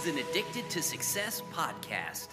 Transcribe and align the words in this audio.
Is 0.00 0.06
an 0.06 0.18
Addicted 0.18 0.70
to 0.70 0.82
Success 0.82 1.42
podcast. 1.52 2.28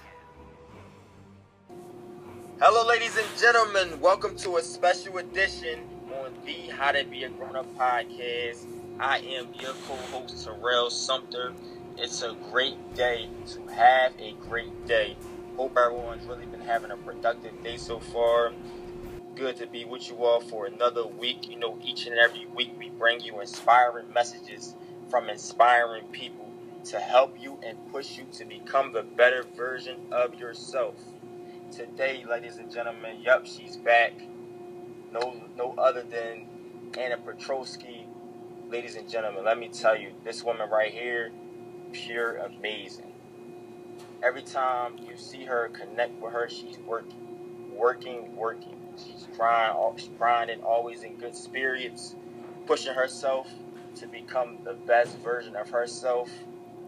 Hello, 2.62 2.88
ladies 2.88 3.18
and 3.18 3.28
gentlemen. 3.38 4.00
Welcome 4.00 4.38
to 4.38 4.56
a 4.56 4.62
special 4.62 5.18
edition 5.18 5.80
on 6.24 6.34
the 6.46 6.72
How 6.72 6.94
to 6.94 7.04
Be 7.04 7.26
a 7.26 7.30
Grown 7.30 7.58
Up 7.58 7.66
podcast. 7.78 8.66
I 9.02 9.18
am 9.18 9.54
your 9.60 9.74
co 9.86 9.96
host, 10.14 10.46
Terrell 10.46 10.90
Sumpter. 10.90 11.52
It's 11.98 12.22
a 12.22 12.38
great 12.52 12.78
day 12.94 13.28
to 13.48 13.68
have 13.74 14.14
a 14.18 14.32
great 14.48 14.86
day. 14.86 15.18
Hope 15.58 15.78
everyone's 15.78 16.26
really 16.26 16.46
been 16.46 16.62
having 16.62 16.92
a 16.92 16.98
productive 16.98 17.62
day 17.64 17.76
so 17.76 18.00
far. 18.00 18.54
Good 19.36 19.58
to 19.58 19.68
be 19.68 19.84
with 19.84 20.10
you 20.10 20.24
all 20.24 20.40
for 20.40 20.68
another 20.68 21.06
week. 21.06 21.50
You 21.50 21.60
know, 21.60 21.78
each 21.84 22.08
and 22.08 22.18
every 22.18 22.46
week 22.46 22.72
we 22.80 22.92
bring 22.92 23.20
you 23.20 23.42
inspiring 23.42 24.14
messages 24.14 24.74
from 25.10 25.30
inspiring 25.30 26.06
people 26.14 26.48
to 26.86 27.00
help 27.00 27.36
you 27.40 27.60
and 27.66 27.78
push 27.92 28.18
you 28.18 28.26
to 28.34 28.46
become 28.46 28.94
the 28.94 29.04
better 29.04 29.44
version 29.56 29.98
of 30.12 30.36
yourself. 30.36 30.96
Today, 31.72 32.24
ladies 32.28 32.58
and 32.58 32.72
gentlemen, 32.72 33.22
yup, 33.22 33.46
she's 33.46 33.78
back. 33.78 34.14
No, 35.12 35.42
no 35.58 35.76
other 35.78 36.04
than 36.04 36.48
Anna 36.98 37.18
Piotrowski. 37.18 38.06
Ladies 38.70 38.96
and 38.96 39.10
gentlemen, 39.10 39.46
let 39.46 39.58
me 39.58 39.70
tell 39.70 39.98
you, 39.98 40.14
this 40.24 40.44
woman 40.44 40.70
right 40.70 40.94
here, 40.94 41.32
pure 41.92 42.38
amazing. 42.38 43.14
Every 44.24 44.42
time 44.42 44.98
you 44.98 45.18
see 45.18 45.46
her, 45.46 45.70
connect 45.70 46.22
with 46.22 46.34
her, 46.34 46.50
she's 46.50 46.78
working, 46.80 47.76
working, 47.76 48.36
working. 48.36 48.76
She's 48.98 49.28
crying, 49.38 49.76
she's 49.98 50.10
grinding, 50.18 50.64
always 50.64 51.04
in 51.04 51.18
good 51.18 51.36
spirits, 51.36 52.16
pushing 52.66 52.94
herself 52.94 53.50
to 53.96 54.08
become 54.08 54.60
the 54.64 54.74
best 54.74 55.18
version 55.20 55.56
of 55.56 55.70
herself 55.70 56.30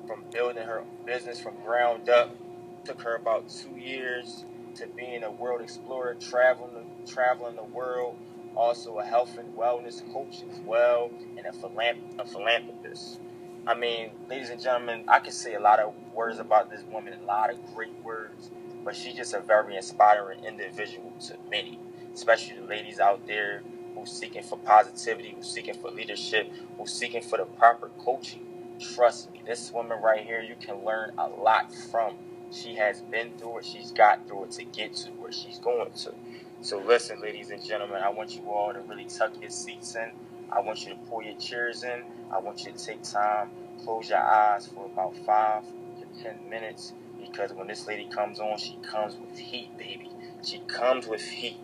from 0.09 0.23
building 0.31 0.63
her 0.63 0.83
business 1.05 1.39
from 1.39 1.53
ground 1.63 2.09
up. 2.09 2.35
Took 2.83 2.99
her 3.03 3.15
about 3.15 3.47
two 3.47 3.77
years 3.79 4.43
to 4.75 4.87
being 4.87 5.23
a 5.23 5.29
world 5.29 5.61
explorer, 5.61 6.15
traveling 6.15 6.87
traveling 7.05 7.55
the 7.55 7.63
world. 7.63 8.17
Also 8.55 8.97
a 8.97 9.05
health 9.05 9.37
and 9.37 9.55
wellness 9.55 10.01
coach 10.11 10.37
as 10.51 10.59
well, 10.61 11.11
and 11.37 11.45
a, 11.45 11.51
philanthrop- 11.51 12.19
a 12.19 12.25
philanthropist. 12.25 13.19
I 13.67 13.75
mean, 13.75 14.09
ladies 14.27 14.49
and 14.49 14.59
gentlemen, 14.59 15.05
I 15.07 15.19
can 15.19 15.31
say 15.31 15.53
a 15.53 15.59
lot 15.59 15.79
of 15.79 15.93
words 16.15 16.39
about 16.39 16.71
this 16.71 16.81
woman, 16.91 17.13
a 17.13 17.25
lot 17.25 17.51
of 17.51 17.57
great 17.75 17.93
words, 18.03 18.49
but 18.83 18.95
she's 18.95 19.13
just 19.13 19.35
a 19.35 19.39
very 19.39 19.75
inspiring 19.75 20.43
individual 20.43 21.13
to 21.27 21.35
many, 21.51 21.79
especially 22.15 22.55
the 22.59 22.65
ladies 22.65 22.99
out 22.99 23.27
there 23.27 23.61
who's 23.95 24.11
seeking 24.11 24.41
for 24.41 24.57
positivity, 24.57 25.35
who's 25.37 25.49
seeking 25.49 25.75
for 25.75 25.91
leadership, 25.91 26.51
who's 26.77 26.91
seeking 26.91 27.21
for 27.21 27.37
the 27.37 27.45
proper 27.45 27.91
coaching 27.99 28.48
Trust 28.79 29.31
me, 29.31 29.41
this 29.45 29.71
woman 29.73 30.01
right 30.01 30.25
here, 30.25 30.41
you 30.41 30.55
can 30.55 30.83
learn 30.85 31.13
a 31.17 31.27
lot 31.27 31.73
from. 31.73 32.17
She 32.51 32.75
has 32.75 33.01
been 33.01 33.37
through 33.37 33.59
it, 33.59 33.65
she's 33.65 33.91
got 33.91 34.27
through 34.27 34.45
it 34.45 34.51
to 34.53 34.65
get 34.65 34.95
to 34.97 35.11
where 35.11 35.31
she's 35.31 35.59
going 35.59 35.91
to. 35.91 36.13
So, 36.61 36.79
listen, 36.79 37.21
ladies 37.21 37.51
and 37.51 37.63
gentlemen, 37.63 38.01
I 38.03 38.09
want 38.09 38.35
you 38.35 38.49
all 38.51 38.73
to 38.73 38.81
really 38.81 39.05
tuck 39.05 39.33
your 39.41 39.51
seats 39.51 39.95
in. 39.95 40.11
I 40.51 40.61
want 40.61 40.85
you 40.85 40.93
to 40.93 40.99
pull 41.09 41.23
your 41.23 41.37
chairs 41.37 41.83
in. 41.83 42.03
I 42.33 42.39
want 42.39 42.65
you 42.65 42.73
to 42.73 42.85
take 42.85 43.03
time, 43.03 43.51
close 43.83 44.09
your 44.09 44.19
eyes 44.19 44.67
for 44.67 44.85
about 44.85 45.15
five 45.25 45.63
to 45.65 46.23
ten 46.23 46.49
minutes 46.49 46.93
because 47.19 47.53
when 47.53 47.67
this 47.67 47.87
lady 47.87 48.07
comes 48.09 48.39
on, 48.39 48.57
she 48.57 48.77
comes 48.89 49.15
with 49.17 49.37
heat, 49.37 49.77
baby. 49.77 50.09
She 50.43 50.59
comes 50.67 51.07
with 51.07 51.21
heat. 51.23 51.59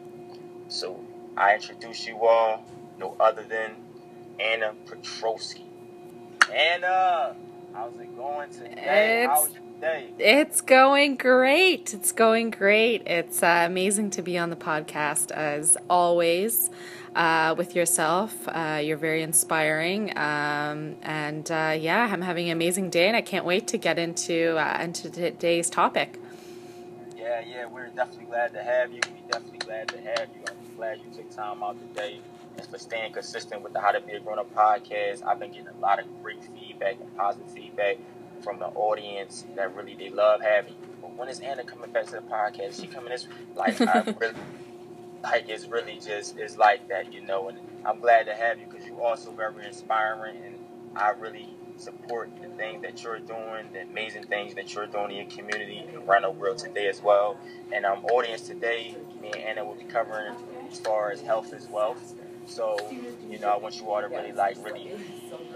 So, 0.70 1.00
I 1.38 1.56
introduce 1.56 2.08
you 2.08 2.26
all, 2.26 2.66
no 3.00 3.16
other 3.20 3.44
than 3.44 3.76
Anna 4.40 4.74
Piotrowski. 4.88 5.65
Anna, 6.54 7.36
how's 7.74 7.94
it 8.00 8.16
going 8.16 8.50
today? 8.52 9.28
It's, 9.28 9.50
day? 9.82 10.10
It's 10.20 10.62
going 10.62 11.16
great. 11.16 11.94
It's 11.94 12.12
going 12.12 12.52
great. 12.52 13.04
It's 13.06 13.42
uh, 13.42 13.64
amazing 13.66 14.12
to 14.12 14.22
be 14.22 14.38
on 14.38 14.50
the 14.50 14.56
podcast 14.56 15.32
as 15.32 15.78
always. 15.90 16.70
Uh, 17.16 17.56
with 17.58 17.78
yourself. 17.78 18.46
Uh, 18.50 18.82
you're 18.84 18.98
very 18.98 19.24
inspiring, 19.24 20.10
um, 20.18 20.98
and 21.02 21.50
uh, 21.50 21.74
yeah, 21.80 22.10
I'm 22.12 22.22
having 22.22 22.48
an 22.48 22.52
amazing 22.52 22.90
day, 22.90 23.08
and 23.08 23.16
I 23.16 23.22
can't 23.22 23.46
wait 23.46 23.68
to 23.70 23.78
get 23.78 23.98
into 23.98 24.58
uh, 24.58 24.80
into 24.82 25.10
today's 25.10 25.70
topic. 25.70 26.20
Yeah, 27.16 27.40
yeah, 27.40 27.68
we're 27.68 27.88
definitely 27.88 28.26
glad 28.26 28.52
to 28.52 28.62
have 28.62 28.92
you. 28.92 29.00
We're 29.08 29.32
definitely 29.32 29.60
glad 29.60 29.88
to 29.88 30.02
have 30.02 30.28
you. 30.36 30.44
I'm 30.46 30.76
glad 30.76 30.98
you 30.98 31.16
took 31.16 31.34
time 31.34 31.64
out 31.64 31.78
today 31.80 32.20
and 32.58 32.68
for 32.68 32.78
staying 32.78 33.14
consistent 33.14 33.62
with 33.62 33.74
the 33.74 33.80
How 33.80 33.92
to 33.92 34.02
Be 34.02 34.14
a 34.14 34.20
Grown 34.20 34.40
Up 34.40 34.54
podcast. 34.54 35.26
I've 35.26 35.40
been 35.40 35.52
getting 35.52 35.68
a 35.68 35.80
lot 35.80 36.00
of 36.00 36.06
great 36.22 36.44
feedback 36.44 36.98
and 37.00 37.16
positive 37.16 37.50
feedback 37.52 37.98
from 38.42 38.60
the 38.60 38.68
audience 38.68 39.46
that 39.56 39.76
really 39.76 39.96
they 39.96 40.10
love 40.10 40.42
having. 40.42 40.76
But 41.02 41.16
when 41.16 41.28
is 41.28 41.40
Anna 41.40 41.64
coming 41.64 41.92
back 41.92 42.06
to 42.08 42.12
the 42.14 42.22
podcast? 42.22 42.82
She 42.82 42.88
coming 42.88 43.10
this 43.10 43.28
like 43.56 43.80
I 43.82 44.02
really 44.20 44.36
like 45.24 45.50
it's 45.50 45.68
really 45.68 46.00
just 46.00 46.38
it's 46.38 46.58
like 46.58 46.88
that, 46.90 47.14
you 47.14 47.22
know. 47.22 47.50
And 47.50 47.60
I'm 47.86 48.00
glad 48.00 48.26
to 48.28 48.36
have 48.36 48.60
you 48.60 48.66
because 48.70 48.86
you're 48.86 49.02
also 49.02 49.32
very 49.32 49.66
inspiring, 49.66 50.38
and 50.46 50.56
I 50.96 51.12
really 51.12 51.50
support 51.78 52.30
the 52.42 52.48
things 52.50 52.82
that 52.84 53.04
you're 53.04 53.20
doing, 53.20 53.72
the 53.74 53.82
amazing 53.82 54.24
things 54.26 54.56
that 54.56 54.74
you're 54.74 54.88
doing 54.88 55.12
in 55.12 55.18
your 55.18 55.26
community 55.26 55.80
and 55.80 55.98
around 56.08 56.22
the 56.22 56.32
world 56.32 56.58
today 56.58 56.88
as 56.88 57.02
well. 57.02 57.38
And 57.74 57.86
um, 57.86 58.06
audience 58.06 58.42
today, 58.42 58.96
me 59.22 59.32
and 59.34 59.42
Anna 59.42 59.66
will 59.66 59.76
be 59.76 59.84
covering 59.84 60.36
as 60.72 60.80
far 60.80 61.12
as 61.12 61.22
health 61.22 61.54
as 61.54 61.68
well. 61.68 61.98
So, 62.48 62.78
you 63.30 63.40
know, 63.40 63.50
I 63.50 63.58
want 63.58 63.80
you 63.80 63.90
all 63.90 64.02
to 64.02 64.08
really 64.08 64.32
like 64.32 64.58
really 64.64 64.92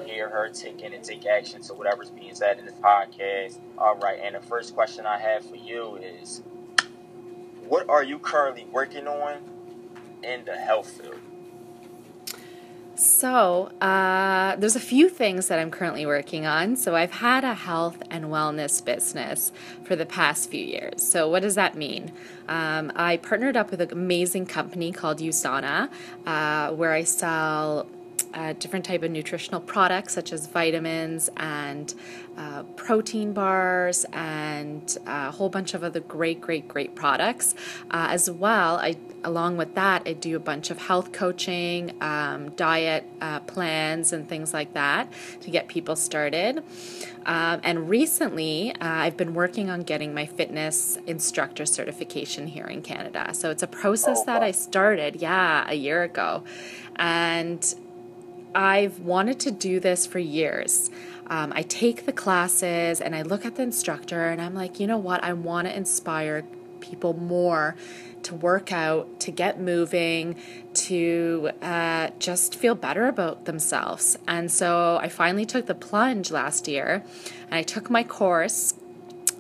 hear 0.06 0.30
her 0.30 0.50
take 0.50 0.82
in 0.82 0.94
and 0.94 1.04
take 1.04 1.26
action 1.26 1.62
to 1.62 1.74
whatever's 1.74 2.10
being 2.10 2.34
said 2.36 2.60
in 2.60 2.66
this 2.66 2.76
podcast. 2.76 3.60
All 3.78 3.98
right, 3.98 4.20
and 4.24 4.36
the 4.36 4.42
first 4.42 4.74
question 4.74 5.06
I 5.06 5.18
have 5.20 5.46
for 5.46 5.56
you 5.56 5.98
is 5.98 6.42
what 7.68 7.90
are 7.90 8.04
you 8.04 8.20
currently 8.20 8.66
working 8.72 9.08
on 9.08 9.40
in 10.24 10.46
the 10.46 10.56
health 10.56 10.90
field? 10.92 11.19
So, 13.00 13.72
uh, 13.80 14.58
there's 14.58 14.76
a 14.76 14.80
few 14.82 15.08
things 15.08 15.48
that 15.48 15.58
I'm 15.58 15.72
currently 15.72 16.06
working 16.06 16.46
on. 16.46 16.76
So, 16.76 16.98
I've 16.98 17.14
had 17.14 17.46
a 17.46 17.54
health 17.54 18.04
and 18.12 18.26
wellness 18.26 18.84
business 18.84 19.54
for 19.86 19.96
the 19.96 20.06
past 20.06 20.50
few 20.50 20.66
years. 20.66 21.02
So, 21.02 21.30
what 21.30 21.42
does 21.42 21.56
that 21.56 21.78
mean? 21.78 22.12
Um, 22.50 22.92
I 22.98 23.16
partnered 23.16 23.56
up 23.56 23.72
with 23.72 23.80
an 23.80 23.94
amazing 23.94 24.48
company 24.48 24.92
called 24.92 25.20
USANA, 25.20 25.90
uh, 26.26 26.72
where 26.72 26.92
I 26.92 27.04
sell 27.06 27.88
uh, 28.34 28.54
different 28.54 28.86
type 28.86 29.04
of 29.04 29.12
nutritional 29.12 29.62
products 29.62 30.14
such 30.14 30.32
as 30.34 30.48
vitamins 30.48 31.30
and 31.38 31.94
uh, 32.38 32.64
protein 32.76 33.34
bars 33.34 34.06
and 34.14 34.98
a 35.06 35.32
whole 35.32 35.50
bunch 35.50 35.74
of 35.74 35.84
other 35.84 36.00
great, 36.00 36.40
great, 36.40 36.68
great 36.68 36.96
products. 36.96 37.54
Uh, 37.92 38.08
as 38.10 38.30
well, 38.30 38.78
I 38.78 38.96
along 39.24 39.58
with 39.58 39.76
that, 39.76 40.04
I 40.06 40.14
do 40.14 40.36
a 40.36 40.40
bunch 40.40 40.70
of 40.70 40.78
health 40.78 41.12
coaching, 41.12 41.94
um, 42.02 42.52
diet 42.52 43.06
uh, 43.22 43.40
plans, 43.42 44.14
and 44.14 44.28
things 44.28 44.54
like 44.54 44.74
that 44.74 45.12
to 45.42 45.52
get 45.52 45.68
people 45.68 45.96
started. 45.96 46.64
Um, 47.26 47.60
and 47.64 47.90
recently, 47.90 48.74
uh, 48.76 48.88
I've 48.88 49.18
been 49.18 49.34
working 49.34 49.70
on 49.70 49.82
getting 49.82 50.14
my 50.14 50.26
fitness 50.26 50.98
instructor 51.06 51.66
certification 51.66 52.48
here 52.48 52.66
in 52.66 52.82
Canada. 52.82 53.34
So 53.34 53.50
it's 53.50 53.64
a 53.64 53.68
process 53.68 54.24
that 54.24 54.42
I 54.42 54.52
started, 54.52 55.18
yeah, 55.18 55.66
a 55.68 55.76
year 55.76 56.04
ago. 56.04 56.44
And 56.96 57.76
I've 58.54 59.00
wanted 59.00 59.40
to 59.42 59.52
do 59.52 59.80
this 59.80 60.06
for 60.06 60.20
years. 60.20 60.90
Um, 61.28 61.54
I 61.56 61.62
take 61.62 62.06
the 62.06 62.12
classes 62.12 63.02
and 63.02 63.16
I 63.16 63.22
look 63.22 63.46
at 63.46 63.56
the 63.56 63.64
instructor 63.64 64.28
and 64.28 64.42
I'm 64.42 64.56
like, 64.56 64.80
you 64.80 64.88
know 64.88 64.98
what? 64.98 65.24
I 65.24 65.34
want 65.34 65.68
to 65.68 65.76
inspire 65.76 66.44
people 66.80 67.14
more 67.14 67.76
to 68.24 68.36
work 68.36 68.72
out, 68.72 69.20
to 69.22 69.32
get 69.32 69.60
moving, 69.60 70.36
to 70.74 71.52
uh, 71.62 72.10
just 72.20 72.56
feel 72.56 72.76
better 72.76 73.08
about 73.08 73.46
themselves. 73.46 74.18
And 74.28 74.52
so 74.52 74.98
I 75.02 75.10
finally 75.10 75.46
took 75.46 75.68
the 75.68 75.76
plunge 75.76 76.32
last 76.32 76.68
year 76.68 77.04
and 77.44 77.54
I 77.54 77.64
took 77.64 77.90
my 77.90 78.04
course 78.04 78.74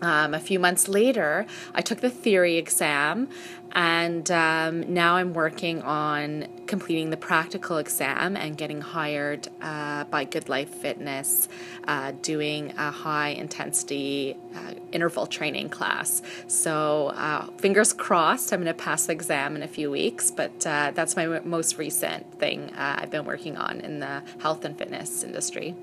um, 0.01 0.34
a 0.34 0.40
few 0.40 0.60
months 0.60 0.88
later, 0.88 1.46
I 1.74 1.81
took 1.81 2.00
the 2.00 2.10
theory 2.10 2.57
exam, 2.57 3.28
and 3.74 4.30
um, 4.31 4.94
now 4.94 5.16
I'm 5.16 5.34
working 5.34 5.81
on 5.84 6.48
completing 6.66 7.10
the 7.10 7.18
practical 7.18 7.78
exam 7.78 8.36
and 8.36 8.57
getting 8.57 8.81
hired 8.81 9.48
uh, 9.62 10.06
by 10.06 10.25
GoodLife 10.25 10.69
Fitness, 10.69 11.48
uh, 11.88 12.13
doing 12.22 12.74
a 12.78 12.92
high 12.92 13.30
intensity 13.30 14.38
uh, 14.56 14.74
interval 14.92 15.28
training 15.28 15.69
class. 15.69 16.22
So, 16.48 17.07
uh, 17.10 17.48
fingers 17.57 17.94
crossed, 17.94 18.54
I'm 18.54 18.63
going 18.63 18.74
to 18.74 18.84
pass 18.84 19.06
the 19.06 19.13
exam 19.13 19.56
in 19.56 19.63
a 19.63 19.68
few 19.68 19.92
weeks, 19.92 20.31
but 20.31 20.66
uh, 20.66 20.92
that's 20.95 21.16
my 21.16 21.28
most 21.42 21.78
recent 21.78 22.40
thing 22.40 22.72
uh, 22.74 23.00
I've 23.00 23.12
been 23.12 23.25
working 23.25 23.57
on 23.57 23.81
in 23.81 24.00
the 24.00 24.24
health 24.40 24.66
and 24.66 24.78
fitness 24.78 25.24
industry. 25.24 25.75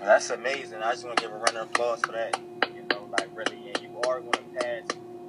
Well, 0.00 0.08
that's 0.08 0.30
amazing. 0.30 0.82
I 0.82 0.92
just 0.92 1.04
want 1.04 1.18
to 1.18 1.22
give 1.22 1.32
a 1.32 1.36
round 1.36 1.56
of 1.56 1.68
applause 1.68 2.00
for 2.00 2.12
that 2.12 2.38
like 3.10 3.28
really, 3.34 3.72
and 3.72 3.82
you 3.82 3.90
are 4.06 4.20
going 4.20 4.32
to 4.32 4.60
pass. 4.60 4.82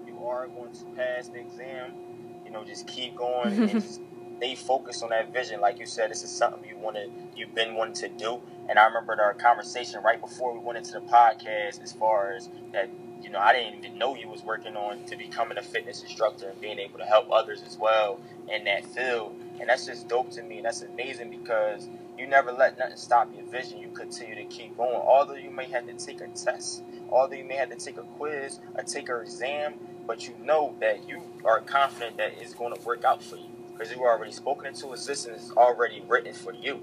You 0.06 0.26
are 0.26 0.48
going 0.48 0.72
to 0.72 0.86
pass 0.96 1.28
the 1.28 1.40
exam. 1.40 1.94
You 2.46 2.52
know, 2.52 2.64
just 2.64 2.88
keep 2.88 3.16
going 3.16 3.54
and 3.54 3.70
just 3.72 4.02
stay 4.42 4.56
focused 4.56 5.04
on 5.04 5.10
that 5.10 5.32
vision. 5.32 5.62
Like 5.62 5.78
you 5.78 5.86
said, 5.86 6.10
this 6.10 6.24
is 6.24 6.32
something 6.32 6.68
you 6.68 6.76
wanted, 6.76 7.12
you've 7.36 7.54
been 7.54 7.76
wanting 7.76 7.94
to 7.94 8.10
do. 8.10 8.42
And 8.68 8.80
I 8.80 8.86
remember 8.86 9.22
our 9.22 9.36
conversation 9.36 10.02
right 10.02 10.20
before 10.20 10.52
we 10.52 10.60
went 10.60 10.80
into 10.80 10.94
the 10.94 11.02
podcast, 11.02 11.82
as 11.84 11.94
far 11.94 12.34
as 12.34 12.50
that. 12.74 12.90
You 13.22 13.30
know, 13.30 13.38
I 13.38 13.54
didn't 13.54 13.86
even 13.86 14.00
know 14.00 14.16
you 14.16 14.28
was 14.28 14.42
working 14.42 14.76
on 14.76 15.04
to 15.06 15.16
becoming 15.16 15.60
a 15.60 15.62
fitness 15.62 16.02
instructor 16.02 16.50
and 16.50 16.60
being 16.60 16.80
able 16.80 16.98
to 16.98 17.06
help 17.06 17.32
others 17.32 17.62
as 17.68 17.78
well 17.78 18.20
in 18.52 18.64
that 18.64 18.84
field. 18.84 19.36
And 19.60 19.70
that's 19.70 19.86
just 19.86 20.08
dope 20.08 20.32
to 20.32 20.42
me. 20.42 20.58
And 20.58 20.66
that's 20.66 20.82
amazing 20.82 21.30
because 21.30 21.88
you 22.18 22.26
never 22.26 22.52
let 22.52 22.80
nothing 22.80 22.98
stop 22.98 23.30
your 23.36 23.46
vision. 23.46 23.78
You 23.78 23.90
continue 23.90 24.34
to 24.34 24.46
keep 24.46 24.76
going. 24.76 24.96
Although 24.96 25.36
you 25.36 25.52
may 25.52 25.66
have 25.66 25.86
to 25.86 25.94
take 26.04 26.20
a 26.20 26.30
test, 26.30 26.82
although 27.12 27.36
you 27.36 27.44
may 27.44 27.58
have 27.58 27.70
to 27.70 27.76
take 27.76 27.98
a 27.98 28.04
quiz 28.18 28.60
or 28.74 28.84
take 28.84 29.08
an 29.10 29.22
exam, 29.22 29.76
but 30.08 30.28
you 30.28 30.34
know 30.44 30.74
that 30.80 31.08
you 31.08 31.22
are 31.46 31.60
confident 31.60 32.18
that 32.18 32.34
it's 32.42 32.56
going 32.56 32.74
to 32.74 32.82
work 32.82 33.04
out 33.04 33.22
for 33.22 33.36
you 33.36 33.52
because 33.82 33.96
you 33.96 34.00
were 34.00 34.12
already 34.12 34.32
spoken 34.32 34.68
into 34.68 34.92
existence, 34.94 35.48
it's 35.48 35.58
already 35.58 36.04
written 36.08 36.36
for 36.36 36.54
you 36.54 36.80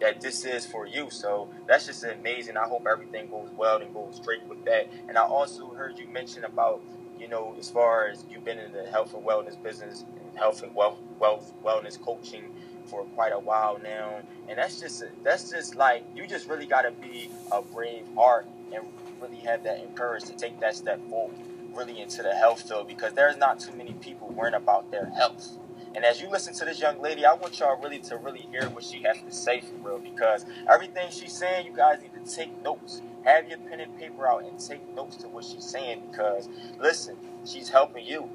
that 0.00 0.20
this 0.20 0.44
is 0.44 0.66
for 0.66 0.84
you. 0.84 1.08
So 1.08 1.48
that's 1.68 1.86
just 1.86 2.02
amazing. 2.02 2.56
I 2.56 2.64
hope 2.64 2.88
everything 2.90 3.30
goes 3.30 3.50
well 3.56 3.80
and 3.80 3.94
goes 3.94 4.16
straight 4.16 4.44
with 4.48 4.64
that. 4.64 4.88
And 5.08 5.16
I 5.16 5.20
also 5.20 5.72
heard 5.74 5.96
you 5.96 6.08
mention 6.08 6.42
about, 6.42 6.82
you 7.20 7.28
know, 7.28 7.54
as 7.56 7.70
far 7.70 8.08
as 8.08 8.24
you've 8.28 8.44
been 8.44 8.58
in 8.58 8.72
the 8.72 8.84
health 8.86 9.14
and 9.14 9.24
wellness 9.24 9.62
business, 9.62 10.04
and 10.24 10.36
health 10.36 10.64
and 10.64 10.74
wealth, 10.74 10.98
wealth 11.20 11.52
wellness 11.64 12.00
coaching 12.00 12.52
for 12.86 13.04
quite 13.14 13.32
a 13.32 13.38
while 13.38 13.78
now. 13.78 14.20
And 14.48 14.58
that's 14.58 14.80
just 14.80 15.04
that's 15.22 15.50
just 15.50 15.76
like 15.76 16.04
you 16.16 16.26
just 16.26 16.48
really 16.48 16.66
got 16.66 16.82
to 16.82 16.90
be 16.90 17.30
a 17.52 17.62
brave 17.62 18.08
heart 18.16 18.48
and 18.74 18.82
really 19.20 19.36
have 19.36 19.62
that 19.62 19.94
courage 19.94 20.24
to 20.24 20.32
take 20.32 20.58
that 20.58 20.74
step 20.74 20.98
forward, 21.08 21.36
really 21.76 22.00
into 22.00 22.24
the 22.24 22.34
health 22.34 22.68
field, 22.68 22.88
because 22.88 23.12
there's 23.12 23.36
not 23.36 23.60
too 23.60 23.72
many 23.76 23.92
people 23.92 24.26
worrying 24.30 24.54
about 24.54 24.90
their 24.90 25.06
health. 25.10 25.59
And 25.94 26.04
as 26.04 26.20
you 26.20 26.30
listen 26.30 26.54
to 26.54 26.64
this 26.64 26.80
young 26.80 27.00
lady, 27.00 27.24
I 27.24 27.34
want 27.34 27.58
y'all 27.58 27.80
really 27.80 27.98
to 28.00 28.16
really 28.16 28.46
hear 28.50 28.68
what 28.70 28.84
she 28.84 29.02
has 29.02 29.20
to 29.20 29.32
say 29.32 29.60
for 29.60 29.74
real, 29.88 29.98
because 29.98 30.46
everything 30.68 31.10
she's 31.10 31.32
saying, 31.32 31.66
you 31.66 31.72
guys 31.74 32.00
need 32.00 32.12
to 32.24 32.34
take 32.34 32.62
notes. 32.62 33.02
Have 33.24 33.48
your 33.48 33.58
pen 33.58 33.80
and 33.80 33.98
paper 33.98 34.26
out 34.26 34.44
and 34.44 34.58
take 34.58 34.86
notes 34.94 35.16
to 35.16 35.28
what 35.28 35.44
she's 35.44 35.64
saying, 35.64 36.02
because 36.10 36.48
listen, 36.78 37.16
she's 37.44 37.68
helping 37.68 38.06
you 38.06 38.30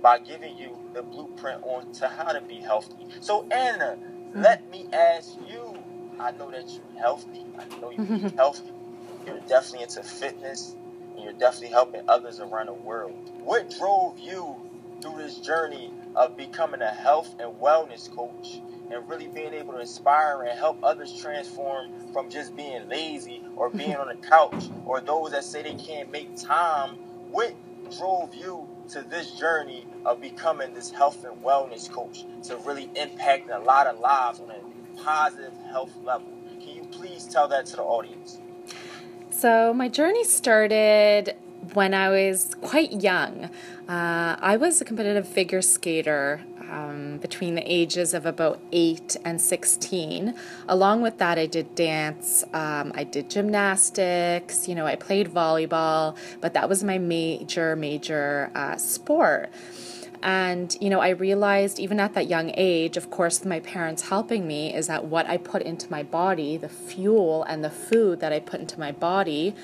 by 0.00 0.18
giving 0.18 0.56
you 0.56 0.78
the 0.94 1.02
blueprint 1.02 1.62
on 1.64 1.92
to 1.92 2.08
how 2.08 2.32
to 2.32 2.40
be 2.40 2.56
healthy. 2.56 3.06
So 3.20 3.46
Anna, 3.50 3.98
mm-hmm. 3.98 4.42
let 4.42 4.70
me 4.70 4.86
ask 4.92 5.36
you. 5.48 5.76
I 6.18 6.32
know 6.32 6.50
that 6.50 6.68
you're 6.70 7.02
healthy. 7.02 7.46
I 7.58 7.80
know 7.80 7.90
you're 7.90 8.30
healthy. 8.36 8.70
You're 9.26 9.40
definitely 9.40 9.84
into 9.84 10.02
fitness 10.02 10.76
and 11.14 11.24
you're 11.24 11.32
definitely 11.32 11.68
helping 11.68 12.02
others 12.08 12.40
around 12.40 12.66
the 12.66 12.74
world. 12.74 13.14
What 13.42 13.74
drove 13.78 14.18
you 14.18 14.56
through 15.00 15.16
this 15.16 15.38
journey 15.38 15.90
of 16.16 16.36
becoming 16.36 16.82
a 16.82 16.90
health 16.90 17.34
and 17.38 17.52
wellness 17.60 18.14
coach 18.14 18.60
and 18.90 19.08
really 19.08 19.28
being 19.28 19.54
able 19.54 19.72
to 19.74 19.80
inspire 19.80 20.42
and 20.42 20.58
help 20.58 20.78
others 20.82 21.16
transform 21.20 21.90
from 22.12 22.28
just 22.28 22.56
being 22.56 22.88
lazy 22.88 23.42
or 23.56 23.70
being 23.70 23.96
on 23.96 24.08
the 24.08 24.16
couch 24.26 24.64
or 24.84 25.00
those 25.00 25.30
that 25.32 25.44
say 25.44 25.62
they 25.62 25.74
can't 25.74 26.10
make 26.10 26.36
time? 26.36 26.96
What 27.30 27.54
drove 27.96 28.34
you 28.34 28.68
to 28.90 29.02
this 29.02 29.32
journey 29.32 29.86
of 30.04 30.20
becoming 30.20 30.74
this 30.74 30.90
health 30.90 31.24
and 31.24 31.42
wellness 31.42 31.90
coach 31.90 32.24
to 32.44 32.56
really 32.58 32.90
impact 32.96 33.50
a 33.50 33.58
lot 33.58 33.86
of 33.86 33.98
lives 33.98 34.40
on 34.40 34.50
a 34.50 35.02
positive 35.02 35.52
health 35.70 35.92
level? 36.04 36.28
Can 36.60 36.68
you 36.68 36.84
please 36.90 37.24
tell 37.24 37.48
that 37.48 37.66
to 37.66 37.76
the 37.76 37.82
audience? 37.82 38.38
So, 39.30 39.72
my 39.72 39.88
journey 39.88 40.24
started 40.24 41.34
when 41.74 41.94
I 41.94 42.08
was 42.10 42.54
quite 42.60 43.02
young. 43.02 43.50
Uh, 43.90 44.36
I 44.38 44.56
was 44.56 44.80
a 44.80 44.84
competitive 44.84 45.26
figure 45.26 45.60
skater 45.60 46.40
um, 46.70 47.18
between 47.18 47.56
the 47.56 47.62
ages 47.66 48.14
of 48.14 48.24
about 48.24 48.60
8 48.70 49.16
and 49.24 49.40
16. 49.40 50.32
Along 50.68 51.02
with 51.02 51.18
that, 51.18 51.40
I 51.40 51.46
did 51.46 51.74
dance, 51.74 52.44
um, 52.54 52.92
I 52.94 53.02
did 53.02 53.28
gymnastics, 53.28 54.68
you 54.68 54.76
know, 54.76 54.86
I 54.86 54.94
played 54.94 55.26
volleyball, 55.26 56.16
but 56.40 56.54
that 56.54 56.68
was 56.68 56.84
my 56.84 56.98
major, 56.98 57.74
major 57.74 58.52
uh, 58.54 58.76
sport. 58.76 59.50
And, 60.22 60.76
you 60.80 60.88
know, 60.88 61.00
I 61.00 61.08
realized 61.08 61.80
even 61.80 61.98
at 61.98 62.14
that 62.14 62.28
young 62.28 62.52
age, 62.54 62.96
of 62.96 63.10
course, 63.10 63.44
my 63.44 63.58
parents 63.58 64.08
helping 64.08 64.46
me, 64.46 64.72
is 64.72 64.86
that 64.86 65.06
what 65.06 65.26
I 65.26 65.36
put 65.36 65.62
into 65.62 65.90
my 65.90 66.04
body, 66.04 66.56
the 66.56 66.68
fuel 66.68 67.42
and 67.42 67.64
the 67.64 67.70
food 67.70 68.20
that 68.20 68.32
I 68.32 68.38
put 68.38 68.60
into 68.60 68.78
my 68.78 68.92
body, 68.92 69.56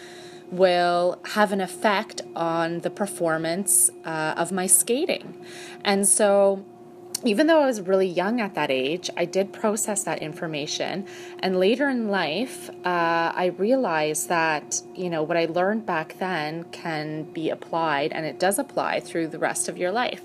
will 0.50 1.20
have 1.34 1.52
an 1.52 1.60
effect 1.60 2.22
on 2.34 2.80
the 2.80 2.90
performance 2.90 3.90
uh, 4.04 4.34
of 4.36 4.52
my 4.52 4.66
skating. 4.66 5.44
And 5.84 6.06
so, 6.06 6.64
even 7.24 7.46
though 7.46 7.62
I 7.62 7.66
was 7.66 7.80
really 7.80 8.06
young 8.06 8.40
at 8.40 8.54
that 8.54 8.70
age, 8.70 9.08
I 9.16 9.24
did 9.24 9.52
process 9.52 10.04
that 10.04 10.20
information. 10.20 11.06
And 11.38 11.58
later 11.58 11.88
in 11.88 12.08
life, 12.08 12.68
uh, 12.84 13.32
I 13.34 13.54
realized 13.56 14.28
that, 14.28 14.82
you 14.94 15.08
know, 15.08 15.22
what 15.22 15.36
I 15.36 15.46
learned 15.46 15.86
back 15.86 16.18
then 16.18 16.64
can 16.64 17.24
be 17.24 17.48
applied, 17.48 18.12
and 18.12 18.26
it 18.26 18.38
does 18.38 18.58
apply 18.58 19.00
through 19.00 19.28
the 19.28 19.38
rest 19.38 19.68
of 19.68 19.78
your 19.78 19.92
life. 19.92 20.22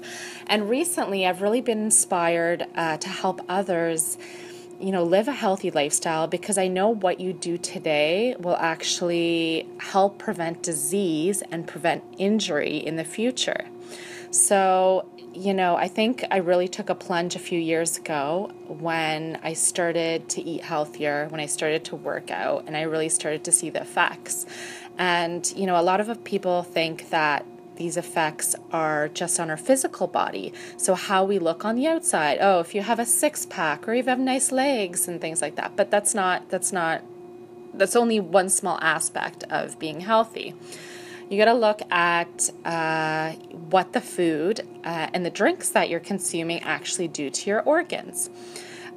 And 0.48 0.70
recently, 0.70 1.26
I've 1.26 1.42
really 1.42 1.62
been 1.62 1.82
inspired 1.82 2.68
uh, 2.76 2.98
to 2.98 3.10
help 3.10 3.40
others 3.48 4.18
you 4.82 4.92
know, 4.92 5.04
live 5.04 5.28
a 5.28 5.34
healthy 5.34 5.72
lifestyle 5.72 6.28
because 6.28 6.58
I 6.58 6.68
know 6.68 6.90
what 6.90 7.20
you 7.20 7.34
do 7.34 7.58
today 7.58 8.36
will 8.40 8.58
actually 8.58 9.68
help 9.78 10.18
prevent 10.18 10.64
disease 10.64 11.44
and 11.52 11.68
prevent 11.68 12.04
injury 12.18 12.78
in 12.78 12.96
the 12.96 13.04
future. 13.04 13.66
So, 14.32 15.08
you 15.34 15.54
know, 15.54 15.76
I 15.76 15.88
think 15.88 16.26
I 16.32 16.38
really 16.38 16.68
took 16.68 16.90
a 16.90 16.96
plunge 16.96 17.36
a 17.36 17.40
few 17.40 17.60
years 17.60 17.98
ago 17.98 18.52
when 18.68 19.40
I 19.44 19.54
started 19.54 20.28
to 20.30 20.42
eat 20.42 20.64
healthier, 20.64 21.28
when 21.30 21.40
I 21.40 21.46
started 21.46 21.86
to 21.86 21.96
work 21.96 22.32
out, 22.32 22.64
and 22.68 22.76
I 22.76 22.82
really 22.82 23.10
started 23.10 23.44
to 23.46 23.52
see 23.52 23.70
the 23.70 23.82
effects. 23.82 24.46
And, 24.98 25.52
you 25.56 25.66
know, 25.66 25.80
a 25.80 25.84
lot 25.84 26.02
of 26.02 26.24
people 26.24 26.64
think 26.64 27.10
that 27.12 27.46
these 27.82 27.98
effects 27.98 28.56
are 28.72 29.08
just 29.08 29.40
on 29.40 29.50
our 29.50 29.58
physical 29.58 30.06
body. 30.06 30.54
So, 30.78 30.94
how 30.94 31.26
we 31.26 31.40
look 31.40 31.66
on 31.66 31.76
the 31.76 31.88
outside. 31.88 32.38
Oh, 32.40 32.60
if 32.60 32.76
you 32.76 32.84
have 32.84 33.00
a 33.00 33.08
six 33.08 33.48
pack 33.48 33.88
or 33.88 33.96
you 33.96 34.04
have 34.04 34.20
nice 34.20 34.52
legs 34.52 35.08
and 35.08 35.20
things 35.20 35.42
like 35.42 35.56
that. 35.56 35.76
But 35.76 35.90
that's 35.90 36.14
not, 36.14 36.50
that's 36.50 36.72
not, 36.72 37.02
that's 37.74 37.96
only 37.96 38.20
one 38.20 38.50
small 38.50 38.78
aspect 38.82 39.44
of 39.50 39.80
being 39.80 40.02
healthy 40.02 40.54
you 41.32 41.38
got 41.38 41.46
to 41.46 41.54
look 41.54 41.82
at 41.90 42.50
uh, 42.66 43.32
what 43.70 43.94
the 43.94 44.02
food 44.02 44.68
uh, 44.84 45.08
and 45.14 45.26
the 45.26 45.30
drinks 45.30 45.70
that 45.70 45.88
you're 45.90 46.02
consuming 46.02 46.60
actually 46.64 47.08
do 47.08 47.30
to 47.30 47.50
your 47.50 47.62
organs. 47.62 48.30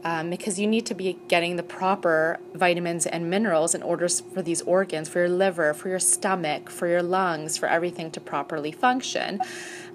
Um, 0.06 0.28
because 0.28 0.60
you 0.60 0.66
need 0.66 0.84
to 0.86 0.94
be 0.94 1.18
getting 1.28 1.56
the 1.56 1.62
proper 1.62 2.38
vitamins 2.52 3.06
and 3.06 3.30
minerals 3.30 3.74
in 3.74 3.82
order 3.82 4.06
for 4.06 4.42
these 4.42 4.60
organs, 4.62 5.08
for 5.08 5.20
your 5.20 5.30
liver, 5.30 5.72
for 5.72 5.88
your 5.88 5.98
stomach, 5.98 6.68
for 6.68 6.86
your 6.86 7.02
lungs, 7.02 7.56
for 7.56 7.66
everything 7.70 8.10
to 8.10 8.20
properly 8.20 8.70
function. 8.70 9.40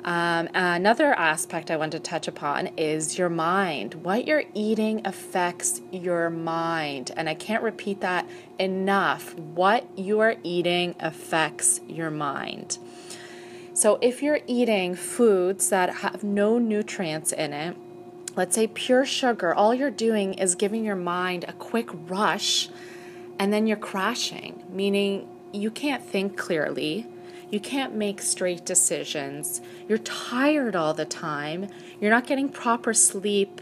Um, 0.03 0.49
another 0.53 1.13
aspect 1.13 1.69
I 1.69 1.77
want 1.77 1.91
to 1.91 1.99
touch 1.99 2.27
upon 2.27 2.67
is 2.77 3.17
your 3.17 3.29
mind. 3.29 3.95
What 3.95 4.25
you're 4.25 4.45
eating 4.53 5.05
affects 5.05 5.81
your 5.91 6.29
mind. 6.29 7.11
And 7.15 7.29
I 7.29 7.35
can't 7.35 7.61
repeat 7.61 8.01
that 8.01 8.27
enough. 8.57 9.35
What 9.35 9.85
you 9.97 10.21
are 10.21 10.35
eating 10.43 10.95
affects 10.99 11.81
your 11.87 12.09
mind. 12.09 12.79
So 13.73 13.99
if 14.01 14.23
you're 14.23 14.39
eating 14.47 14.95
foods 14.95 15.69
that 15.69 15.97
have 15.97 16.23
no 16.23 16.57
nutrients 16.57 17.31
in 17.31 17.53
it, 17.53 17.77
let's 18.39 18.55
say 18.55 18.67
pure 18.67 19.05
sugar, 19.05 19.53
all 19.53 19.73
you're 19.73 19.91
doing 19.91 20.33
is 20.35 20.55
giving 20.55 20.85
your 20.85 20.95
mind 20.95 21.43
a 21.49 21.51
quick 21.51 21.89
rush 22.07 22.69
and 23.37 23.51
then 23.51 23.67
you're 23.67 23.75
crashing, 23.75 24.63
meaning 24.69 25.27
you 25.51 25.69
can't 25.69 26.01
think 26.05 26.37
clearly 26.37 27.05
You 27.51 27.59
can't 27.59 27.95
make 27.95 28.21
straight 28.21 28.63
decisions. 28.65 29.61
You're 29.87 29.97
tired 29.97 30.75
all 30.75 30.93
the 30.93 31.05
time. 31.05 31.67
You're 31.99 32.11
not 32.11 32.27
getting 32.27 32.49
proper 32.49 32.93
sleep. 32.93 33.61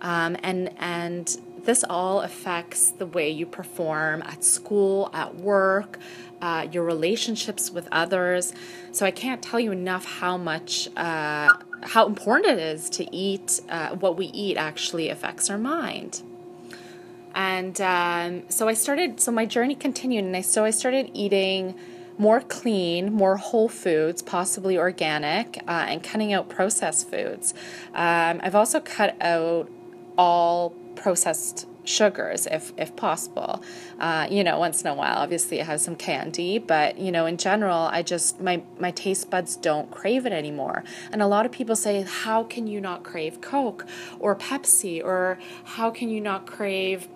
Um, 0.00 0.36
and, 0.42 0.72
and 0.78 1.36
this 1.64 1.84
all 1.88 2.22
affects 2.22 2.90
the 2.90 3.06
way 3.06 3.30
you 3.30 3.46
perform 3.46 4.22
at 4.22 4.42
school, 4.42 5.10
at 5.14 5.36
work, 5.36 5.98
uh, 6.42 6.66
your 6.70 6.84
relationships 6.84 7.70
with 7.70 7.88
others. 7.90 8.52
So 8.90 9.06
I 9.06 9.12
can't 9.12 9.40
tell 9.40 9.60
you 9.60 9.72
enough 9.72 10.04
how 10.04 10.36
much, 10.36 10.88
uh, 10.96 11.48
how 11.82 12.06
important 12.06 12.58
it 12.58 12.58
is 12.58 12.90
to 12.90 13.16
eat. 13.16 13.60
Uh, 13.68 13.90
what 13.90 14.16
we 14.18 14.26
eat 14.26 14.56
actually 14.56 15.08
affects 15.08 15.48
our 15.48 15.58
mind. 15.58 16.22
And 17.34 17.80
um, 17.80 18.42
so 18.50 18.68
I 18.68 18.74
started, 18.74 19.20
so 19.20 19.32
my 19.32 19.46
journey 19.46 19.74
continued, 19.74 20.24
and 20.24 20.36
I, 20.36 20.42
so 20.42 20.64
I 20.64 20.70
started 20.70 21.10
eating 21.14 21.74
more 22.18 22.40
clean, 22.40 23.12
more 23.12 23.36
whole 23.36 23.68
foods, 23.68 24.20
possibly 24.20 24.76
organic, 24.76 25.58
uh, 25.66 25.86
and 25.88 26.02
cutting 26.02 26.32
out 26.32 26.50
processed 26.50 27.08
foods. 27.08 27.54
Um, 27.94 28.40
I've 28.42 28.54
also 28.54 28.80
cut 28.80 29.16
out 29.20 29.70
all 30.18 30.70
processed 30.94 31.66
sugars 31.84 32.46
if 32.46 32.72
if 32.76 32.94
possible 32.96 33.62
uh, 33.98 34.26
you 34.30 34.44
know 34.44 34.58
once 34.58 34.82
in 34.82 34.86
a 34.86 34.94
while 34.94 35.16
obviously 35.16 35.58
it 35.58 35.66
has 35.66 35.82
some 35.82 35.96
candy 35.96 36.58
but 36.58 36.98
you 36.98 37.10
know 37.10 37.26
in 37.26 37.36
general 37.36 37.88
i 37.90 38.02
just 38.02 38.40
my 38.40 38.62
my 38.78 38.90
taste 38.92 39.30
buds 39.30 39.56
don't 39.56 39.90
crave 39.90 40.24
it 40.24 40.32
anymore 40.32 40.84
and 41.10 41.20
a 41.20 41.26
lot 41.26 41.44
of 41.44 41.52
people 41.52 41.74
say 41.74 42.02
how 42.02 42.44
can 42.44 42.66
you 42.66 42.80
not 42.80 43.02
crave 43.02 43.40
coke 43.40 43.86
or 44.20 44.36
pepsi 44.36 45.02
or 45.02 45.38
how 45.64 45.90
can 45.90 46.08
you 46.08 46.20
not 46.20 46.46
crave 46.46 47.08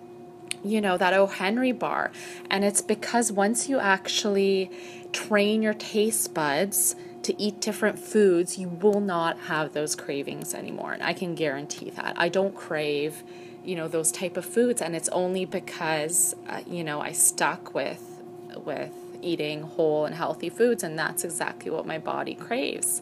you 0.63 0.81
know, 0.81 0.97
that 0.97 1.13
O. 1.13 1.27
Henry 1.27 1.71
bar. 1.71 2.11
And 2.49 2.63
it's 2.63 2.81
because 2.81 3.31
once 3.31 3.69
you 3.69 3.79
actually 3.79 4.71
train 5.13 5.61
your 5.61 5.73
taste 5.73 6.33
buds 6.33 6.95
to 7.23 7.41
eat 7.41 7.59
different 7.59 7.99
foods, 7.99 8.57
you 8.57 8.69
will 8.69 8.99
not 8.99 9.39
have 9.41 9.73
those 9.73 9.95
cravings 9.95 10.53
anymore. 10.53 10.93
And 10.93 11.03
I 11.03 11.13
can 11.13 11.35
guarantee 11.35 11.89
that. 11.91 12.13
I 12.17 12.29
don't 12.29 12.55
crave, 12.55 13.23
you 13.67 13.75
know, 13.75 13.87
those 13.87 14.11
type 14.11 14.37
of 14.37 14.45
foods. 14.45 14.81
And 14.81 14.95
it's 14.95 15.09
only 15.09 15.45
because, 15.45 16.35
uh, 16.47 16.61
you 16.65 16.83
know, 16.83 17.01
I 17.01 17.11
stuck 17.11 17.73
with, 17.73 18.21
with 18.65 18.93
eating 19.21 19.61
whole 19.61 20.05
and 20.05 20.15
healthy 20.15 20.49
foods. 20.49 20.83
And 20.83 20.97
that's 20.97 21.23
exactly 21.23 21.69
what 21.69 21.85
my 21.85 21.99
body 21.99 22.33
craves 22.33 23.01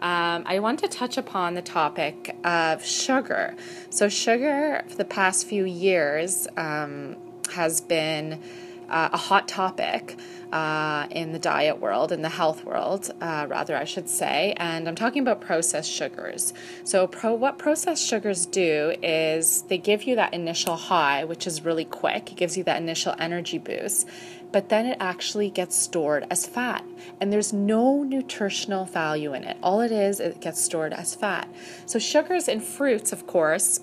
um, 0.00 0.44
I 0.46 0.60
want 0.60 0.78
to 0.78 0.88
touch 0.88 1.18
upon 1.18 1.54
the 1.54 1.62
topic 1.62 2.34
of 2.42 2.82
sugar. 2.82 3.54
So, 3.90 4.08
sugar 4.08 4.82
for 4.88 4.96
the 4.96 5.04
past 5.04 5.46
few 5.46 5.66
years 5.66 6.48
um, 6.56 7.16
has 7.52 7.82
been 7.82 8.42
uh, 8.90 9.10
a 9.12 9.16
hot 9.16 9.48
topic. 9.48 10.18
Uh, 10.52 11.06
in 11.12 11.30
the 11.30 11.38
diet 11.38 11.78
world, 11.78 12.10
in 12.10 12.22
the 12.22 12.28
health 12.28 12.64
world, 12.64 13.08
uh, 13.20 13.46
rather, 13.48 13.76
I 13.76 13.84
should 13.84 14.08
say. 14.08 14.52
And 14.56 14.88
I'm 14.88 14.96
talking 14.96 15.22
about 15.22 15.40
processed 15.40 15.88
sugars. 15.88 16.52
So, 16.82 17.06
pro- 17.06 17.36
what 17.36 17.56
processed 17.56 18.04
sugars 18.04 18.46
do 18.46 18.96
is 19.00 19.62
they 19.68 19.78
give 19.78 20.02
you 20.02 20.16
that 20.16 20.34
initial 20.34 20.74
high, 20.74 21.22
which 21.22 21.46
is 21.46 21.64
really 21.64 21.84
quick, 21.84 22.32
it 22.32 22.34
gives 22.34 22.56
you 22.56 22.64
that 22.64 22.82
initial 22.82 23.14
energy 23.20 23.58
boost 23.58 24.08
but 24.52 24.68
then 24.68 24.86
it 24.86 24.96
actually 25.00 25.50
gets 25.50 25.76
stored 25.76 26.26
as 26.30 26.46
fat. 26.46 26.84
And 27.20 27.32
there's 27.32 27.52
no 27.52 28.02
nutritional 28.02 28.84
value 28.84 29.34
in 29.34 29.44
it. 29.44 29.56
All 29.62 29.80
it 29.80 29.92
is, 29.92 30.20
it 30.20 30.40
gets 30.40 30.60
stored 30.60 30.92
as 30.92 31.14
fat. 31.14 31.48
So, 31.86 31.98
sugars 31.98 32.48
in 32.48 32.60
fruits, 32.60 33.12
of 33.12 33.26
course, 33.26 33.80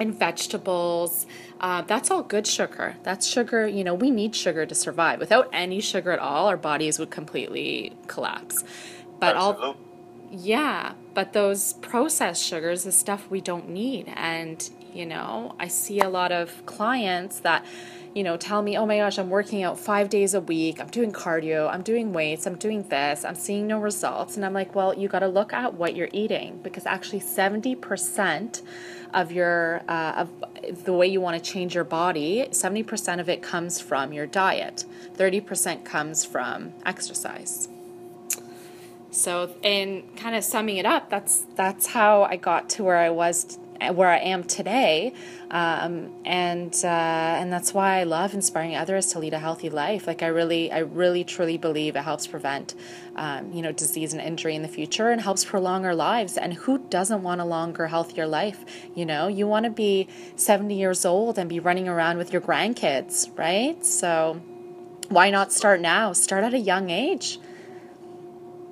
and 0.00 0.14
vegetables, 0.14 1.26
uh, 1.62 1.82
that's 1.82 2.10
all 2.10 2.22
good 2.22 2.46
sugar. 2.46 2.96
That's 3.04 3.26
sugar, 3.26 3.66
you 3.66 3.84
know, 3.84 3.94
we 3.94 4.10
need 4.10 4.34
sugar 4.34 4.66
to 4.66 4.74
survive. 4.74 5.20
Without 5.20 5.48
any 5.52 5.80
sugar 5.80 6.10
at 6.10 6.18
all, 6.18 6.48
our 6.48 6.56
bodies 6.56 6.98
would 6.98 7.10
completely 7.10 7.96
collapse. 8.08 8.64
But 9.20 9.36
all. 9.36 9.76
Yeah, 10.30 10.94
but 11.14 11.34
those 11.34 11.74
processed 11.74 12.42
sugars 12.42 12.84
is 12.86 12.96
stuff 12.96 13.30
we 13.30 13.40
don't 13.40 13.68
need. 13.68 14.12
And, 14.16 14.68
you 14.92 15.06
know, 15.06 15.54
I 15.60 15.68
see 15.68 16.00
a 16.00 16.08
lot 16.08 16.32
of 16.32 16.66
clients 16.66 17.40
that 17.40 17.64
you 18.14 18.22
know, 18.22 18.36
tell 18.36 18.60
me, 18.60 18.76
oh 18.76 18.84
my 18.84 18.98
gosh, 18.98 19.18
I'm 19.18 19.30
working 19.30 19.62
out 19.62 19.78
five 19.78 20.10
days 20.10 20.34
a 20.34 20.40
week, 20.40 20.80
I'm 20.80 20.88
doing 20.88 21.12
cardio, 21.12 21.72
I'm 21.72 21.82
doing 21.82 22.12
weights, 22.12 22.46
I'm 22.46 22.56
doing 22.56 22.86
this, 22.88 23.24
I'm 23.24 23.34
seeing 23.34 23.66
no 23.66 23.80
results. 23.80 24.36
And 24.36 24.44
I'm 24.44 24.52
like, 24.52 24.74
well, 24.74 24.92
you 24.92 25.08
got 25.08 25.20
to 25.20 25.28
look 25.28 25.52
at 25.52 25.74
what 25.74 25.96
you're 25.96 26.10
eating 26.12 26.60
because 26.62 26.84
actually 26.84 27.20
70% 27.20 28.62
of 29.14 29.32
your, 29.32 29.82
uh, 29.88 30.26
of 30.62 30.84
the 30.84 30.92
way 30.92 31.06
you 31.06 31.20
want 31.20 31.42
to 31.42 31.50
change 31.50 31.74
your 31.74 31.84
body, 31.84 32.46
70% 32.50 33.20
of 33.20 33.28
it 33.28 33.42
comes 33.42 33.80
from 33.80 34.12
your 34.12 34.26
diet, 34.26 34.84
30% 35.16 35.84
comes 35.84 36.24
from 36.24 36.72
exercise. 36.86 37.68
So, 39.10 39.54
in 39.62 40.04
kind 40.16 40.34
of 40.34 40.42
summing 40.42 40.78
it 40.78 40.86
up, 40.86 41.10
that's 41.10 41.44
that's 41.54 41.88
how 41.88 42.22
I 42.22 42.36
got 42.36 42.70
to 42.70 42.84
where 42.84 42.96
I 42.96 43.10
was 43.10 43.58
where 43.90 44.08
I 44.08 44.18
am 44.18 44.44
today, 44.44 45.12
um, 45.50 46.10
and 46.24 46.74
uh, 46.84 46.86
and 46.86 47.52
that's 47.52 47.74
why 47.74 48.00
I 48.00 48.04
love 48.04 48.34
inspiring 48.34 48.76
others 48.76 49.06
to 49.08 49.18
lead 49.18 49.34
a 49.34 49.38
healthy 49.38 49.70
life. 49.70 50.06
Like 50.06 50.22
I 50.22 50.28
really, 50.28 50.70
I 50.70 50.78
really, 50.78 51.24
truly 51.24 51.58
believe 51.58 51.96
it 51.96 52.02
helps 52.02 52.26
prevent, 52.26 52.74
um, 53.16 53.52
you 53.52 53.62
know, 53.62 53.72
disease 53.72 54.12
and 54.12 54.22
injury 54.22 54.54
in 54.54 54.62
the 54.62 54.68
future, 54.68 55.10
and 55.10 55.20
helps 55.20 55.44
prolong 55.44 55.84
our 55.84 55.94
lives. 55.94 56.36
And 56.36 56.54
who 56.54 56.78
doesn't 56.78 57.22
want 57.22 57.40
a 57.40 57.44
longer, 57.44 57.88
healthier 57.88 58.26
life? 58.26 58.64
You 58.94 59.04
know, 59.06 59.28
you 59.28 59.46
want 59.46 59.64
to 59.64 59.70
be 59.70 60.08
seventy 60.36 60.76
years 60.78 61.04
old 61.04 61.38
and 61.38 61.48
be 61.48 61.60
running 61.60 61.88
around 61.88 62.18
with 62.18 62.32
your 62.32 62.42
grandkids, 62.42 63.36
right? 63.36 63.84
So, 63.84 64.40
why 65.08 65.30
not 65.30 65.52
start 65.52 65.80
now? 65.80 66.12
Start 66.12 66.44
at 66.44 66.54
a 66.54 66.58
young 66.58 66.90
age. 66.90 67.38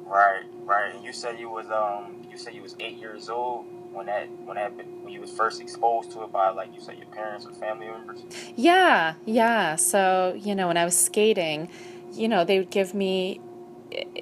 Right, 0.05 0.43
right. 0.65 0.95
You 1.03 1.13
said 1.13 1.39
you 1.39 1.51
was 1.51 1.71
um, 1.71 2.27
you 2.31 2.37
said 2.37 2.55
you 2.55 2.63
was 2.63 2.77
eight 2.81 2.97
years 2.97 3.29
old 3.29 3.67
when 3.93 4.07
that 4.07 4.29
when 4.45 4.57
that 4.57 4.73
when 4.77 5.13
you 5.13 5.21
was 5.21 5.31
first 5.31 5.61
exposed 5.61 6.11
to 6.13 6.23
it 6.23 6.33
by 6.33 6.51
like 6.51 6.75
you 6.75 6.81
said 6.81 6.99
your 6.99 7.07
parents 7.09 7.47
or 7.47 7.53
family 7.53 7.87
members? 7.87 8.23
Yeah, 8.57 9.15
yeah. 9.25 9.77
So 9.77 10.39
you 10.39 10.55
know 10.55 10.69
when 10.69 10.77
I 10.77 10.85
was 10.85 10.97
skating, 10.97 11.69
you 12.13 12.29
know 12.29 12.45
they 12.45 12.59
would 12.59 12.71
give 12.71 12.95
me 12.95 13.41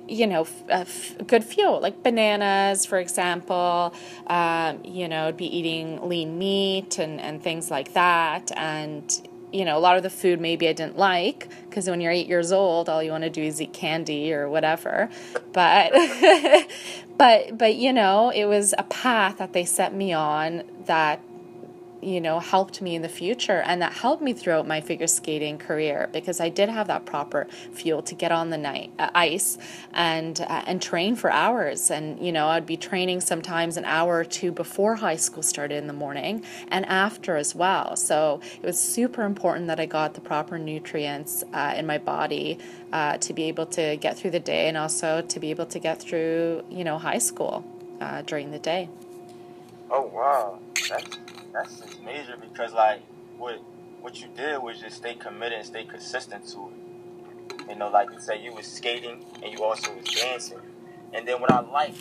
you 0.07 0.27
know, 0.27 0.47
a 0.71 0.87
good 1.27 1.45
fuel, 1.45 1.81
like 1.81 2.03
bananas, 2.03 2.87
for 2.87 2.99
example. 2.99 3.95
Um, 4.27 4.81
you 4.85 5.09
know, 5.09 5.29
I'd 5.29 5.37
be 5.37 5.45
eating 5.45 6.09
lean 6.09 6.39
meat 6.39 6.99
and, 6.99 7.21
and 7.21 7.43
things 7.43 7.71
like 7.71 7.93
that. 7.93 8.51
And, 8.57 9.29
you 9.53 9.65
know, 9.65 9.77
a 9.77 9.81
lot 9.81 9.97
of 9.97 10.03
the 10.03 10.11
food 10.11 10.41
maybe 10.41 10.69
I 10.69 10.73
didn't 10.73 10.99
like 10.99 11.49
because 11.69 11.89
when 11.89 12.01
you're 12.01 12.13
eight 12.13 12.27
years 12.27 12.53
old, 12.53 12.89
all 12.89 13.03
you 13.03 13.11
want 13.11 13.25
to 13.25 13.31
do 13.31 13.43
is 13.43 13.61
eat 13.61 13.73
candy 13.73 14.33
or 14.33 14.49
whatever. 14.49 15.09
But, 15.53 15.93
but, 17.19 17.57
but, 17.57 17.75
you 17.77 17.93
know, 17.93 18.31
it 18.31 18.45
was 18.45 18.75
a 18.77 18.83
path 18.85 19.39
that 19.39 19.53
they 19.53 19.65
set 19.65 19.95
me 19.95 20.13
on 20.13 20.65
that 20.87 21.21
you 22.01 22.21
know, 22.21 22.39
helped 22.39 22.81
me 22.81 22.95
in 22.95 23.03
the 23.03 23.09
future 23.09 23.61
and 23.61 23.83
that 23.83 23.93
helped 23.93 24.23
me 24.23 24.33
throughout 24.33 24.67
my 24.67 24.81
figure 24.81 25.07
skating 25.07 25.59
career 25.59 26.09
because 26.13 26.41
I 26.41 26.49
did 26.49 26.69
have 26.69 26.87
that 26.89 27.05
proper 27.07 27.47
fuel 27.73 28.03
to 28.03 28.15
get 28.15 28.33
on 28.33 28.51
the 28.51 28.59
night, 28.59 28.93
uh, 28.99 29.11
ice 29.15 29.59
and 29.93 30.41
uh, 30.41 30.63
and 30.67 30.81
train 30.81 31.17
for 31.17 31.31
hours 31.31 31.91
and 31.91 32.25
you 32.25 32.33
know, 32.33 32.49
I'd 32.49 32.67
be 32.67 32.77
training 32.77 33.21
sometimes 33.21 33.77
an 33.77 33.85
hour 33.85 34.19
or 34.19 34.25
two 34.25 34.53
before 34.53 34.97
high 34.97 35.17
school 35.17 35.43
started 35.43 35.77
in 35.77 35.87
the 35.87 35.93
morning 35.93 36.45
and 36.69 36.87
after 36.87 37.37
as 37.37 37.55
well. 37.55 37.97
So, 37.97 38.41
it 38.63 38.67
was 38.67 38.81
super 38.81 39.23
important 39.23 39.67
that 39.69 39.81
I 39.81 39.87
got 39.87 40.15
the 40.15 40.21
proper 40.21 40.59
nutrients 40.59 41.45
uh, 41.53 41.75
in 41.77 41.87
my 41.87 41.99
body 41.99 42.59
uh, 42.93 43.19
to 43.19 43.33
be 43.33 43.45
able 43.45 43.67
to 43.67 43.97
get 43.97 44.17
through 44.17 44.31
the 44.31 44.41
day 44.41 44.69
and 44.69 44.77
also 44.77 45.23
to 45.23 45.41
be 45.41 45.51
able 45.51 45.67
to 45.67 45.79
get 45.79 46.01
through, 46.01 46.65
you 46.71 46.85
know, 46.85 46.99
high 46.99 47.19
school 47.19 47.65
uh, 48.01 48.23
during 48.23 48.51
the 48.51 48.59
day. 48.59 48.89
Oh 49.91 50.03
wow. 50.03 50.59
That's 50.89 51.17
that's 51.53 51.81
just 51.81 52.03
major 52.03 52.37
because 52.41 52.73
like 52.73 53.03
what 53.37 53.61
what 54.01 54.21
you 54.21 54.29
did 54.37 54.63
was 54.63 54.81
just 54.81 54.97
stay 54.99 55.15
committed 55.15 55.59
and 55.59 55.67
stay 55.67 55.85
consistent 55.85 56.47
to 56.49 56.69
it. 56.69 57.69
You 57.69 57.77
know, 57.77 57.89
like 57.91 58.11
you 58.13 58.21
said, 58.21 58.43
you 58.43 58.55
was 58.55 58.67
skating 58.67 59.25
and 59.43 59.53
you 59.53 59.65
also 59.65 59.95
was 59.95 60.05
dancing. 60.07 60.61
And 61.13 61.27
then 61.27 61.41
what 61.41 61.51
I 61.51 61.61
like 61.61 61.95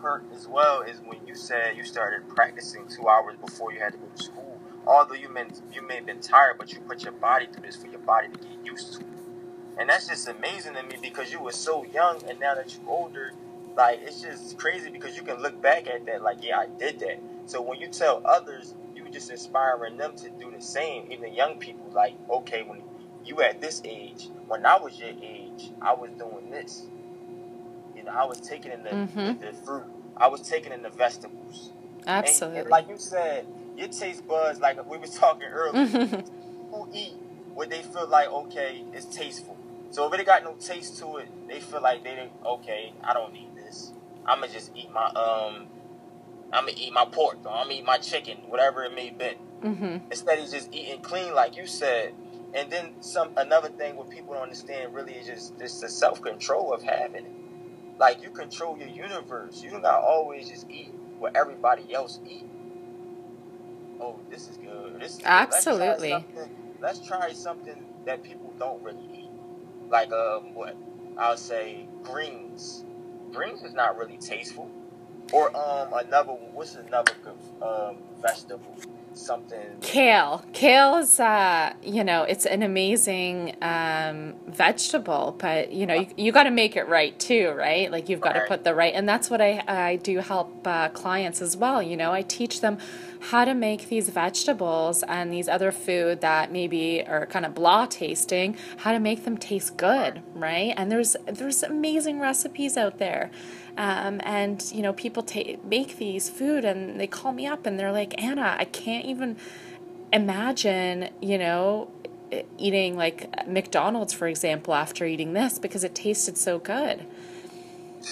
Kurt 0.00 0.24
as 0.34 0.48
well 0.48 0.82
is 0.82 1.00
when 1.04 1.18
you 1.26 1.34
said 1.34 1.76
you 1.76 1.84
started 1.84 2.28
practicing 2.28 2.86
two 2.88 3.08
hours 3.08 3.36
before 3.44 3.72
you 3.72 3.80
had 3.80 3.92
to 3.92 3.98
go 3.98 4.06
to 4.14 4.22
school. 4.22 4.60
Although 4.86 5.14
you 5.14 5.28
meant 5.28 5.62
you 5.72 5.82
may 5.86 5.96
have 5.96 6.06
been 6.06 6.20
tired, 6.20 6.56
but 6.58 6.72
you 6.72 6.80
put 6.80 7.02
your 7.02 7.12
body 7.12 7.46
through 7.52 7.62
this 7.62 7.76
for 7.76 7.88
your 7.88 8.00
body 8.00 8.28
to 8.28 8.38
get 8.38 8.64
used 8.64 8.94
to. 8.94 9.04
And 9.78 9.90
that's 9.90 10.08
just 10.08 10.28
amazing 10.28 10.74
to 10.74 10.82
me 10.84 10.96
because 11.02 11.32
you 11.32 11.40
were 11.40 11.52
so 11.52 11.84
young 11.84 12.22
and 12.28 12.40
now 12.40 12.54
that 12.54 12.72
you're 12.74 12.88
older, 12.88 13.32
like 13.76 14.00
it's 14.02 14.22
just 14.22 14.58
crazy 14.58 14.90
because 14.90 15.16
you 15.16 15.22
can 15.22 15.42
look 15.42 15.60
back 15.60 15.86
at 15.86 16.06
that 16.06 16.22
like, 16.22 16.38
yeah, 16.42 16.58
I 16.58 16.66
did 16.66 16.98
that. 17.00 17.20
So 17.46 17.62
when 17.62 17.80
you 17.80 17.88
tell 17.88 18.22
others 18.24 18.74
you 19.06 19.12
just 19.12 19.30
inspiring 19.30 19.96
them 19.96 20.16
to 20.16 20.30
do 20.30 20.50
the 20.50 20.60
same. 20.60 21.10
Even 21.10 21.34
young 21.34 21.58
people, 21.58 21.86
like, 21.92 22.14
okay, 22.30 22.62
when 22.62 22.82
you 23.24 23.40
at 23.42 23.60
this 23.60 23.82
age, 23.84 24.28
when 24.48 24.66
I 24.66 24.78
was 24.78 24.98
your 24.98 25.10
age, 25.22 25.70
I 25.80 25.94
was 25.94 26.10
doing 26.18 26.50
this. 26.50 26.86
You 27.94 28.04
know, 28.04 28.12
I 28.12 28.24
was 28.24 28.40
taking 28.40 28.72
in 28.72 28.82
the, 28.82 28.90
mm-hmm. 28.90 29.40
the, 29.40 29.52
fruit. 29.64 29.84
I 30.16 30.28
was 30.28 30.48
taking 30.48 30.72
in 30.72 30.82
the 30.82 30.90
vegetables. 30.90 31.72
Absolutely. 32.06 32.58
And, 32.58 32.66
and 32.66 32.70
like 32.70 32.88
you 32.88 32.98
said, 32.98 33.46
your 33.76 33.88
taste 33.88 34.26
buds, 34.26 34.60
like 34.60 34.84
we 34.88 34.98
was 34.98 35.10
talking 35.18 35.48
earlier, 35.48 35.84
who 36.70 36.88
eat 36.92 37.14
what 37.54 37.70
they 37.70 37.82
feel 37.82 38.08
like, 38.08 38.28
okay, 38.28 38.84
it's 38.92 39.06
tasteful 39.06 39.56
So 39.90 40.12
if 40.12 40.18
it 40.18 40.26
got 40.26 40.44
no 40.44 40.54
taste 40.54 40.98
to 40.98 41.18
it, 41.18 41.28
they 41.48 41.60
feel 41.60 41.82
like 41.82 42.04
they 42.04 42.10
didn't. 42.10 42.32
Okay, 42.44 42.92
I 43.02 43.14
don't 43.14 43.32
need 43.32 43.48
this. 43.56 43.92
I'm 44.26 44.40
gonna 44.40 44.52
just 44.52 44.72
eat 44.74 44.90
my 44.92 45.06
um. 45.06 45.66
I'm 46.52 46.66
gonna 46.66 46.78
eat 46.78 46.92
my 46.92 47.04
pork 47.04 47.38
or 47.44 47.52
I'm 47.52 47.64
gonna 47.64 47.74
eat 47.74 47.84
my 47.84 47.98
chicken, 47.98 48.38
whatever 48.48 48.84
it 48.84 48.94
may 48.94 49.10
be. 49.10 49.32
Mm-hmm. 49.62 50.06
Instead 50.10 50.38
of 50.38 50.50
just 50.50 50.72
eating 50.74 51.00
clean, 51.02 51.34
like 51.34 51.56
you 51.56 51.66
said. 51.66 52.14
And 52.54 52.70
then 52.70 52.94
some 53.02 53.30
another 53.36 53.68
thing 53.68 53.96
what 53.96 54.10
people 54.10 54.34
don't 54.34 54.44
understand 54.44 54.94
really 54.94 55.14
is 55.14 55.26
just 55.26 55.58
just 55.58 55.80
the 55.80 55.88
self 55.88 56.22
control 56.22 56.72
of 56.72 56.82
having 56.82 57.26
it. 57.26 57.32
Like 57.98 58.22
you 58.22 58.30
control 58.30 58.78
your 58.78 58.88
universe. 58.88 59.62
You 59.62 59.70
do 59.70 59.80
not 59.80 60.02
always 60.02 60.48
just 60.48 60.70
eat 60.70 60.92
what 61.18 61.36
everybody 61.36 61.92
else 61.94 62.20
eat. 62.28 62.46
Oh, 64.00 64.18
this 64.30 64.48
is 64.48 64.56
good. 64.58 65.00
This 65.00 65.12
is 65.12 65.18
good. 65.18 65.26
Absolutely. 65.26 66.10
Let's 66.12 66.26
try, 66.34 66.48
let's 66.80 67.06
try 67.06 67.32
something 67.32 67.84
that 68.04 68.22
people 68.22 68.54
don't 68.58 68.82
really 68.82 69.08
eat. 69.12 69.30
Like 69.90 70.12
um 70.12 70.54
what? 70.54 70.76
I'll 71.18 71.36
say 71.36 71.88
greens. 72.02 72.84
Greens 73.32 73.62
is 73.62 73.74
not 73.74 73.96
really 73.96 74.18
tasteful. 74.18 74.70
Or 75.32 75.54
um 75.56 75.92
another 75.92 76.32
what's 76.32 76.76
another 76.76 77.12
good 77.22 77.34
um 77.62 77.96
vegetable? 78.22 78.76
Something 79.14 79.76
Kale. 79.80 80.44
Kale 80.52 80.96
is, 80.96 81.18
uh, 81.18 81.72
you 81.82 82.04
know, 82.04 82.24
it's 82.24 82.44
an 82.44 82.62
amazing 82.62 83.56
um, 83.62 84.34
vegetable, 84.46 85.34
but 85.38 85.72
you 85.72 85.86
know, 85.86 85.94
you, 85.94 86.08
you 86.16 86.32
got 86.32 86.42
to 86.44 86.50
make 86.50 86.76
it 86.76 86.86
right 86.88 87.18
too, 87.18 87.50
right? 87.50 87.90
Like 87.90 88.10
you've 88.10 88.20
got 88.20 88.32
to 88.34 88.40
Right. 88.40 88.48
put 88.48 88.64
the 88.64 88.74
right, 88.74 88.92
and 88.94 89.08
that's 89.08 89.30
what 89.30 89.40
I 89.40 89.62
I 89.66 89.96
do 89.96 90.18
help 90.18 90.66
uh, 90.66 90.90
clients 90.90 91.40
as 91.40 91.56
well. 91.56 91.82
You 91.82 91.96
know, 91.96 92.12
I 92.12 92.20
teach 92.22 92.60
them 92.60 92.76
how 93.30 93.46
to 93.46 93.54
make 93.54 93.88
these 93.88 94.10
vegetables 94.10 95.02
and 95.04 95.32
these 95.32 95.48
other 95.48 95.72
food 95.72 96.20
that 96.20 96.52
maybe 96.52 97.02
are 97.06 97.24
kind 97.26 97.46
of 97.46 97.54
blah 97.54 97.86
tasting, 97.86 98.56
how 98.78 98.92
to 98.92 99.00
make 99.00 99.24
them 99.24 99.38
taste 99.38 99.78
good, 99.78 100.22
right? 100.34 100.74
And 100.76 100.92
there's 100.92 101.16
there's 101.26 101.62
amazing 101.62 102.20
recipes 102.20 102.76
out 102.76 102.98
there. 102.98 103.30
Um, 103.76 104.20
and 104.24 104.64
you 104.72 104.82
know, 104.82 104.92
people 104.92 105.22
ta- 105.22 105.56
make 105.64 105.98
these 105.98 106.30
food, 106.30 106.64
and 106.64 106.98
they 106.98 107.06
call 107.06 107.32
me 107.32 107.46
up, 107.46 107.66
and 107.66 107.78
they're 107.78 107.92
like, 107.92 108.20
"Anna, 108.22 108.56
I 108.58 108.64
can't 108.64 109.04
even 109.04 109.36
imagine, 110.12 111.10
you 111.20 111.38
know, 111.38 111.90
eating 112.58 112.96
like 112.96 113.28
McDonald's, 113.46 114.12
for 114.12 114.28
example, 114.28 114.74
after 114.74 115.04
eating 115.04 115.34
this 115.34 115.58
because 115.58 115.84
it 115.84 115.94
tasted 115.94 116.38
so 116.38 116.58
good." 116.58 117.04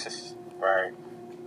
right. 0.59 0.91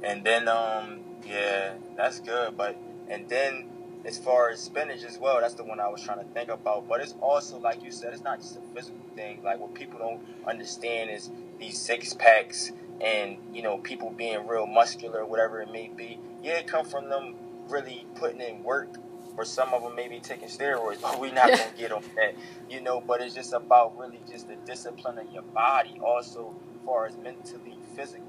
And 0.03 0.25
then 0.25 0.49
um 0.49 1.01
yeah, 1.27 1.75
that's 1.97 2.21
good. 2.21 2.57
But 2.57 2.77
and 3.09 3.29
then 3.29 3.69
as 4.05 4.19
far 4.19 4.51
as 4.51 4.61
spinach 4.61 5.03
as 5.05 5.19
well, 5.19 5.41
that's 5.41 5.55
the 5.55 5.65
one 5.65 5.81
I 5.81 5.89
was 5.89 6.03
trying 6.03 6.19
to 6.19 6.25
think 6.33 6.49
about. 6.49 6.89
But 6.89 7.01
it's 7.01 7.15
also 7.21 7.59
like 7.59 7.83
you 7.83 7.91
said, 7.91 8.13
it's 8.13 8.23
not 8.23 8.41
just 8.41 8.57
a 8.57 8.61
physical 8.75 9.01
thing. 9.15 9.43
Like 9.43 9.59
what 9.59 9.75
people 9.75 9.99
don't 9.99 10.21
understand 10.47 11.11
is 11.11 11.31
these 11.59 11.79
six 11.79 12.15
packs 12.15 12.73
and 13.01 13.39
you 13.53 13.63
know 13.63 13.79
people 13.79 14.11
being 14.11 14.47
real 14.47 14.67
muscular, 14.67 15.25
whatever 15.25 15.61
it 15.63 15.71
may 15.73 15.89
be. 15.89 16.19
Yeah, 16.43 16.59
it 16.59 16.67
come 16.67 16.85
from 16.87 17.09
them 17.09 17.35
really 17.69 18.07
putting 18.17 18.41
in 18.41 18.63
work. 18.63 18.89
Or 19.37 19.45
some 19.45 19.73
of 19.73 19.85
them 19.85 19.95
maybe 19.95 20.19
taking 20.19 20.49
steroids, 20.49 21.01
but 21.03 21.21
we're 21.21 21.33
not 21.33 21.49
gonna 21.51 21.71
get 21.77 21.93
on 21.93 22.03
that, 22.17 22.35
you 22.69 22.81
know. 22.81 23.01
But 23.01 23.23
it's 23.23 23.35
just 23.35 23.53
about 23.53 23.97
really 23.99 24.21
just 24.31 24.49
the 24.49 24.57
discipline 24.57 25.19
of 25.19 25.33
your 25.33 25.43
body, 25.43 26.01
also 26.05 26.55
far 26.85 27.07
as 27.07 27.17
mentally, 27.17 27.79
physically, 27.95 28.25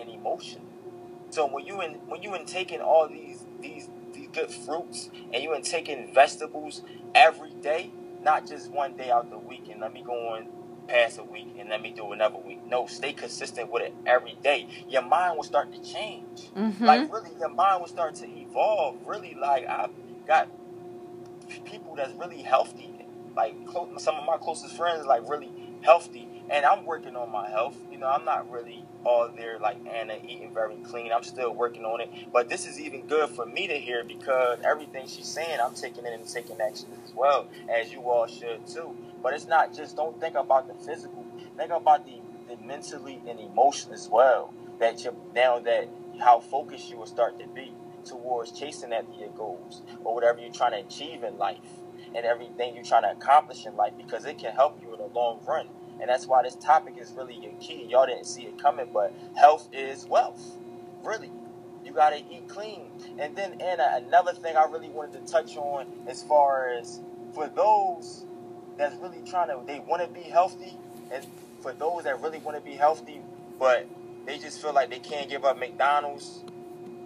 and 0.00 0.10
emotionally. 0.10 0.66
So 1.30 1.46
when 1.46 1.66
you 1.66 1.80
in 1.80 1.92
when 2.08 2.22
you 2.22 2.34
in 2.34 2.44
taking 2.44 2.80
all 2.80 3.08
these 3.08 3.44
these 3.60 3.88
these 4.12 4.28
good 4.32 4.50
fruits 4.50 5.10
and 5.32 5.42
you 5.42 5.54
in 5.54 5.62
taking 5.62 6.12
vegetables 6.12 6.82
every 7.14 7.50
day, 7.62 7.90
not 8.22 8.46
just 8.46 8.70
one 8.70 8.96
day 8.96 9.10
out 9.10 9.30
the 9.30 9.38
weekend. 9.38 9.80
let 9.80 9.92
me 9.92 10.02
go 10.04 10.12
on 10.30 10.46
past 10.88 11.18
a 11.18 11.24
week 11.24 11.56
and 11.58 11.68
let 11.68 11.80
me 11.80 11.90
do 11.90 12.12
another 12.12 12.38
week. 12.38 12.60
No, 12.66 12.86
stay 12.86 13.12
consistent 13.12 13.70
with 13.70 13.82
it 13.82 13.94
every 14.06 14.36
day. 14.42 14.68
Your 14.88 15.02
mind 15.02 15.36
will 15.36 15.44
start 15.44 15.72
to 15.72 15.82
change. 15.82 16.50
Mm-hmm. 16.56 16.84
Like 16.84 17.12
really, 17.12 17.30
your 17.38 17.50
mind 17.50 17.80
will 17.80 17.88
start 17.88 18.14
to 18.16 18.28
evolve. 18.28 18.96
Really, 19.06 19.36
like 19.40 19.66
I've 19.66 19.90
got 20.26 20.48
people 21.64 21.94
that's 21.94 22.12
really 22.14 22.42
healthy. 22.42 22.90
Like 23.36 23.66
close, 23.66 23.88
some 24.02 24.16
of 24.16 24.26
my 24.26 24.36
closest 24.36 24.76
friends, 24.76 25.06
like 25.06 25.28
really 25.28 25.50
healthy, 25.80 26.28
and 26.50 26.64
I'm 26.64 26.84
working 26.84 27.16
on 27.16 27.30
my 27.32 27.48
health. 27.48 27.76
You 27.90 27.98
know, 27.98 28.08
I'm 28.08 28.24
not 28.24 28.50
really 28.50 28.84
all 29.04 29.28
there 29.34 29.58
like 29.58 29.78
Anna 29.86 30.14
eating 30.22 30.52
very 30.52 30.76
clean. 30.84 31.12
I'm 31.12 31.22
still 31.22 31.54
working 31.54 31.84
on 31.84 32.00
it. 32.00 32.10
But 32.32 32.48
this 32.48 32.66
is 32.66 32.80
even 32.80 33.06
good 33.06 33.30
for 33.30 33.46
me 33.46 33.66
to 33.66 33.74
hear 33.74 34.04
because 34.04 34.58
everything 34.64 35.06
she's 35.06 35.26
saying, 35.26 35.58
I'm 35.62 35.74
taking 35.74 36.04
it 36.04 36.12
and 36.12 36.26
taking 36.26 36.60
action 36.60 36.88
as 37.04 37.14
well, 37.14 37.48
as 37.68 37.92
you 37.92 38.02
all 38.02 38.26
should 38.26 38.66
too. 38.66 38.94
But 39.22 39.34
it's 39.34 39.46
not 39.46 39.74
just 39.74 39.96
don't 39.96 40.18
think 40.20 40.34
about 40.34 40.68
the 40.68 40.74
physical. 40.84 41.24
Think 41.56 41.70
about 41.72 42.06
the, 42.06 42.20
the 42.48 42.56
mentally 42.62 43.20
and 43.28 43.40
emotion 43.40 43.92
as 43.92 44.08
well. 44.08 44.52
That 44.80 45.04
you 45.04 45.16
now 45.34 45.60
that 45.60 45.88
how 46.20 46.40
focused 46.40 46.90
you 46.90 46.96
will 46.98 47.06
start 47.06 47.38
to 47.40 47.46
be 47.48 47.72
towards 48.04 48.52
chasing 48.58 48.92
after 48.92 49.18
your 49.18 49.30
goals 49.30 49.82
or 50.04 50.14
whatever 50.14 50.40
you're 50.40 50.52
trying 50.52 50.72
to 50.72 50.78
achieve 50.78 51.22
in 51.22 51.38
life 51.38 51.58
and 52.14 52.26
everything 52.26 52.74
you're 52.74 52.84
trying 52.84 53.02
to 53.02 53.12
accomplish 53.12 53.66
in 53.66 53.76
life 53.76 53.92
because 53.96 54.24
it 54.24 54.38
can 54.38 54.52
help 54.52 54.80
you 54.82 54.92
in 54.92 54.98
the 54.98 55.06
long 55.06 55.40
run. 55.46 55.68
And 56.00 56.08
that's 56.08 56.26
why 56.26 56.42
this 56.42 56.56
topic 56.56 56.96
is 56.98 57.12
really 57.12 57.34
your 57.34 57.52
key. 57.60 57.86
Y'all 57.88 58.06
didn't 58.06 58.26
see 58.26 58.42
it 58.42 58.58
coming, 58.60 58.88
but 58.92 59.14
health 59.36 59.68
is 59.72 60.06
wealth. 60.06 60.58
Really. 61.04 61.30
You 61.84 61.92
gotta 61.92 62.18
eat 62.18 62.48
clean. 62.48 62.90
And 63.18 63.36
then 63.36 63.60
Anna, 63.60 64.00
another 64.06 64.32
thing 64.32 64.56
I 64.56 64.64
really 64.64 64.88
wanted 64.88 65.26
to 65.26 65.32
touch 65.32 65.56
on 65.56 65.86
as 66.06 66.22
far 66.22 66.70
as 66.70 67.00
for 67.34 67.48
those 67.48 68.26
that's 68.78 68.96
really 68.96 69.22
trying 69.26 69.48
to 69.48 69.60
they 69.66 69.80
wanna 69.80 70.08
be 70.08 70.22
healthy 70.22 70.74
and 71.12 71.26
for 71.62 71.72
those 71.72 72.04
that 72.04 72.20
really 72.20 72.38
wanna 72.38 72.60
be 72.60 72.74
healthy 72.74 73.20
but 73.58 73.86
they 74.26 74.38
just 74.38 74.60
feel 74.60 74.72
like 74.72 74.90
they 74.90 74.98
can't 75.00 75.28
give 75.28 75.44
up 75.44 75.58
McDonald's 75.58 76.40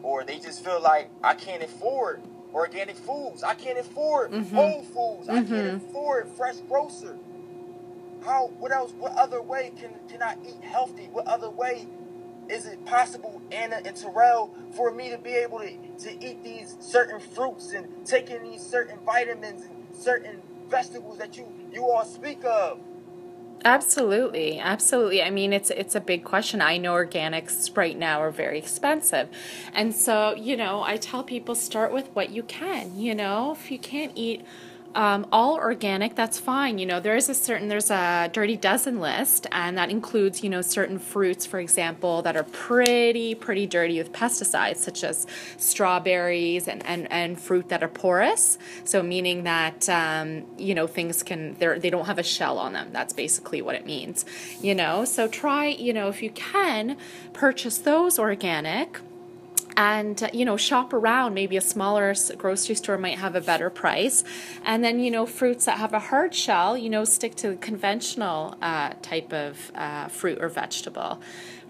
or 0.03 0.25
they 0.25 0.39
just 0.39 0.65
feel 0.65 0.81
like 0.81 1.11
I 1.23 1.35
can't 1.35 1.63
afford 1.63 2.23
organic 2.55 2.97
foods. 2.97 3.43
I 3.43 3.55
can't 3.55 3.79
afford 3.79 4.33
Mhm. 4.33 4.53
whole 4.53 4.83
foods. 4.83 5.29
I 5.29 5.41
Mhm. 5.41 5.49
can't 5.49 5.83
afford 5.83 6.29
fresh 6.31 6.57
grocer. 6.69 7.19
How? 8.25 8.49
What 8.59 8.73
else? 8.73 8.93
What 8.99 9.13
other 9.17 9.43
way 9.43 9.73
can 9.79 9.91
can 10.09 10.23
I 10.23 10.37
eat 10.47 10.63
healthy? 10.63 11.09
What 11.13 11.27
other 11.27 11.51
way 11.51 11.87
is 12.49 12.67
it 12.67 12.85
possible, 12.87 13.41
Anna 13.53 13.81
and 13.85 13.97
Terrell, 13.97 14.51
for 14.73 14.91
me 14.91 15.11
to 15.11 15.19
be 15.19 15.31
able 15.35 15.61
to 15.61 15.71
to 15.99 16.25
eat 16.25 16.43
these 16.45 16.77
certain 16.81 17.21
fruits 17.21 17.73
and 17.73 17.89
taking 18.07 18.43
these 18.43 18.63
certain 18.63 18.99
vitamins 19.01 19.65
and 19.65 19.97
certain 19.97 20.43
vegetables 20.69 21.19
that 21.19 21.37
you 21.37 21.47
you 21.73 21.89
all 21.91 22.05
speak 22.05 22.45
of? 22.45 22.81
Absolutely, 23.65 24.61
absolutely. 24.61 25.23
I 25.23 25.31
mean, 25.31 25.53
it's 25.53 25.71
it's 25.71 25.95
a 25.95 26.01
big 26.01 26.25
question. 26.25 26.61
I 26.61 26.77
know 26.77 26.93
organics 26.93 27.77
right 27.77 27.99
now 27.99 28.21
are 28.21 28.31
very 28.31 28.59
expensive, 28.59 29.29
and 29.73 29.95
so 29.95 30.35
you 30.37 30.57
know, 30.57 30.83
I 30.83 30.97
tell 30.97 31.25
people 31.25 31.55
start 31.55 31.93
with 31.93 32.09
what 32.15 32.31
you 32.31 32.43
can. 32.43 32.97
You 32.99 33.15
know, 33.15 33.53
if 33.53 33.71
you 33.71 33.79
can't 33.79 34.13
eat 34.15 34.45
um, 34.97 35.27
all 35.31 35.57
organic, 35.57 36.15
that's 36.15 36.39
fine. 36.39 36.79
You 36.79 36.87
know, 36.87 37.01
there 37.01 37.17
is 37.17 37.29
a 37.29 37.35
certain 37.35 37.69
there's 37.69 37.91
a 37.91 38.31
dirty 38.33 38.57
dozen 38.57 38.99
list, 38.99 39.47
and 39.53 39.77
that 39.77 39.91
includes 39.91 40.43
you 40.43 40.49
know 40.49 40.63
certain 40.63 40.99
fruits, 40.99 41.45
for 41.45 41.61
example, 41.61 42.23
that 42.23 42.35
are 42.35 42.45
pretty 42.45 43.35
pretty 43.35 43.67
dirty 43.67 43.99
with 43.99 44.11
pesticides, 44.13 44.79
such 44.79 45.05
as 45.05 45.27
strawberries 45.59 46.67
and 46.67 46.85
and, 46.87 47.13
and 47.13 47.39
fruit 47.39 47.69
that 47.69 47.83
are 47.83 47.89
porous. 47.89 48.57
So 48.85 49.03
meaning 49.03 49.45
that 49.45 49.87
um, 49.91 50.47
you 50.57 50.75
know 50.75 50.87
things 50.87 51.23
can 51.23 51.55
they 51.59 51.79
they 51.79 51.91
don't 51.91 52.07
have 52.07 52.19
a 52.19 52.25
shell 52.25 52.59
on 52.59 52.73
them. 52.73 52.89
That's 52.93 53.13
basically 53.13 53.61
what 53.61 53.75
it 53.75 53.85
means. 53.85 54.25
You 54.63 54.75
know, 54.75 55.05
so 55.05 55.29
try 55.29 55.67
you 55.67 55.93
know 55.93 56.09
if 56.09 56.23
you 56.23 56.31
can 56.31 56.97
purchase 57.35 57.77
those 57.77 58.19
organic 58.19 58.99
and 59.77 60.23
uh, 60.23 60.29
you 60.33 60.45
know 60.45 60.57
shop 60.57 60.93
around. 60.93 61.35
Maybe 61.35 61.57
a 61.57 61.61
smaller 61.61 62.15
grocery 62.37 62.75
store 62.75 62.99
might 62.99 63.19
have 63.19 63.35
a 63.35 63.41
better 63.41 63.71
price. 63.71 64.25
And 64.65 64.83
then 64.83 65.01
you 65.01 65.11
know 65.11 65.27
fruits 65.27 65.67
that 65.67 65.79
have 65.79 65.93
a 65.93 66.01
hard 66.01 66.35
shell 66.35 66.77
you 66.77 66.91
know 66.91 67.05
stick 67.05 67.35
to 67.37 67.51
the 67.51 67.57
conventional 67.57 68.57
uh, 68.63 68.95
type 69.03 69.33
of 69.33 69.73
uh, 69.75 70.09
fruit 70.09 70.39
or 70.41 70.49
vegetable 70.49 71.21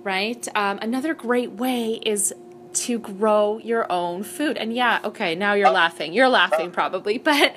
right? 0.03 0.47
Um, 0.55 0.79
another 0.83 1.15
great 1.15 1.51
way 1.51 1.95
is 1.95 2.33
to 2.75 2.99
grow 3.01 3.59
your 3.59 3.91
own 3.91 4.23
food. 4.23 4.57
And 4.57 4.73
yeah 4.73 5.01
okay 5.05 5.35
now 5.35 5.55
you're 5.55 5.71
laughing. 5.71 6.13
You're 6.13 6.29
laughing 6.29 6.71
probably 6.71 7.19
but 7.31 7.57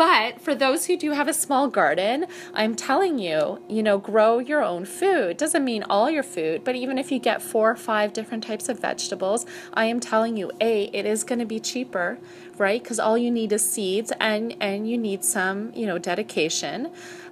but 0.00 0.40
for 0.40 0.54
those 0.54 0.86
who 0.86 0.96
do 0.96 1.10
have 1.10 1.28
a 1.28 1.34
small 1.34 1.68
garden 1.68 2.24
i'm 2.54 2.74
telling 2.74 3.18
you 3.18 3.60
you 3.68 3.82
know 3.82 3.98
grow 3.98 4.38
your 4.38 4.64
own 4.64 4.86
food 4.86 5.36
doesn't 5.36 5.62
mean 5.62 5.82
all 5.90 6.10
your 6.10 6.22
food 6.22 6.64
but 6.64 6.74
even 6.74 6.96
if 6.96 7.12
you 7.12 7.18
get 7.18 7.42
four 7.42 7.70
or 7.70 7.76
five 7.76 8.10
different 8.14 8.42
types 8.42 8.70
of 8.70 8.80
vegetables 8.80 9.44
i 9.74 9.84
am 9.84 10.00
telling 10.00 10.38
you 10.38 10.50
a 10.58 10.84
it 10.84 11.04
is 11.04 11.22
going 11.22 11.38
to 11.38 11.44
be 11.44 11.60
cheaper 11.60 12.16
right 12.56 12.82
because 12.82 12.98
all 12.98 13.18
you 13.18 13.30
need 13.30 13.52
is 13.52 13.62
seeds 13.62 14.10
and 14.18 14.56
and 14.58 14.88
you 14.88 14.96
need 14.96 15.22
some 15.22 15.70
you 15.74 15.84
know 15.84 15.98
dedication 15.98 16.90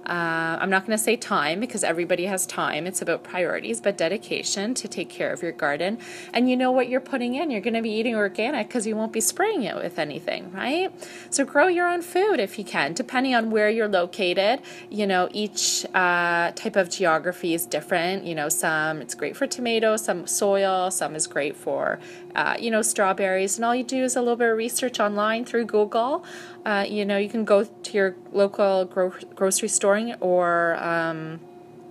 uh, 0.09 0.57
I'm 0.59 0.71
not 0.71 0.87
going 0.87 0.97
to 0.97 1.03
say 1.03 1.15
time 1.15 1.59
because 1.59 1.83
everybody 1.83 2.25
has 2.25 2.47
time. 2.47 2.87
It's 2.87 3.01
about 3.01 3.23
priorities, 3.23 3.79
but 3.79 3.95
dedication 3.95 4.73
to 4.73 4.87
take 4.87 5.09
care 5.09 5.31
of 5.31 5.43
your 5.43 5.51
garden. 5.51 5.99
And 6.33 6.49
you 6.49 6.57
know 6.57 6.71
what 6.71 6.89
you're 6.89 6.99
putting 6.99 7.35
in. 7.35 7.51
You're 7.51 7.61
going 7.61 7.75
to 7.75 7.81
be 7.81 7.91
eating 7.91 8.15
organic 8.15 8.67
because 8.67 8.87
you 8.87 8.95
won't 8.95 9.13
be 9.13 9.21
spraying 9.21 9.63
it 9.63 9.75
with 9.75 9.99
anything, 9.99 10.51
right? 10.51 10.91
So 11.29 11.45
grow 11.45 11.67
your 11.67 11.87
own 11.87 12.01
food 12.01 12.39
if 12.39 12.57
you 12.59 12.65
can, 12.65 12.93
depending 12.93 13.33
on 13.33 13.49
where 13.49 13.69
you're 13.69 13.87
located. 13.87 14.61
You 14.91 15.07
know, 15.07 15.29
each 15.31 15.85
uh, 15.95 16.51
type 16.51 16.75
of 16.75 16.89
geography 16.89 17.55
is 17.55 17.65
different. 17.65 18.25
You 18.25 18.35
know, 18.35 18.49
some 18.49 19.01
it's 19.01 19.15
great 19.15 19.35
for 19.35 19.47
tomatoes, 19.47 20.03
some 20.03 20.27
soil, 20.27 20.91
some 20.91 21.15
is 21.15 21.25
great 21.25 21.55
for, 21.55 21.99
uh, 22.35 22.55
you 22.59 22.69
know, 22.69 22.83
strawberries. 22.83 23.55
And 23.55 23.65
all 23.65 23.75
you 23.75 23.83
do 23.83 24.03
is 24.03 24.15
a 24.15 24.19
little 24.19 24.35
bit 24.35 24.49
of 24.49 24.57
research 24.57 24.99
online 24.99 25.45
through 25.45 25.65
Google. 25.65 26.23
Uh, 26.65 26.85
you 26.87 27.05
know, 27.05 27.17
you 27.17 27.29
can 27.29 27.45
go 27.45 27.63
to 27.63 27.91
your 27.93 28.15
local 28.31 28.85
gro- 28.85 29.13
grocery 29.33 29.69
store 29.69 29.89
or 30.19 30.75
um, 30.83 31.39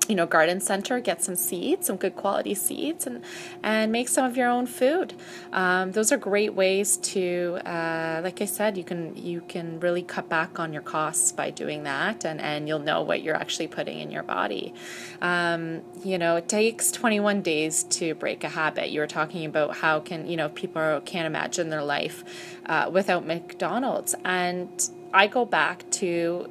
you 0.08 0.14
know 0.14 0.26
garden 0.26 0.60
center 0.60 0.98
get 1.00 1.22
some 1.22 1.36
seeds 1.36 1.86
some 1.86 1.96
good 1.96 2.16
quality 2.16 2.54
seeds 2.54 3.06
and 3.06 3.22
and 3.62 3.92
make 3.92 4.08
some 4.08 4.24
of 4.24 4.36
your 4.36 4.48
own 4.48 4.66
food. 4.66 5.14
Um, 5.52 5.92
those 5.92 6.10
are 6.12 6.16
great 6.16 6.54
ways 6.54 6.96
to 6.98 7.58
uh, 7.64 8.20
like 8.24 8.40
i 8.40 8.44
said 8.44 8.76
you 8.76 8.84
can 8.84 9.14
you 9.16 9.40
can 9.42 9.78
really 9.80 10.02
cut 10.02 10.28
back 10.28 10.58
on 10.58 10.72
your 10.72 10.82
costs 10.82 11.30
by 11.32 11.50
doing 11.50 11.82
that 11.84 12.24
and 12.24 12.40
and 12.40 12.66
you'll 12.66 12.78
know 12.78 13.02
what 13.02 13.22
you're 13.22 13.36
actually 13.36 13.68
putting 13.68 14.00
in 14.00 14.10
your 14.10 14.22
body. 14.22 14.74
Um, 15.20 15.82
you 16.02 16.18
know 16.18 16.36
it 16.36 16.48
takes 16.48 16.90
21 16.90 17.42
days 17.42 17.82
to 17.84 18.14
break 18.14 18.44
a 18.44 18.48
habit. 18.48 18.90
You 18.90 19.00
were 19.00 19.06
talking 19.06 19.44
about 19.44 19.76
how 19.76 20.00
can 20.00 20.26
you 20.26 20.36
know 20.36 20.48
people 20.48 21.00
can't 21.04 21.26
imagine 21.26 21.68
their 21.68 21.84
life 21.84 22.24
uh, 22.66 22.90
without 22.92 23.26
mcdonald's. 23.26 24.14
And 24.24 24.68
i 25.12 25.26
go 25.26 25.44
back 25.44 25.88
to 25.90 26.50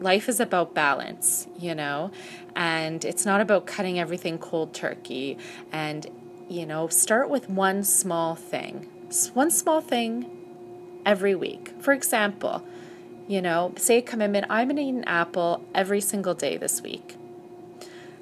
life 0.00 0.28
is 0.28 0.40
about 0.40 0.74
balance, 0.74 1.46
you 1.58 1.74
know, 1.74 2.10
and 2.54 3.04
it's 3.04 3.24
not 3.24 3.40
about 3.40 3.66
cutting 3.66 3.98
everything 3.98 4.38
cold 4.38 4.74
turkey. 4.74 5.38
And, 5.72 6.06
you 6.48 6.66
know, 6.66 6.88
start 6.88 7.28
with 7.28 7.48
one 7.48 7.84
small 7.84 8.34
thing, 8.34 8.88
one 9.34 9.50
small 9.50 9.80
thing 9.80 10.30
every 11.04 11.34
week. 11.34 11.72
For 11.80 11.92
example, 11.92 12.66
you 13.28 13.42
know, 13.42 13.72
say 13.76 13.98
a 13.98 14.02
commitment 14.02 14.46
I'm 14.48 14.68
going 14.68 14.76
to 14.76 14.82
eat 14.82 14.94
an 14.94 15.04
apple 15.04 15.64
every 15.74 16.00
single 16.00 16.34
day 16.34 16.56
this 16.56 16.82
week. 16.82 17.16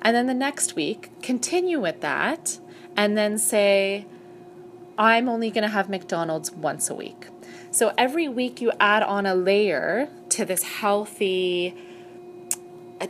And 0.00 0.14
then 0.14 0.26
the 0.26 0.34
next 0.34 0.76
week, 0.76 1.10
continue 1.22 1.80
with 1.80 2.00
that, 2.02 2.58
and 2.96 3.16
then 3.16 3.38
say, 3.38 4.06
I'm 4.98 5.28
only 5.28 5.50
going 5.50 5.62
to 5.62 5.68
have 5.68 5.88
McDonald's 5.88 6.52
once 6.52 6.90
a 6.90 6.94
week. 6.94 7.26
So 7.74 7.92
every 7.98 8.28
week 8.28 8.60
you 8.60 8.70
add 8.78 9.02
on 9.02 9.26
a 9.26 9.34
layer 9.34 10.08
to 10.28 10.44
this 10.44 10.62
healthy 10.62 11.74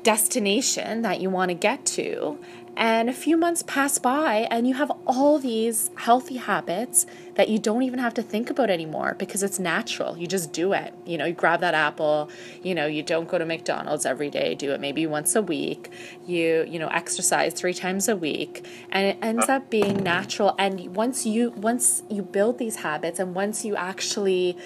destination 0.02 1.02
that 1.02 1.20
you 1.20 1.28
want 1.28 1.50
to 1.50 1.54
get 1.54 1.84
to. 1.84 2.38
And 2.76 3.08
a 3.08 3.12
few 3.12 3.36
months 3.36 3.62
pass 3.62 3.98
by, 3.98 4.48
and 4.50 4.66
you 4.66 4.74
have 4.74 4.90
all 5.06 5.38
these 5.38 5.90
healthy 5.94 6.36
habits 6.36 7.06
that 7.36 7.48
you 7.48 7.58
don't 7.58 7.82
even 7.82 8.00
have 8.00 8.14
to 8.14 8.22
think 8.22 8.50
about 8.50 8.68
anymore 8.68 9.14
because 9.18 9.42
it's 9.42 9.58
natural. 9.58 10.16
You 10.18 10.26
just 10.26 10.52
do 10.52 10.72
it. 10.72 10.92
You 11.06 11.18
know, 11.18 11.24
you 11.24 11.34
grab 11.34 11.60
that 11.60 11.74
apple, 11.74 12.30
you 12.62 12.74
know, 12.74 12.86
you 12.86 13.02
don't 13.02 13.28
go 13.28 13.38
to 13.38 13.44
McDonald's 13.44 14.04
every 14.04 14.28
day, 14.28 14.54
do 14.54 14.72
it 14.72 14.80
maybe 14.80 15.06
once 15.06 15.36
a 15.36 15.42
week. 15.42 15.90
You, 16.26 16.64
you 16.68 16.78
know, 16.78 16.88
exercise 16.88 17.54
three 17.54 17.74
times 17.74 18.08
a 18.08 18.16
week, 18.16 18.66
and 18.90 19.06
it 19.06 19.18
ends 19.22 19.48
up 19.48 19.70
being 19.70 20.02
natural. 20.02 20.54
And 20.58 20.96
once 20.96 21.26
you 21.26 21.50
once 21.50 22.02
you 22.10 22.22
build 22.22 22.58
these 22.58 22.76
habits 22.76 23.18
and 23.18 23.34
once 23.34 23.64
you 23.64 23.76
actually 23.76 24.56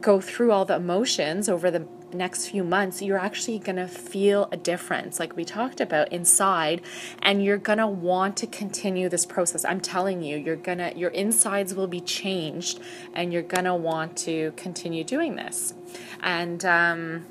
go 0.00 0.20
through 0.20 0.52
all 0.52 0.64
the 0.64 0.76
emotions 0.76 1.48
over 1.48 1.70
the 1.70 1.86
next 2.12 2.48
few 2.48 2.64
months, 2.64 3.02
you're 3.02 3.18
actually 3.18 3.58
going 3.58 3.76
to 3.76 3.88
feel 3.88 4.48
a 4.52 4.56
difference, 4.56 5.18
like 5.18 5.36
we 5.36 5.44
talked 5.44 5.80
about 5.80 6.12
inside, 6.12 6.80
and 7.20 7.44
you're 7.44 7.58
going 7.58 7.78
to 7.78 7.86
want 7.86 8.36
to 8.38 8.46
continue 8.46 9.08
this 9.08 9.26
process. 9.26 9.64
I'm 9.64 9.80
telling 9.80 10.22
you, 10.22 10.36
you're 10.36 10.56
going 10.56 10.78
to, 10.78 10.96
your 10.96 11.10
insides 11.10 11.74
will 11.74 11.88
be 11.88 12.00
changed, 12.00 12.80
and 13.12 13.32
you're 13.32 13.42
going 13.42 13.64
to 13.64 13.74
want 13.74 14.16
to 14.18 14.52
continue 14.56 15.04
doing 15.04 15.36
this. 15.36 15.74
And, 16.22 16.64
um, 16.64 17.26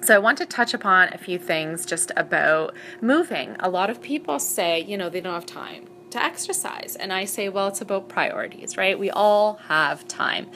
so, 0.00 0.16
I 0.16 0.18
want 0.18 0.38
to 0.38 0.46
touch 0.46 0.74
upon 0.74 1.12
a 1.12 1.18
few 1.18 1.38
things 1.38 1.86
just 1.86 2.10
about 2.16 2.74
moving. 3.00 3.56
A 3.60 3.70
lot 3.70 3.88
of 3.88 4.02
people 4.02 4.40
say, 4.40 4.80
you 4.80 4.96
know, 4.96 5.08
they 5.08 5.20
don't 5.20 5.34
have 5.34 5.46
time 5.46 5.86
to 6.12 6.22
exercise. 6.22 6.96
And 6.96 7.12
I 7.12 7.24
say, 7.24 7.48
well, 7.48 7.68
it's 7.68 7.80
about 7.80 8.08
priorities, 8.08 8.76
right? 8.76 8.98
We 8.98 9.10
all 9.10 9.54
have 9.68 10.06
time. 10.06 10.50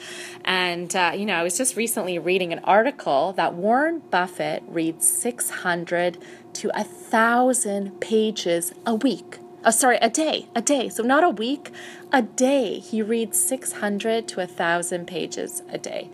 And, 0.45 0.95
uh, 0.95 1.13
you 1.15 1.25
know, 1.25 1.35
I 1.35 1.43
was 1.43 1.57
just 1.57 1.75
recently 1.75 2.17
reading 2.19 2.53
an 2.53 2.59
article 2.63 3.33
that 3.33 3.53
Warren 3.53 3.99
Buffett 4.11 4.63
reads 4.67 5.07
600 5.07 6.17
to 6.53 6.69
1,000 6.69 7.99
pages 7.99 8.73
a 8.85 8.95
week. 8.95 9.39
Oh, 9.65 9.71
sorry, 9.71 9.97
a 9.97 10.09
day, 10.09 10.47
a 10.55 10.61
day. 10.61 10.89
So 10.89 11.03
not 11.03 11.23
a 11.23 11.29
week, 11.29 11.71
a 12.13 12.21
day. 12.21 12.79
He 12.79 13.01
reads 13.01 13.39
600 13.39 14.27
to 14.29 14.37
1,000 14.37 15.07
pages 15.07 15.63
a 15.69 15.77
day. 15.77 16.09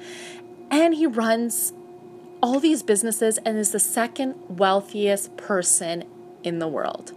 And 0.71 0.95
he 0.95 1.05
runs 1.05 1.73
all 2.41 2.59
these 2.59 2.81
businesses 2.81 3.37
and 3.39 3.57
is 3.57 3.71
the 3.71 3.79
second 3.79 4.35
wealthiest 4.47 5.35
person 5.37 6.05
in 6.43 6.59
the 6.59 6.67
world. 6.67 7.13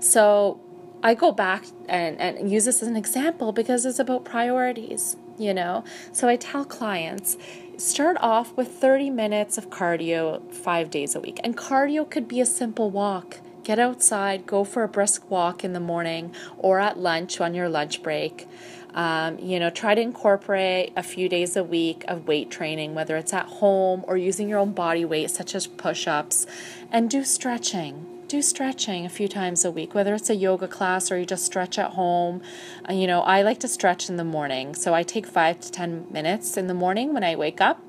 So 0.00 0.60
I 1.02 1.14
go 1.14 1.32
back 1.32 1.64
and, 1.88 2.20
and 2.20 2.50
use 2.50 2.64
this 2.64 2.82
as 2.82 2.88
an 2.88 2.96
example 2.96 3.52
because 3.52 3.86
it's 3.86 3.98
about 3.98 4.24
priorities, 4.24 5.16
you 5.38 5.54
know? 5.54 5.84
So 6.12 6.28
I 6.28 6.36
tell 6.36 6.64
clients 6.64 7.36
start 7.76 8.16
off 8.20 8.56
with 8.56 8.68
30 8.68 9.10
minutes 9.10 9.56
of 9.56 9.70
cardio 9.70 10.52
five 10.52 10.90
days 10.90 11.14
a 11.14 11.20
week. 11.20 11.38
And 11.44 11.56
cardio 11.56 12.08
could 12.08 12.26
be 12.26 12.40
a 12.40 12.46
simple 12.46 12.90
walk. 12.90 13.38
Get 13.62 13.78
outside, 13.78 14.46
go 14.46 14.64
for 14.64 14.82
a 14.82 14.88
brisk 14.88 15.30
walk 15.30 15.62
in 15.62 15.72
the 15.72 15.80
morning 15.80 16.34
or 16.56 16.80
at 16.80 16.98
lunch 16.98 17.40
on 17.40 17.54
your 17.54 17.68
lunch 17.68 18.02
break. 18.02 18.48
Um, 18.94 19.38
you 19.38 19.60
know, 19.60 19.70
try 19.70 19.94
to 19.94 20.00
incorporate 20.00 20.92
a 20.96 21.02
few 21.02 21.28
days 21.28 21.54
a 21.54 21.62
week 21.62 22.04
of 22.08 22.26
weight 22.26 22.50
training, 22.50 22.94
whether 22.94 23.16
it's 23.16 23.32
at 23.32 23.46
home 23.46 24.04
or 24.08 24.16
using 24.16 24.48
your 24.48 24.58
own 24.58 24.72
body 24.72 25.04
weight, 25.04 25.30
such 25.30 25.54
as 25.54 25.66
push 25.66 26.08
ups, 26.08 26.46
and 26.90 27.08
do 27.08 27.22
stretching 27.22 28.17
do 28.28 28.42
stretching 28.42 29.06
a 29.06 29.08
few 29.08 29.26
times 29.26 29.64
a 29.64 29.70
week, 29.70 29.94
whether 29.94 30.14
it's 30.14 30.28
a 30.28 30.34
yoga 30.34 30.68
class 30.68 31.10
or 31.10 31.18
you 31.18 31.26
just 31.26 31.46
stretch 31.46 31.78
at 31.78 31.92
home. 31.92 32.42
Uh, 32.88 32.92
you 32.92 33.06
know, 33.06 33.22
I 33.22 33.42
like 33.42 33.58
to 33.60 33.68
stretch 33.68 34.08
in 34.08 34.16
the 34.16 34.24
morning. 34.24 34.74
So 34.74 34.94
I 34.94 35.02
take 35.02 35.26
five 35.26 35.60
to 35.60 35.72
10 35.72 36.06
minutes 36.10 36.56
in 36.56 36.66
the 36.66 36.74
morning 36.74 37.14
when 37.14 37.24
I 37.24 37.34
wake 37.36 37.60
up 37.60 37.82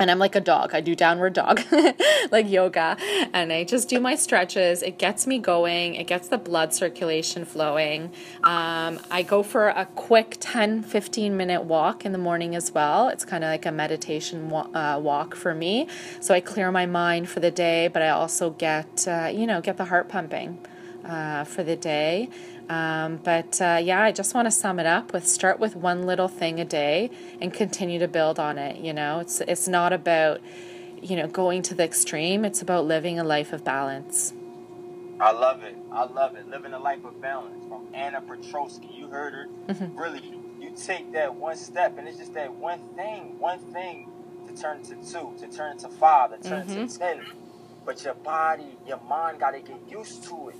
and 0.00 0.10
I'm 0.10 0.18
like 0.18 0.34
a 0.34 0.40
dog. 0.40 0.74
I 0.74 0.80
do 0.80 0.96
downward 0.96 1.34
dog, 1.34 1.60
like 2.30 2.50
yoga, 2.50 2.96
and 3.34 3.52
I 3.52 3.64
just 3.64 3.88
do 3.88 4.00
my 4.00 4.14
stretches. 4.14 4.82
It 4.82 4.98
gets 4.98 5.26
me 5.26 5.38
going, 5.38 5.94
it 5.94 6.06
gets 6.06 6.28
the 6.28 6.38
blood 6.38 6.72
circulation 6.72 7.44
flowing. 7.44 8.10
Um, 8.42 8.98
I 9.10 9.22
go 9.22 9.42
for 9.42 9.68
a 9.68 9.84
quick 9.94 10.38
10 10.40 10.82
15 10.82 11.36
minute 11.36 11.64
walk 11.64 12.06
in 12.06 12.12
the 12.12 12.18
morning 12.18 12.56
as 12.56 12.72
well. 12.72 13.08
It's 13.08 13.26
kind 13.26 13.44
of 13.44 13.48
like 13.48 13.66
a 13.66 13.72
meditation 13.72 14.48
wa- 14.48 14.68
uh, 14.74 14.98
walk 14.98 15.36
for 15.36 15.54
me. 15.54 15.86
So 16.20 16.34
I 16.34 16.40
clear 16.40 16.72
my 16.72 16.86
mind 16.86 17.28
for 17.28 17.40
the 17.40 17.50
day, 17.50 17.88
but 17.88 18.00
I 18.00 18.08
also 18.08 18.50
get, 18.50 19.06
uh, 19.06 19.30
you 19.32 19.46
know, 19.46 19.60
get 19.60 19.76
the 19.76 19.84
heart 19.84 20.08
pumping 20.08 20.58
uh, 21.04 21.44
for 21.44 21.62
the 21.62 21.76
day. 21.76 22.30
Um, 22.70 23.16
but 23.16 23.60
uh, 23.60 23.80
yeah, 23.82 24.00
I 24.00 24.12
just 24.12 24.32
want 24.32 24.46
to 24.46 24.52
sum 24.52 24.78
it 24.78 24.86
up 24.86 25.12
with 25.12 25.26
start 25.26 25.58
with 25.58 25.74
one 25.74 26.06
little 26.06 26.28
thing 26.28 26.60
a 26.60 26.64
day 26.64 27.10
and 27.40 27.52
continue 27.52 27.98
to 27.98 28.06
build 28.06 28.38
on 28.38 28.58
it. 28.58 28.76
You 28.76 28.92
know, 28.92 29.18
it's 29.18 29.40
it's 29.40 29.66
not 29.66 29.92
about 29.92 30.40
you 31.02 31.16
know 31.16 31.26
going 31.26 31.62
to 31.62 31.74
the 31.74 31.82
extreme. 31.82 32.44
It's 32.44 32.62
about 32.62 32.86
living 32.86 33.18
a 33.18 33.24
life 33.24 33.52
of 33.52 33.64
balance. 33.64 34.32
I 35.18 35.32
love 35.32 35.64
it. 35.64 35.76
I 35.90 36.04
love 36.04 36.36
it. 36.36 36.48
Living 36.48 36.72
a 36.72 36.78
life 36.78 37.04
of 37.04 37.20
balance 37.20 37.66
from 37.66 37.88
Anna 37.92 38.20
Piotrowski. 38.20 38.96
You 38.96 39.08
heard 39.08 39.34
her. 39.34 39.46
Mm-hmm. 39.66 39.98
Really, 39.98 40.22
you 40.60 40.72
take 40.76 41.12
that 41.14 41.34
one 41.34 41.56
step, 41.56 41.98
and 41.98 42.06
it's 42.06 42.18
just 42.18 42.34
that 42.34 42.54
one 42.54 42.94
thing, 42.94 43.36
one 43.40 43.58
thing 43.72 44.08
to 44.46 44.54
turn 44.54 44.84
to 44.84 44.94
two, 44.94 45.34
to 45.40 45.48
turn 45.48 45.76
to 45.78 45.88
five, 45.88 46.40
to 46.40 46.48
turn 46.48 46.68
mm-hmm. 46.68 46.86
to 46.86 46.98
ten. 46.98 47.26
But 47.84 48.04
your 48.04 48.14
body, 48.14 48.78
your 48.86 49.00
mind 49.08 49.40
got 49.40 49.52
to 49.52 49.60
get 49.60 49.80
used 49.90 50.22
to 50.28 50.50
it 50.50 50.56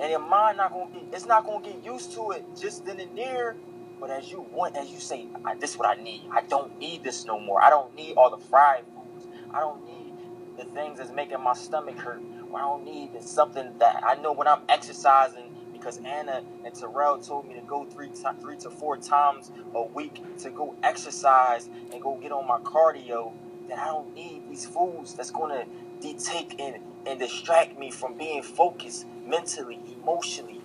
and 0.00 0.10
your 0.10 0.20
mind 0.20 0.56
not 0.56 0.72
gonna 0.72 0.90
get 0.92 1.02
it's 1.12 1.26
not 1.26 1.44
gonna 1.46 1.64
get 1.64 1.84
used 1.84 2.12
to 2.14 2.30
it 2.32 2.44
just 2.58 2.86
then 2.86 3.00
and 3.00 3.16
there. 3.16 3.56
But 4.00 4.10
as 4.10 4.30
you 4.30 4.46
want, 4.50 4.76
as 4.76 4.90
you 4.90 4.98
say, 4.98 5.26
this 5.58 5.72
is 5.72 5.78
what 5.78 5.98
I 5.98 6.02
need. 6.02 6.22
I 6.32 6.40
don't 6.42 6.78
need 6.78 7.04
this 7.04 7.26
no 7.26 7.38
more. 7.38 7.62
I 7.62 7.68
don't 7.68 7.94
need 7.94 8.14
all 8.16 8.30
the 8.30 8.42
fried 8.42 8.84
foods. 8.94 9.28
I 9.52 9.60
don't 9.60 9.84
need 9.84 10.14
the 10.56 10.64
things 10.64 10.98
that's 10.98 11.12
making 11.12 11.42
my 11.42 11.52
stomach 11.52 11.98
hurt. 11.98 12.22
I 12.54 12.60
don't 12.60 12.84
need 12.84 13.10
something 13.22 13.72
that 13.78 14.02
I 14.04 14.14
know 14.14 14.32
when 14.32 14.48
I'm 14.48 14.62
exercising 14.68 15.54
because 15.72 15.98
Anna 15.98 16.42
and 16.64 16.74
Terrell 16.74 17.18
told 17.18 17.46
me 17.48 17.54
to 17.54 17.60
go 17.60 17.84
three 17.84 18.08
to, 18.08 18.34
three 18.40 18.56
to 18.58 18.70
four 18.70 18.96
times 18.96 19.52
a 19.74 19.82
week 19.82 20.22
to 20.38 20.50
go 20.50 20.74
exercise 20.82 21.68
and 21.92 22.00
go 22.02 22.16
get 22.16 22.32
on 22.32 22.46
my 22.46 22.58
cardio. 22.60 23.32
That 23.68 23.78
I 23.78 23.86
don't 23.86 24.14
need 24.14 24.48
these 24.48 24.66
foods 24.66 25.14
that's 25.14 25.30
gonna 25.30 25.64
detake 26.00 26.58
and, 26.58 26.82
and 27.06 27.18
distract 27.18 27.78
me 27.78 27.90
from 27.90 28.16
being 28.16 28.42
focused 28.42 29.06
mentally, 29.26 29.80
emotionally, 30.02 30.60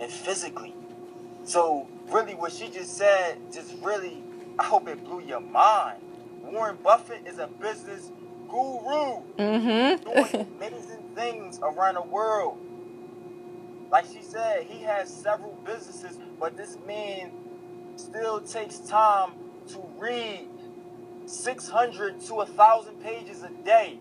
and 0.00 0.10
physically. 0.10 0.74
So, 1.44 1.88
really, 2.08 2.34
what 2.34 2.52
she 2.52 2.68
just 2.68 2.96
said, 2.96 3.38
just 3.52 3.74
really, 3.82 4.22
I 4.58 4.64
hope 4.64 4.88
it 4.88 5.02
blew 5.04 5.20
your 5.20 5.40
mind. 5.40 6.00
Warren 6.42 6.76
Buffett 6.82 7.26
is 7.26 7.38
a 7.38 7.46
business 7.46 8.10
guru 8.48 9.22
mm-hmm. 9.38 10.02
doing 10.04 10.46
amazing 10.56 11.04
things 11.14 11.58
around 11.62 11.94
the 11.94 12.02
world. 12.02 12.58
Like 13.90 14.06
she 14.06 14.22
said, 14.22 14.64
he 14.64 14.82
has 14.82 15.12
several 15.12 15.56
businesses, 15.64 16.18
but 16.38 16.56
this 16.56 16.76
man 16.86 17.30
still 17.96 18.40
takes 18.40 18.78
time 18.78 19.32
to 19.68 19.78
read 19.98 20.48
600 21.26 22.20
to 22.20 22.34
1,000 22.34 23.02
pages 23.02 23.42
a 23.42 23.50
day. 23.64 23.98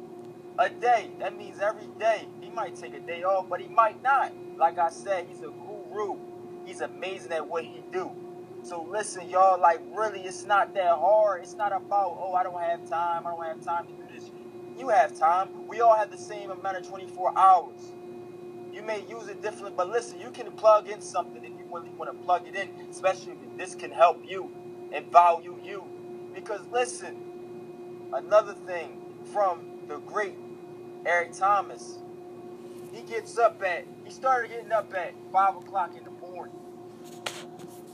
A 0.57 0.69
day. 0.69 1.11
That 1.19 1.37
means 1.37 1.59
every 1.59 1.87
day. 1.99 2.27
He 2.39 2.49
might 2.49 2.75
take 2.75 2.93
a 2.93 2.99
day 2.99 3.23
off, 3.23 3.49
but 3.49 3.59
he 3.59 3.67
might 3.67 4.01
not. 4.01 4.33
Like 4.57 4.77
I 4.77 4.89
said, 4.89 5.27
he's 5.27 5.39
a 5.39 5.49
guru. 5.49 6.17
He's 6.65 6.81
amazing 6.81 7.33
at 7.33 7.47
what 7.47 7.65
he 7.65 7.83
do. 7.91 8.11
So 8.63 8.81
listen, 8.89 9.29
y'all, 9.29 9.59
like 9.59 9.81
really, 9.93 10.21
it's 10.21 10.45
not 10.45 10.73
that 10.73 10.97
hard. 10.97 11.43
It's 11.43 11.55
not 11.55 11.71
about, 11.71 12.17
oh, 12.19 12.33
I 12.33 12.43
don't 12.43 12.59
have 12.59 12.89
time. 12.89 13.27
I 13.27 13.31
don't 13.31 13.45
have 13.45 13.63
time 13.63 13.85
to 13.87 13.93
do 13.93 14.13
this. 14.13 14.31
You 14.79 14.89
have 14.89 15.17
time. 15.17 15.67
We 15.67 15.81
all 15.81 15.95
have 15.95 16.09
the 16.09 16.17
same 16.17 16.51
amount 16.51 16.77
of 16.77 16.87
24 16.87 17.37
hours. 17.37 17.93
You 18.73 18.81
may 18.81 19.05
use 19.07 19.27
it 19.27 19.41
differently, 19.41 19.73
but 19.75 19.89
listen, 19.89 20.19
you 20.19 20.31
can 20.31 20.51
plug 20.53 20.89
in 20.89 21.01
something 21.01 21.43
if 21.43 21.51
you 21.51 21.65
really 21.71 21.89
want 21.89 22.11
to 22.11 22.25
plug 22.25 22.47
it 22.47 22.55
in, 22.55 22.69
especially 22.89 23.33
if 23.33 23.57
this 23.57 23.75
can 23.75 23.91
help 23.91 24.23
you 24.27 24.49
and 24.91 25.11
value 25.11 25.57
you. 25.63 25.83
Because 26.33 26.61
listen, 26.71 27.15
another 28.13 28.53
thing 28.53 29.01
from 29.25 29.61
the 29.87 29.97
great 29.99 30.35
Eric 31.05 31.33
Thomas, 31.33 31.99
he 32.91 33.01
gets 33.01 33.37
up 33.37 33.61
at, 33.61 33.85
he 34.03 34.11
started 34.11 34.49
getting 34.49 34.71
up 34.71 34.91
at 34.95 35.13
5 35.31 35.57
o'clock 35.57 35.95
in 35.95 36.03
the 36.03 36.09
morning. 36.09 36.55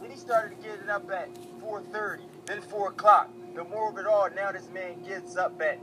Then 0.02 0.12
he 0.12 0.18
started 0.18 0.62
getting 0.64 0.90
up 0.90 1.12
at 1.12 1.30
4.30, 1.62 2.22
then 2.46 2.62
4 2.62 2.90
o'clock. 2.90 3.30
The 3.54 3.66
more 3.66 3.90
of 3.90 3.98
it 3.98 4.06
all, 4.06 4.30
now 4.34 4.54
this 4.54 4.70
man 4.74 5.04
gets 5.04 5.36
up 5.36 5.62
at 5.62 5.78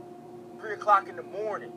3 0.59 0.73
o'clock 0.73 1.07
in 1.07 1.15
the 1.15 1.23
morning. 1.23 1.71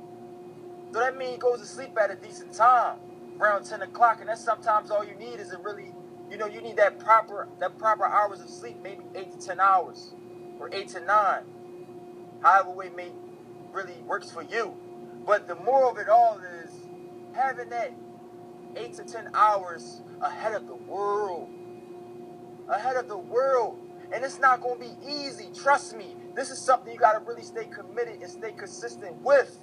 So 0.91 1.01
that 1.01 1.19
means 1.19 1.33
he 1.33 1.38
goes 1.38 1.61
to 1.61 1.67
sleep 1.67 1.91
at 2.01 2.11
a 2.11 2.17
decent 2.17 2.55
time, 2.55 2.99
around 3.38 3.65
10 3.65 3.83
o'clock, 3.83 4.21
and 4.21 4.31
that's 4.31 4.43
sometimes 4.43 4.91
all 4.91 5.05
you 5.05 5.15
need 5.17 5.38
is 5.38 5.53
a 5.53 5.59
really, 5.59 5.93
you 6.31 6.38
know, 6.38 6.47
you 6.47 6.62
need 6.62 6.77
that 6.77 6.99
proper 6.99 7.47
that 7.61 7.77
proper 7.77 8.07
hours 8.07 8.41
of 8.41 8.49
sleep, 8.49 8.79
maybe 8.83 9.03
8 9.15 9.38
to 9.38 9.47
10 9.47 9.61
hours, 9.61 10.15
or 10.59 10.71
8 10.73 10.88
to 10.88 11.01
9, 11.01 11.43
however 12.43 12.71
way 12.71 12.88
may 12.97 13.11
really 13.73 13.97
works 14.07 14.31
for 14.31 14.43
you. 14.43 14.75
But 15.24 15.46
the 15.48 15.54
moral 15.54 15.90
of 15.90 15.98
it 15.98 16.08
all 16.08 16.40
is 16.62 16.70
having 17.32 17.68
that 17.70 17.92
8 18.76 18.94
to 18.94 19.04
10 19.04 19.30
hours 19.35 20.00
ahead 20.20 20.54
of 20.54 20.66
the 20.66 20.74
world. 20.74 21.48
Ahead 22.68 22.96
of 22.96 23.08
the 23.08 23.18
world. 23.18 23.78
And 24.12 24.24
it's 24.24 24.38
not 24.38 24.61
going 24.61 24.80
to 24.80 24.87
be 24.87 25.06
easy. 25.06 25.48
Trust 25.54 25.96
me. 25.96 26.16
This 26.35 26.50
is 26.50 26.58
something 26.58 26.92
you 26.92 26.98
got 26.98 27.12
to 27.12 27.20
really 27.20 27.42
stay 27.42 27.66
committed 27.66 28.20
and 28.20 28.30
stay 28.30 28.52
consistent 28.52 29.20
with. 29.22 29.58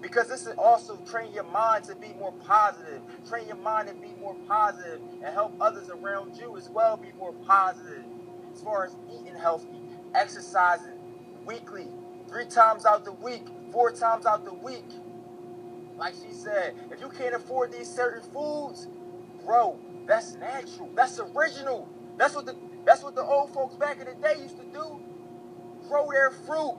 Because 0.00 0.28
this 0.28 0.46
is 0.46 0.54
also 0.56 0.96
train 1.10 1.32
your 1.32 1.44
mind 1.44 1.84
to 1.84 1.96
be 1.96 2.12
more 2.18 2.32
positive. 2.46 3.00
Train 3.28 3.48
your 3.48 3.56
mind 3.56 3.88
to 3.88 3.94
be 3.94 4.12
more 4.20 4.36
positive 4.46 5.00
and 5.24 5.34
help 5.34 5.54
others 5.60 5.90
around 5.90 6.36
you 6.36 6.56
as 6.56 6.68
well 6.68 6.96
be 6.96 7.12
more 7.18 7.32
positive. 7.32 8.04
As 8.52 8.62
far 8.62 8.84
as 8.84 8.96
eating 9.12 9.34
healthy, 9.34 9.80
exercising 10.14 10.92
weekly, 11.44 11.88
three 12.28 12.46
times 12.46 12.86
out 12.86 13.04
the 13.04 13.12
week, 13.12 13.46
four 13.72 13.92
times 13.92 14.26
out 14.26 14.44
the 14.44 14.54
week. 14.54 14.84
Like 15.98 16.14
she 16.14 16.32
said, 16.32 16.74
if 16.90 17.00
you 17.00 17.08
can't 17.10 17.34
afford 17.34 17.72
these 17.72 17.88
certain 17.92 18.22
foods, 18.32 18.88
bro, 19.44 19.78
that's 20.06 20.34
natural. 20.36 20.90
That's 20.94 21.20
original. 21.20 21.88
That's 22.16 22.34
what 22.34 22.46
the 22.46 22.56
that's 22.84 23.02
what 23.02 23.14
the 23.14 23.22
old 23.24 23.52
folks 23.52 23.76
back 23.76 24.00
in 24.00 24.06
the 24.06 24.14
day 24.14 24.40
used 24.42 24.56
to 24.58 24.64
do. 24.66 25.00
Grow 25.88 26.10
their 26.10 26.30
fruit, 26.30 26.78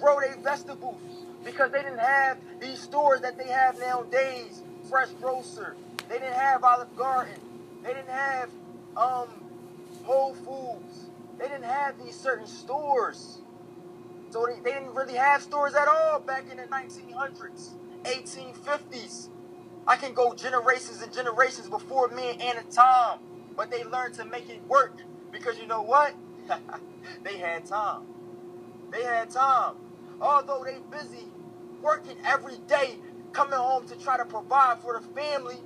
grow 0.00 0.20
their 0.20 0.36
vegetables. 0.38 1.00
Because 1.44 1.70
they 1.72 1.82
didn't 1.82 2.00
have 2.00 2.38
these 2.60 2.80
stores 2.80 3.20
that 3.22 3.38
they 3.38 3.48
have 3.48 3.78
nowadays. 3.78 4.62
Fresh 4.90 5.10
grocer. 5.20 5.76
They 6.08 6.16
didn't 6.18 6.34
have 6.34 6.64
Olive 6.64 6.94
Garden. 6.96 7.34
They 7.82 7.94
didn't 7.94 8.08
have 8.10 8.50
um 8.96 9.28
Whole 10.04 10.34
Foods. 10.34 11.10
They 11.38 11.46
didn't 11.48 11.64
have 11.64 12.02
these 12.04 12.16
certain 12.18 12.46
stores. 12.46 13.38
So 14.36 14.44
they, 14.46 14.60
they 14.60 14.78
didn't 14.78 14.94
really 14.94 15.14
have 15.14 15.40
stores 15.40 15.74
at 15.74 15.88
all 15.88 16.20
back 16.20 16.44
in 16.50 16.58
the 16.58 16.64
1900s, 16.64 17.70
1850s. 18.04 19.30
I 19.86 19.96
can 19.96 20.12
go 20.12 20.34
generations 20.34 21.00
and 21.00 21.10
generations 21.10 21.70
before 21.70 22.08
me 22.08 22.32
and 22.32 22.42
Anna 22.42 22.62
Tom, 22.70 23.20
but 23.56 23.70
they 23.70 23.82
learned 23.84 24.12
to 24.16 24.26
make 24.26 24.50
it 24.50 24.60
work 24.68 24.92
because 25.32 25.58
you 25.58 25.66
know 25.66 25.80
what? 25.80 26.14
they 27.24 27.38
had 27.38 27.64
time. 27.64 28.02
They 28.90 29.04
had 29.04 29.30
time. 29.30 29.76
Although 30.20 30.66
they 30.66 30.80
busy 30.94 31.24
working 31.80 32.18
every 32.22 32.58
day, 32.68 32.96
coming 33.32 33.58
home 33.58 33.88
to 33.88 33.96
try 33.96 34.18
to 34.18 34.26
provide 34.26 34.80
for 34.80 35.00
the 35.00 35.08
family, 35.18 35.56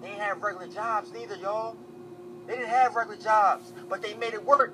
they 0.00 0.10
didn't 0.10 0.20
have 0.20 0.40
regular 0.40 0.68
jobs 0.68 1.12
neither, 1.12 1.34
y'all. 1.34 1.76
They 2.46 2.54
didn't 2.54 2.70
have 2.70 2.94
regular 2.94 3.20
jobs, 3.20 3.72
but 3.88 4.02
they 4.02 4.14
made 4.14 4.34
it 4.34 4.44
work. 4.44 4.72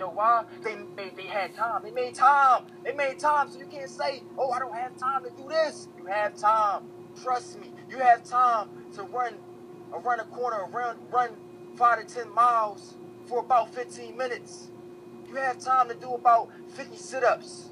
Know 0.00 0.10
why? 0.10 0.46
They 0.64 0.76
made 0.96 1.16
they 1.16 1.24
had 1.24 1.54
time. 1.54 1.82
They 1.84 1.92
made 1.92 2.16
time. 2.16 2.66
They 2.84 2.94
made 2.94 3.20
time. 3.20 3.50
So 3.50 3.60
you 3.60 3.66
can't 3.66 3.90
say, 3.90 4.24
"Oh, 4.38 4.50
I 4.50 4.58
don't 4.60 4.74
have 4.74 4.96
time 4.96 5.24
to 5.24 5.30
do 5.30 5.48
this." 5.48 5.88
You 5.98 6.06
have 6.06 6.36
time. 6.36 6.90
Trust 7.22 7.60
me. 7.60 7.72
You 7.90 7.98
have 7.98 8.24
time 8.24 8.70
to 8.96 9.04
run, 9.04 9.34
uh, 9.94 10.00
run 10.00 10.20
a 10.20 10.24
corner, 10.24 10.66
run 10.72 10.98
run 11.12 11.30
five 11.76 12.06
to 12.06 12.14
ten 12.14 12.34
miles 12.34 12.94
for 13.26 13.40
about 13.40 13.74
15 13.74 14.16
minutes. 14.16 14.70
You 15.28 15.36
have 15.36 15.58
time 15.60 15.88
to 15.88 15.94
do 15.94 16.14
about 16.14 16.50
50 16.70 16.96
sit-ups 16.96 17.70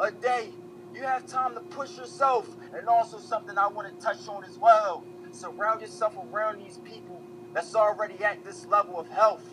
a 0.00 0.12
day. 0.12 0.50
You 0.94 1.02
have 1.02 1.26
time 1.26 1.54
to 1.54 1.60
push 1.60 1.98
yourself. 1.98 2.48
And 2.74 2.88
also 2.88 3.18
something 3.18 3.58
I 3.58 3.68
want 3.68 3.88
to 3.88 4.04
touch 4.04 4.28
on 4.28 4.44
as 4.44 4.58
well. 4.58 5.04
Surround 5.32 5.82
yourself 5.82 6.14
around 6.32 6.60
these 6.64 6.78
people 6.78 7.22
that's 7.54 7.74
already 7.74 8.22
at 8.24 8.44
this 8.44 8.66
level 8.66 9.00
of 9.00 9.08
health. 9.10 9.44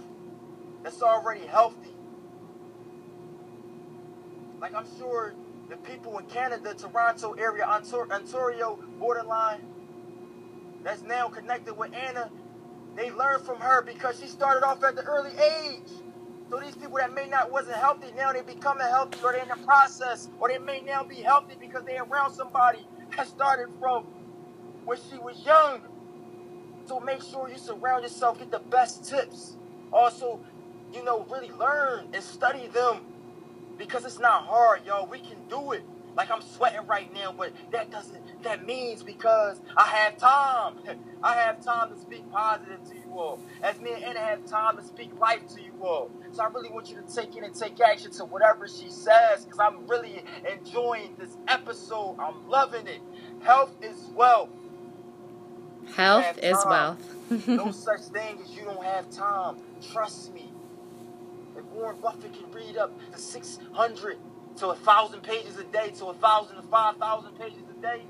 That's 0.83 1.01
already 1.01 1.45
healthy. 1.47 1.95
Like 4.61 4.75
I'm 4.75 4.87
sure 4.97 5.33
the 5.69 5.77
people 5.77 6.17
in 6.19 6.25
Canada, 6.25 6.73
Toronto 6.73 7.33
area, 7.33 7.65
Ontario 7.65 8.79
borderline, 8.99 9.61
that's 10.83 11.01
now 11.01 11.29
connected 11.29 11.75
with 11.77 11.93
Anna, 11.93 12.29
they 12.95 13.11
learned 13.11 13.45
from 13.45 13.59
her 13.59 13.81
because 13.81 14.19
she 14.19 14.27
started 14.27 14.65
off 14.65 14.83
at 14.83 14.95
the 14.95 15.03
early 15.03 15.31
age. 15.37 15.89
So 16.49 16.59
these 16.59 16.75
people 16.75 16.97
that 16.97 17.13
may 17.13 17.27
not 17.27 17.51
wasn't 17.51 17.77
healthy 17.77 18.07
now 18.15 18.31
they 18.33 18.41
becoming 18.41 18.87
healthy 18.87 19.17
or 19.23 19.31
they're 19.31 19.41
in 19.43 19.49
the 19.49 19.65
process 19.65 20.29
or 20.39 20.49
they 20.49 20.59
may 20.59 20.81
now 20.81 21.03
be 21.03 21.15
healthy 21.15 21.55
because 21.59 21.83
they're 21.85 22.03
around 22.03 22.33
somebody 22.33 22.85
that 23.17 23.27
started 23.27 23.69
from 23.79 24.05
when 24.85 24.97
she 25.09 25.17
was 25.17 25.43
young. 25.45 25.81
So 26.85 26.99
make 26.99 27.21
sure 27.23 27.49
you 27.49 27.57
surround 27.57 28.03
yourself, 28.03 28.39
get 28.39 28.51
the 28.51 28.59
best 28.59 29.05
tips. 29.05 29.55
Also, 29.91 30.39
you 30.93 31.03
know, 31.03 31.25
really 31.29 31.51
learn 31.51 32.07
and 32.13 32.23
study 32.23 32.67
them 32.67 33.01
because 33.77 34.05
it's 34.05 34.19
not 34.19 34.45
hard, 34.45 34.85
y'all. 34.85 35.07
We 35.07 35.19
can 35.19 35.37
do 35.49 35.71
it. 35.71 35.83
Like 36.15 36.29
I'm 36.29 36.41
sweating 36.41 36.85
right 36.85 37.11
now, 37.13 37.33
but 37.35 37.53
that 37.71 37.89
doesn't 37.89 38.43
that 38.43 38.65
means 38.67 39.01
because 39.01 39.61
I 39.75 39.87
have 39.87 40.17
time. 40.17 40.75
I 41.23 41.35
have 41.35 41.63
time 41.63 41.91
to 41.91 41.99
speak 41.99 42.29
positive 42.31 42.83
to 42.89 42.95
you 42.95 43.17
all. 43.17 43.39
As 43.63 43.79
me 43.79 43.93
and 43.93 44.03
Anna 44.03 44.19
have 44.19 44.45
time 44.45 44.77
to 44.77 44.83
speak 44.83 45.09
life 45.19 45.47
to 45.55 45.61
you 45.61 45.73
all. 45.81 46.11
So 46.31 46.43
I 46.43 46.47
really 46.49 46.69
want 46.69 46.89
you 46.89 46.97
to 47.01 47.15
take 47.15 47.35
in 47.35 47.43
and 47.43 47.55
take 47.55 47.79
action 47.81 48.11
to 48.11 48.25
whatever 48.25 48.67
she 48.67 48.89
says 48.91 49.45
because 49.45 49.59
I'm 49.59 49.87
really 49.87 50.23
enjoying 50.51 51.15
this 51.17 51.35
episode. 51.47 52.17
I'm 52.19 52.47
loving 52.47 52.85
it. 52.85 53.01
Health 53.41 53.73
is 53.81 54.11
wealth. 54.15 54.49
Health 55.95 56.37
is 56.43 56.57
wealth. 56.65 57.47
no 57.47 57.71
such 57.71 58.01
thing 58.01 58.39
as 58.43 58.55
you 58.55 58.65
don't 58.65 58.83
have 58.83 59.09
time. 59.09 59.57
Trust 59.91 60.33
me. 60.33 60.52
If 61.57 61.65
Warren 61.65 61.99
Buffett 62.01 62.33
can 62.33 62.51
read 62.51 62.77
up 62.77 62.97
to 63.11 63.17
600 63.19 64.17
to 64.57 64.67
a 64.69 64.75
thousand 64.75 65.21
pages 65.21 65.57
a 65.57 65.63
day, 65.65 65.91
to 65.97 66.07
a 66.07 66.13
thousand 66.13 66.57
to 66.57 66.61
five 66.63 66.97
thousand 66.97 67.37
pages 67.37 67.63
a 67.69 67.81
day, 67.81 68.03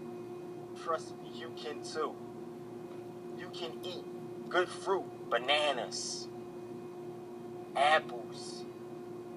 trust 0.84 1.12
me, 1.22 1.32
you 1.34 1.52
can 1.56 1.84
too. 1.84 2.14
You 3.38 3.50
can 3.54 3.72
eat 3.84 4.04
good 4.50 4.70
fruit, 4.70 5.06
bananas, 5.30 6.28
apples, 7.76 8.66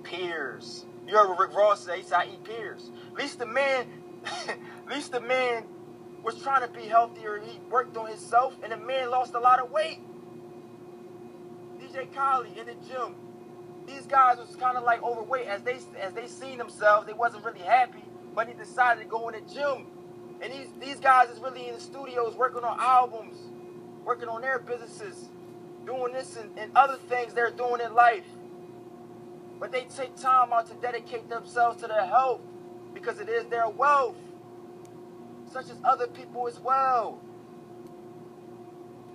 pears. 0.05 0.87
You 1.07 1.16
heard 1.16 1.29
what 1.29 1.38
Rick 1.38 1.55
Ross 1.55 1.85
say? 1.85 1.99
He 1.99 2.03
said, 2.03 2.16
I 2.19 2.27
eat 2.27 2.45
pears. 2.45 2.90
At 3.12 3.19
least 3.19 3.38
the 3.38 3.47
man, 3.47 3.87
at 4.25 4.59
least 4.88 5.12
the 5.12 5.21
man 5.21 5.64
was 6.23 6.40
trying 6.42 6.62
to 6.62 6.69
be 6.69 6.87
healthier. 6.87 7.37
And 7.37 7.47
he 7.47 7.61
worked 7.71 7.97
on 7.97 8.09
himself, 8.09 8.57
and 8.62 8.73
the 8.73 8.77
man 8.77 9.11
lost 9.11 9.35
a 9.35 9.40
lot 9.40 9.61
of 9.61 9.71
weight. 9.71 10.01
DJ 11.81 12.12
Khaled 12.14 12.57
in 12.57 12.66
the 12.66 12.75
gym. 12.88 13.14
These 13.87 14.07
guys 14.07 14.38
was 14.38 14.57
kind 14.57 14.77
of 14.77 14.85
like 14.85 15.03
overweight 15.03 15.46
as 15.46 15.62
they 15.62 15.79
as 16.01 16.12
they 16.14 16.27
seen 16.27 16.59
themselves. 16.59 17.07
They 17.07 17.12
wasn't 17.12 17.44
really 17.44 17.61
happy, 17.61 18.05
but 18.35 18.49
he 18.49 18.55
decided 18.55 19.03
to 19.03 19.09
go 19.09 19.29
in 19.29 19.35
the 19.35 19.55
gym. 19.55 19.87
And 20.40 20.53
these 20.53 20.68
these 20.81 21.01
guys 21.01 21.31
is 21.31 21.40
really 21.40 21.68
in 21.68 21.75
the 21.75 21.81
studios 21.81 22.35
working 22.37 22.64
on 22.64 22.79
albums, 22.81 23.37
working 24.05 24.29
on 24.29 24.42
their 24.42 24.59
businesses, 24.59 25.29
doing 25.87 26.12
this 26.12 26.37
and, 26.37 26.51
and 26.59 26.72
other 26.77 26.96
things 27.09 27.33
they're 27.33 27.51
doing 27.51 27.81
in 27.81 27.94
life. 27.94 28.25
But 29.59 29.72
they 29.72 29.87
take 29.96 30.16
time 30.16 30.53
out 30.53 30.66
to 30.68 30.75
dedicate 30.75 31.29
themselves 31.29 31.81
to 31.83 31.87
their 31.88 32.05
health 32.07 32.40
because 32.92 33.20
it 33.20 33.29
is 33.29 33.46
their 33.46 33.68
wealth 33.68 34.16
such 35.53 35.70
as 35.70 35.79
other 35.85 36.07
people 36.09 36.46
as 36.49 36.59
well. 36.61 37.20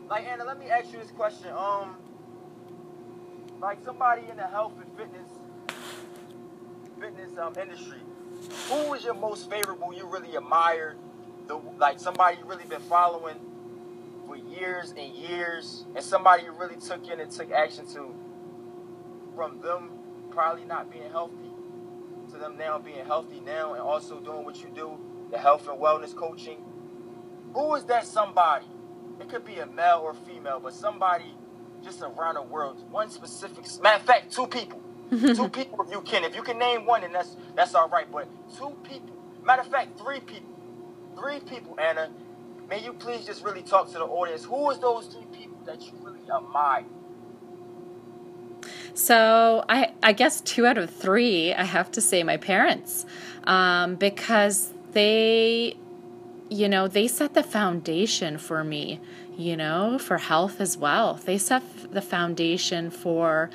Like 0.10 0.26
Anna, 0.28 0.44
let 0.44 0.60
me 0.60 0.68
ask 0.68 0.92
you 0.92 1.00
this 1.00 1.12
question. 1.12 1.50
Um, 1.56 1.96
like 3.62 3.78
somebody 3.86 4.24
in 4.30 4.38
the 4.38 4.48
health 4.48 4.74
and 4.82 4.92
fitness 4.98 5.28
fitness 7.00 7.38
um, 7.38 7.54
industry, 7.60 8.00
who 8.70 8.94
is 8.94 9.04
your 9.04 9.14
most 9.14 9.50
favorable? 9.50 9.94
You 9.94 10.06
really 10.08 10.36
admire, 10.36 10.96
the 11.48 11.56
like 11.78 12.00
somebody 12.00 12.38
you 12.38 12.46
really 12.46 12.66
been 12.66 12.82
following 12.82 13.38
for 14.28 14.36
years 14.36 14.94
and 14.98 15.14
years, 15.14 15.86
and 15.96 16.04
somebody 16.04 16.44
you 16.44 16.52
really 16.52 16.76
took 16.76 17.08
in 17.08 17.20
and 17.20 17.32
took 17.32 17.52
action 17.52 17.86
to. 17.94 18.16
From 19.36 19.62
them 19.62 19.92
probably 20.30 20.66
not 20.66 20.92
being 20.92 21.10
healthy 21.10 21.52
to 22.32 22.38
them 22.38 22.58
now 22.58 22.80
being 22.80 23.06
healthy 23.06 23.40
now, 23.42 23.74
and 23.74 23.82
also 23.82 24.20
doing 24.20 24.44
what 24.46 24.62
you 24.62 24.70
do, 24.74 24.98
the 25.32 25.38
health 25.38 25.68
and 25.68 25.80
wellness 25.80 26.16
coaching. 26.16 26.58
Who 27.54 27.76
is 27.76 27.84
that 27.86 28.06
somebody? 28.06 28.66
It 29.20 29.30
could 29.30 29.46
be 29.46 29.60
a 29.60 29.66
male 29.66 30.02
or 30.04 30.14
female, 30.14 30.60
but 30.60 30.74
somebody 30.74 31.34
just 31.84 32.02
around 32.02 32.36
the 32.36 32.42
world. 32.42 32.90
One 32.92 33.10
specific. 33.10 33.66
Matter 33.82 33.98
of 33.98 34.06
fact, 34.06 34.32
two 34.32 34.48
people. 34.48 34.82
two 35.12 35.50
people, 35.50 35.84
if 35.86 35.92
you 35.92 36.02
can. 36.02 36.24
If 36.24 36.36
you 36.36 36.42
can 36.42 36.58
name 36.58 36.86
one, 36.86 37.02
then 37.02 37.12
that's 37.12 37.36
that's 37.56 37.76
all 37.76 37.90
right. 37.90 38.10
But 38.12 38.28
two 38.58 38.76
people. 38.84 39.16
Matter 39.44 39.62
of 39.62 39.68
fact, 39.68 40.00
three 40.00 40.20
people. 40.20 40.56
Three 41.18 41.40
people, 41.40 41.78
Anna. 41.80 42.10
May 42.70 42.84
you 42.84 42.94
please 42.94 43.26
just 43.26 43.44
really 43.44 43.62
talk 43.62 43.88
to 43.88 43.98
the 43.98 44.06
audience. 44.06 44.46
Who 44.46 44.72
is 44.72 44.80
those 44.80 45.08
three 45.08 45.26
people 45.34 45.58
that 45.66 45.82
you 45.82 45.92
really 46.02 46.22
admire? 46.34 46.86
So 48.94 49.64
I, 49.70 49.94
I 50.04 50.14
guess 50.14 50.42
two 50.42 50.66
out 50.66 50.78
of 50.78 50.90
three, 50.90 51.54
I 51.54 51.64
have 51.64 51.92
to 51.92 52.02
say 52.02 52.24
my 52.24 52.38
parents, 52.38 53.06
um, 53.46 53.96
because 53.96 54.74
they, 54.92 55.76
you 56.50 56.68
know, 56.68 56.88
they 56.88 57.08
set 57.08 57.34
the 57.34 57.44
foundation 57.44 58.38
for 58.38 58.64
me, 58.64 59.00
you 59.38 59.58
know, 59.58 59.98
for 60.00 60.18
health 60.18 60.62
as 60.62 60.78
well. 60.78 61.16
They 61.16 61.38
set 61.38 61.64
the 61.92 62.02
foundation 62.02 62.90
for, 62.92 63.50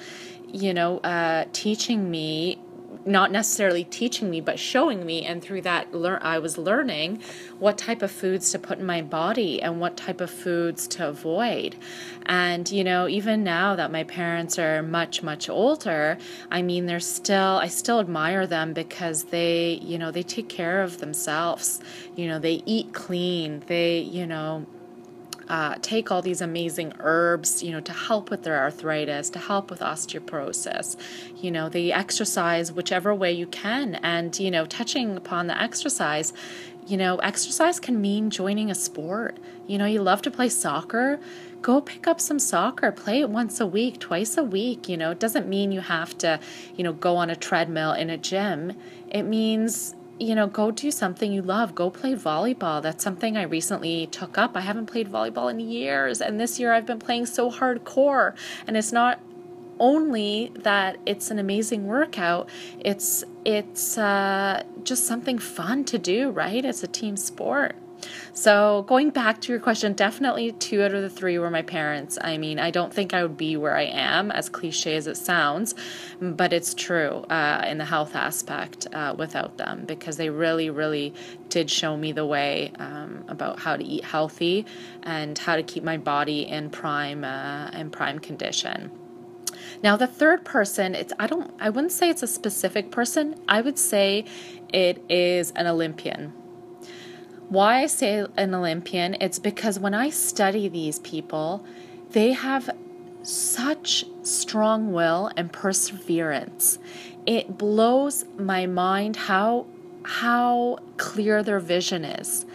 you 0.48 0.74
know, 0.74 0.98
uh, 0.98 1.46
teaching 1.52 2.10
me 2.10 2.58
not 3.06 3.30
necessarily 3.30 3.84
teaching 3.84 4.28
me 4.28 4.40
but 4.40 4.58
showing 4.58 5.06
me 5.06 5.24
and 5.24 5.40
through 5.40 5.62
that 5.62 5.94
learn 5.94 6.18
I 6.22 6.38
was 6.40 6.58
learning 6.58 7.22
what 7.58 7.78
type 7.78 8.02
of 8.02 8.10
foods 8.10 8.50
to 8.50 8.58
put 8.58 8.78
in 8.78 8.84
my 8.84 9.00
body 9.00 9.62
and 9.62 9.80
what 9.80 9.96
type 9.96 10.20
of 10.20 10.30
foods 10.30 10.88
to 10.88 11.08
avoid. 11.08 11.76
And 12.26 12.70
you 12.70 12.82
know 12.82 13.06
even 13.08 13.44
now 13.44 13.76
that 13.76 13.92
my 13.92 14.04
parents 14.04 14.58
are 14.58 14.82
much 14.82 15.22
much 15.22 15.48
older 15.48 16.18
I 16.50 16.62
mean 16.62 16.86
they're 16.86 17.00
still 17.00 17.58
I 17.58 17.68
still 17.68 18.00
admire 18.00 18.46
them 18.46 18.72
because 18.72 19.24
they 19.24 19.74
you 19.82 19.98
know 19.98 20.10
they 20.10 20.24
take 20.24 20.48
care 20.48 20.82
of 20.82 20.98
themselves. 20.98 21.80
You 22.16 22.26
know 22.26 22.38
they 22.38 22.62
eat 22.66 22.92
clean. 22.92 23.62
They 23.66 23.98
you 24.00 24.26
know 24.26 24.66
uh, 25.48 25.76
take 25.82 26.10
all 26.10 26.22
these 26.22 26.40
amazing 26.40 26.92
herbs, 27.00 27.62
you 27.62 27.72
know, 27.72 27.80
to 27.80 27.92
help 27.92 28.30
with 28.30 28.42
their 28.42 28.58
arthritis, 28.58 29.30
to 29.30 29.38
help 29.38 29.70
with 29.70 29.80
osteoporosis. 29.80 30.96
You 31.36 31.50
know, 31.50 31.68
they 31.68 31.92
exercise 31.92 32.72
whichever 32.72 33.14
way 33.14 33.32
you 33.32 33.46
can. 33.46 33.96
And, 33.96 34.38
you 34.38 34.50
know, 34.50 34.66
touching 34.66 35.16
upon 35.16 35.46
the 35.46 35.60
exercise, 35.60 36.32
you 36.86 36.96
know, 36.96 37.16
exercise 37.16 37.80
can 37.80 38.00
mean 38.00 38.30
joining 38.30 38.70
a 38.70 38.74
sport. 38.74 39.38
You 39.66 39.78
know, 39.78 39.86
you 39.86 40.00
love 40.02 40.22
to 40.22 40.30
play 40.30 40.48
soccer, 40.48 41.18
go 41.60 41.80
pick 41.80 42.06
up 42.06 42.20
some 42.20 42.38
soccer, 42.38 42.92
play 42.92 43.20
it 43.20 43.28
once 43.28 43.58
a 43.58 43.66
week, 43.66 43.98
twice 43.98 44.36
a 44.36 44.44
week. 44.44 44.88
You 44.88 44.96
know, 44.96 45.10
it 45.10 45.18
doesn't 45.18 45.48
mean 45.48 45.72
you 45.72 45.80
have 45.80 46.16
to, 46.18 46.38
you 46.76 46.84
know, 46.84 46.92
go 46.92 47.16
on 47.16 47.28
a 47.28 47.34
treadmill 47.34 47.92
in 47.92 48.08
a 48.08 48.16
gym. 48.16 48.74
It 49.10 49.24
means 49.24 49.95
you 50.18 50.34
know, 50.34 50.46
go 50.46 50.70
do 50.70 50.90
something 50.90 51.32
you 51.32 51.42
love. 51.42 51.74
Go 51.74 51.90
play 51.90 52.14
volleyball. 52.14 52.82
That's 52.82 53.04
something 53.04 53.36
I 53.36 53.42
recently 53.42 54.06
took 54.06 54.38
up. 54.38 54.56
I 54.56 54.60
haven't 54.60 54.86
played 54.86 55.10
volleyball 55.10 55.50
in 55.50 55.60
years, 55.60 56.20
and 56.20 56.40
this 56.40 56.58
year 56.58 56.72
I've 56.72 56.86
been 56.86 56.98
playing 56.98 57.26
so 57.26 57.50
hardcore. 57.50 58.34
And 58.66 58.76
it's 58.76 58.92
not 58.92 59.20
only 59.78 60.52
that 60.54 60.98
it's 61.04 61.30
an 61.30 61.38
amazing 61.38 61.86
workout, 61.86 62.48
it's 62.80 63.24
it's 63.44 63.98
uh, 63.98 64.62
just 64.84 65.06
something 65.06 65.38
fun 65.38 65.84
to 65.84 65.98
do, 65.98 66.30
right? 66.30 66.64
It's 66.64 66.82
a 66.82 66.88
team 66.88 67.16
sport. 67.16 67.76
So, 68.32 68.84
going 68.86 69.10
back 69.10 69.40
to 69.42 69.52
your 69.52 69.60
question, 69.60 69.94
definitely 69.94 70.52
two 70.52 70.82
out 70.82 70.92
of 70.92 71.02
the 71.02 71.10
three 71.10 71.38
were 71.38 71.50
my 71.50 71.62
parents. 71.62 72.18
I 72.20 72.38
mean, 72.38 72.58
I 72.58 72.70
don't 72.70 72.92
think 72.92 73.14
I 73.14 73.22
would 73.22 73.36
be 73.36 73.56
where 73.56 73.76
I 73.76 73.84
am, 73.84 74.30
as 74.30 74.48
cliche 74.48 74.96
as 74.96 75.06
it 75.06 75.16
sounds, 75.16 75.74
but 76.20 76.52
it's 76.52 76.74
true 76.74 77.24
uh, 77.30 77.64
in 77.66 77.78
the 77.78 77.84
health 77.84 78.14
aspect 78.14 78.86
uh, 78.92 79.14
without 79.16 79.56
them 79.56 79.84
because 79.86 80.16
they 80.16 80.30
really, 80.30 80.70
really 80.70 81.14
did 81.48 81.70
show 81.70 81.96
me 81.96 82.12
the 82.12 82.26
way 82.26 82.72
um, 82.78 83.24
about 83.28 83.58
how 83.58 83.76
to 83.76 83.84
eat 83.84 84.04
healthy 84.04 84.66
and 85.02 85.38
how 85.38 85.56
to 85.56 85.62
keep 85.62 85.82
my 85.82 85.96
body 85.96 86.46
in 86.46 86.70
prime 86.70 87.24
uh, 87.24 87.70
in 87.70 87.90
prime 87.90 88.18
condition. 88.18 88.90
Now 89.82 89.96
the 89.96 90.06
third 90.06 90.44
person, 90.44 90.94
it's 90.94 91.12
I 91.18 91.26
don't 91.26 91.52
I 91.60 91.70
wouldn't 91.70 91.92
say 91.92 92.10
it's 92.10 92.22
a 92.22 92.26
specific 92.26 92.90
person. 92.90 93.36
I 93.48 93.60
would 93.60 93.78
say 93.78 94.24
it 94.68 95.02
is 95.08 95.52
an 95.52 95.66
Olympian. 95.66 96.32
Why 97.48 97.82
I 97.82 97.86
say 97.86 98.26
an 98.36 98.54
Olympian, 98.54 99.16
it's 99.20 99.38
because 99.38 99.78
when 99.78 99.94
I 99.94 100.10
study 100.10 100.68
these 100.68 100.98
people, 100.98 101.64
they 102.10 102.32
have 102.32 102.70
such 103.22 104.04
strong 104.22 104.92
will 104.92 105.30
and 105.36 105.52
perseverance. 105.52 106.78
It 107.24 107.56
blows 107.56 108.24
my 108.36 108.66
mind 108.66 109.16
how 109.16 109.66
how 110.02 110.78
clear 110.96 111.42
their 111.42 111.58
vision 111.58 112.04
is 112.04 112.46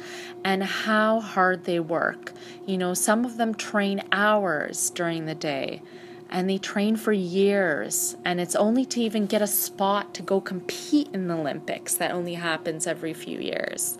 and 0.43 0.63
how 0.63 1.19
hard 1.19 1.65
they 1.65 1.79
work. 1.79 2.31
You 2.65 2.77
know, 2.77 2.93
some 2.93 3.25
of 3.25 3.37
them 3.37 3.53
train 3.53 4.01
hours 4.11 4.89
during 4.89 5.25
the 5.25 5.35
day 5.35 5.81
and 6.29 6.49
they 6.49 6.57
train 6.57 6.95
for 6.95 7.11
years 7.11 8.15
and 8.23 8.39
it's 8.39 8.55
only 8.55 8.85
to 8.85 9.01
even 9.01 9.25
get 9.25 9.41
a 9.41 9.47
spot 9.47 10.13
to 10.13 10.21
go 10.21 10.39
compete 10.39 11.09
in 11.13 11.27
the 11.27 11.35
Olympics 11.35 11.93
that 11.95 12.11
only 12.11 12.35
happens 12.35 12.87
every 12.87 13.13
few 13.13 13.39
years. 13.39 13.97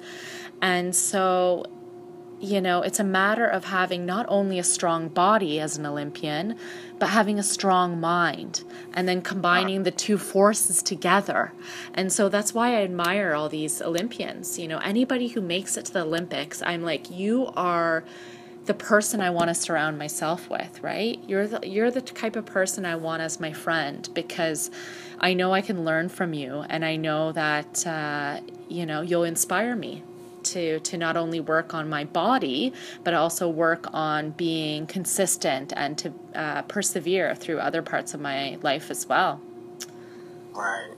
And 0.62 0.95
so, 0.95 1.65
you 2.39 2.62
know, 2.62 2.82
it's 2.82 3.00
a 3.00 3.04
matter 3.04 3.45
of 3.45 3.65
having 3.65 4.06
not 4.06 4.26
only 4.30 4.60
a 4.60 4.63
strong 4.63 5.08
body 5.08 5.60
as 5.60 5.78
an 5.78 5.86
Olympian, 5.86 6.58
but 7.00 7.10
having 7.10 7.39
a 7.39 7.43
strong 7.43 8.00
mind 8.00 8.63
and 8.93 9.08
then 9.08 9.21
combining 9.21 9.84
the 9.84 9.91
two 9.91 10.17
forces 10.17 10.82
together. 10.84 11.54
And 11.93 12.12
so 12.12 12.30
that's 12.30 12.54
why 12.54 12.69
I 12.78 12.84
admire 12.84 13.34
all 13.34 13.50
these 13.50 13.82
Olympians. 13.82 14.60
You 14.60 14.67
know, 14.67 14.80
anybody 14.80 15.30
who 15.30 15.41
makes 15.41 15.78
it 15.78 15.86
to 15.86 15.93
the 15.93 16.02
Olympics, 16.02 16.62
I'm 16.62 16.84
like, 16.84 17.12
you 17.12 17.52
are 17.56 18.04
the 18.65 18.74
person 18.74 19.21
I 19.21 19.32
want 19.32 19.47
to 19.47 19.56
surround 19.56 19.97
myself 19.97 20.50
with, 20.50 20.82
right? 20.84 21.19
You're 21.28 21.47
the 21.47 21.67
you're 21.67 21.89
the 21.89 22.02
type 22.02 22.36
of 22.36 22.45
person 22.45 22.86
I 22.86 22.95
want 22.95 23.21
as 23.21 23.39
my 23.39 23.52
friend 23.54 24.08
because 24.13 24.69
I 25.19 25.34
know 25.34 25.52
I 25.54 25.62
can 25.62 25.84
learn 25.84 26.10
from 26.10 26.34
you, 26.34 26.63
and 26.69 26.86
I 26.86 26.95
know 26.95 27.32
that 27.32 27.86
uh, 27.88 28.41
you 28.69 28.86
know 28.86 29.02
you'll 29.02 29.24
inspire 29.24 29.76
me 29.76 30.04
to 30.53 30.79
to 30.79 30.97
not 30.97 31.15
only 31.17 31.39
work 31.39 31.73
on 31.73 31.89
my 31.89 32.03
body 32.03 32.73
but 33.03 33.13
also 33.13 33.47
work 33.49 33.87
on 33.93 34.31
being 34.31 34.85
consistent 34.87 35.73
and 35.75 35.97
to 35.97 36.13
uh, 36.35 36.61
persevere 36.63 37.35
through 37.35 37.59
other 37.59 37.81
parts 37.81 38.13
of 38.13 38.19
my 38.21 38.57
life 38.61 38.91
as 38.91 39.07
well. 39.07 39.41
Right. 40.53 40.93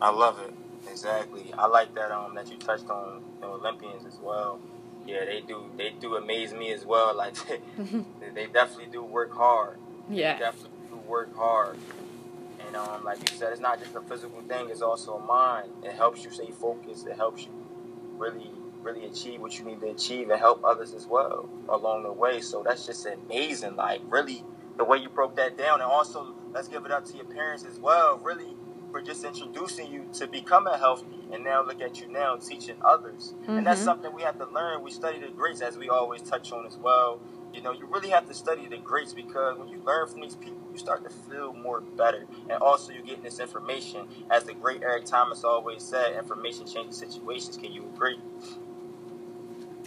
I 0.00 0.10
love 0.10 0.38
it. 0.40 0.52
Exactly. 0.90 1.52
I 1.56 1.66
like 1.66 1.94
that 1.94 2.10
um 2.10 2.34
that 2.34 2.50
you 2.50 2.56
touched 2.56 2.88
on 2.88 3.22
the 3.40 3.46
olympians 3.46 4.04
as 4.06 4.18
well. 4.22 4.60
Yeah 5.06 5.24
they 5.24 5.40
do 5.40 5.70
they 5.76 5.90
do 5.90 6.16
amaze 6.16 6.52
me 6.52 6.72
as 6.72 6.84
well. 6.84 7.14
Like 7.22 7.34
they 8.34 8.46
definitely 8.46 8.90
do 8.92 9.02
work 9.02 9.32
hard. 9.32 9.78
Yeah. 10.08 10.34
they 10.34 10.40
definitely 10.40 10.78
do 10.90 10.96
work 11.08 11.34
hard. 11.36 11.78
And 12.66 12.76
um, 12.76 13.04
like 13.04 13.18
you 13.30 13.36
said, 13.36 13.52
it's 13.52 13.60
not 13.60 13.78
just 13.78 13.94
a 13.94 14.00
physical 14.00 14.40
thing; 14.42 14.70
it's 14.70 14.82
also 14.82 15.16
a 15.16 15.20
mind. 15.20 15.70
It 15.84 15.92
helps 15.92 16.24
you 16.24 16.30
stay 16.30 16.50
focused. 16.50 17.06
It 17.06 17.16
helps 17.16 17.44
you 17.44 17.52
really 18.18 18.50
really 18.86 19.04
achieve 19.04 19.40
what 19.40 19.58
you 19.58 19.64
need 19.64 19.80
to 19.80 19.90
achieve 19.90 20.30
and 20.30 20.38
help 20.38 20.64
others 20.64 20.94
as 20.94 21.06
well 21.06 21.48
along 21.68 22.04
the 22.04 22.12
way. 22.12 22.40
So 22.40 22.62
that's 22.62 22.86
just 22.86 23.06
amazing. 23.06 23.76
Like 23.76 24.00
really 24.06 24.44
the 24.76 24.84
way 24.84 24.98
you 24.98 25.08
broke 25.08 25.36
that 25.36 25.58
down 25.58 25.80
and 25.80 25.90
also 25.90 26.34
let's 26.52 26.68
give 26.68 26.86
it 26.86 26.92
up 26.92 27.04
to 27.06 27.16
your 27.16 27.26
parents 27.26 27.64
as 27.64 27.78
well, 27.78 28.18
really 28.18 28.56
for 28.90 29.02
just 29.02 29.24
introducing 29.24 29.92
you 29.92 30.06
to 30.14 30.26
becoming 30.26 30.72
healthy 30.78 31.18
and 31.32 31.44
now 31.44 31.62
look 31.62 31.82
at 31.82 32.00
you 32.00 32.08
now 32.08 32.36
teaching 32.36 32.76
others. 32.84 33.34
Mm-hmm. 33.42 33.58
And 33.58 33.66
that's 33.66 33.80
mm-hmm. 33.80 33.86
something 33.86 34.14
we 34.14 34.22
have 34.22 34.38
to 34.38 34.46
learn. 34.46 34.82
We 34.82 34.90
study 34.90 35.18
the 35.18 35.28
greats 35.28 35.60
as 35.60 35.76
we 35.76 35.88
always 35.88 36.22
touch 36.22 36.52
on 36.52 36.66
as 36.66 36.76
well. 36.76 37.20
You 37.52 37.62
know, 37.62 37.72
you 37.72 37.86
really 37.86 38.10
have 38.10 38.26
to 38.28 38.34
study 38.34 38.66
the 38.68 38.76
greats 38.78 39.12
because 39.12 39.58
when 39.58 39.68
you 39.68 39.82
learn 39.84 40.08
from 40.08 40.20
these 40.20 40.36
people, 40.36 40.58
you 40.72 40.78
start 40.78 41.04
to 41.04 41.10
feel 41.10 41.52
more 41.54 41.80
better. 41.80 42.26
And 42.50 42.62
also, 42.62 42.92
you're 42.92 43.02
getting 43.02 43.22
this 43.22 43.40
information. 43.40 44.06
As 44.30 44.44
the 44.44 44.52
great 44.52 44.82
Eric 44.82 45.06
Thomas 45.06 45.42
always 45.42 45.82
said, 45.82 46.16
information 46.16 46.66
changes 46.66 46.98
situations. 46.98 47.56
Can 47.56 47.72
you 47.72 47.82
agree? 47.94 48.18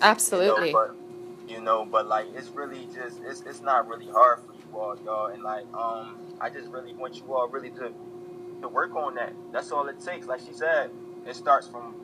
Absolutely. 0.01 0.67
You 0.67 0.73
know, 0.73 0.87
but, 0.87 1.49
you 1.51 1.61
know, 1.61 1.85
but 1.85 2.07
like 2.07 2.27
it's 2.35 2.49
really 2.49 2.87
just 2.93 3.19
it's 3.25 3.41
it's 3.41 3.61
not 3.61 3.87
really 3.87 4.07
hard 4.07 4.39
for 4.39 4.53
you 4.53 4.79
all, 4.79 4.97
y'all. 5.05 5.27
And 5.27 5.43
like 5.43 5.65
um, 5.73 6.17
I 6.39 6.49
just 6.49 6.69
really 6.69 6.93
want 6.93 7.15
you 7.17 7.33
all 7.33 7.47
really 7.47 7.71
to 7.71 7.91
to 8.61 8.67
work 8.67 8.95
on 8.95 9.15
that. 9.15 9.33
That's 9.51 9.71
all 9.71 9.87
it 9.87 9.99
takes. 9.99 10.27
Like 10.27 10.41
she 10.45 10.53
said, 10.53 10.91
it 11.27 11.35
starts 11.35 11.67
from 11.67 11.95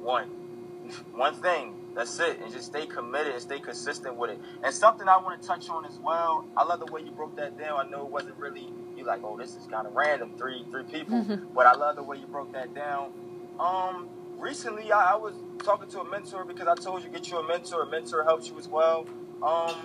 one 0.00 0.28
one 1.14 1.34
thing. 1.34 1.74
That's 1.94 2.18
it. 2.18 2.40
And 2.40 2.52
just 2.52 2.66
stay 2.66 2.86
committed 2.86 3.34
and 3.34 3.42
stay 3.42 3.60
consistent 3.60 4.16
with 4.16 4.30
it. 4.30 4.40
And 4.64 4.74
something 4.74 5.08
I 5.08 5.16
want 5.18 5.40
to 5.40 5.46
touch 5.48 5.68
on 5.70 5.84
as 5.84 5.98
well. 5.98 6.44
I 6.56 6.64
love 6.64 6.80
the 6.80 6.92
way 6.92 7.02
you 7.02 7.12
broke 7.12 7.36
that 7.36 7.56
down. 7.56 7.86
I 7.86 7.88
know 7.88 8.04
it 8.04 8.10
wasn't 8.10 8.36
really 8.36 8.68
you 8.96 9.04
like, 9.04 9.20
oh, 9.24 9.36
this 9.36 9.50
is 9.56 9.66
kind 9.66 9.86
of 9.86 9.94
random, 9.94 10.32
three 10.38 10.64
three 10.70 10.84
people. 10.84 11.24
Mhm. 11.24 11.54
But 11.54 11.66
I 11.66 11.74
love 11.74 11.96
the 11.96 12.02
way 12.02 12.16
you 12.18 12.26
broke 12.26 12.52
that 12.52 12.74
down. 12.74 13.12
Um, 13.60 14.08
recently 14.38 14.92
I, 14.92 15.12
I 15.12 15.16
was 15.16 15.34
talking 15.64 15.88
to 15.90 16.00
a 16.00 16.10
mentor 16.10 16.44
because 16.44 16.68
I 16.68 16.74
told 16.74 17.02
you 17.04 17.10
get 17.10 17.30
you 17.30 17.38
a 17.38 17.46
mentor. 17.48 17.82
A 17.82 17.90
mentor 17.90 18.24
helps 18.24 18.48
you 18.48 18.58
as 18.58 18.68
well. 18.68 19.06
Um, 19.42 19.76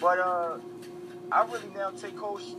but 0.00 0.18
uh, 0.18 0.58
I 1.32 1.44
really 1.46 1.70
now 1.74 1.90
take 1.90 2.16
cold 2.16 2.42
sh- 2.42 2.54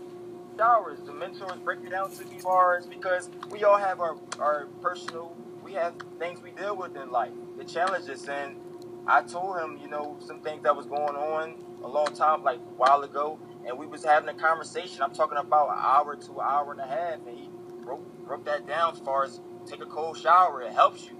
showers. 0.58 1.00
The 1.06 1.14
mentors 1.14 1.60
break 1.64 1.80
it 1.84 1.92
down 1.92 2.12
to 2.12 2.26
me 2.26 2.38
as 2.78 2.86
because 2.88 3.30
we 3.52 3.64
all 3.64 3.78
have 3.78 4.00
our 4.02 4.18
our 4.40 4.68
personal, 4.82 5.36
we 5.64 5.74
have 5.74 5.96
things 6.20 6.42
we 6.44 6.52
deal 6.52 6.76
with 6.78 6.96
in 6.98 7.12
life, 7.12 7.32
the 7.58 7.66
challenges, 7.66 8.28
and 8.30 8.58
I 9.08 9.24
told 9.24 9.58
him, 9.60 9.80
you 9.82 9.90
know, 9.90 10.18
some 10.26 10.42
things 10.42 10.64
that 10.64 10.76
was 10.76 10.86
going 10.86 11.16
on 11.16 11.56
a 11.84 11.88
long 11.88 12.08
time, 12.16 12.44
like 12.44 12.60
a 12.60 12.76
while 12.78 13.02
ago, 13.04 13.40
and 13.66 13.78
we 13.78 13.88
was 13.88 14.06
having 14.06 14.30
a 14.30 14.36
conversation. 14.36 15.02
I'm 15.02 15.14
talking 15.14 15.40
about 15.40 15.70
an 15.70 15.80
hour 15.80 16.16
to 16.16 16.32
an 16.34 16.42
hour 16.44 16.74
and 16.74 16.82
a 16.82 16.88
half, 16.88 17.20
and 17.28 17.38
he 17.40 17.50
broke 17.84 18.06
broke 18.28 18.46
that 18.46 18.68
down 18.68 18.94
as 18.94 19.00
far 19.00 19.26
as 19.26 19.42
take 19.66 19.82
a 19.82 19.88
cold 19.88 20.18
shower. 20.20 20.62
It 20.62 20.74
helps 20.74 21.06
you, 21.08 21.18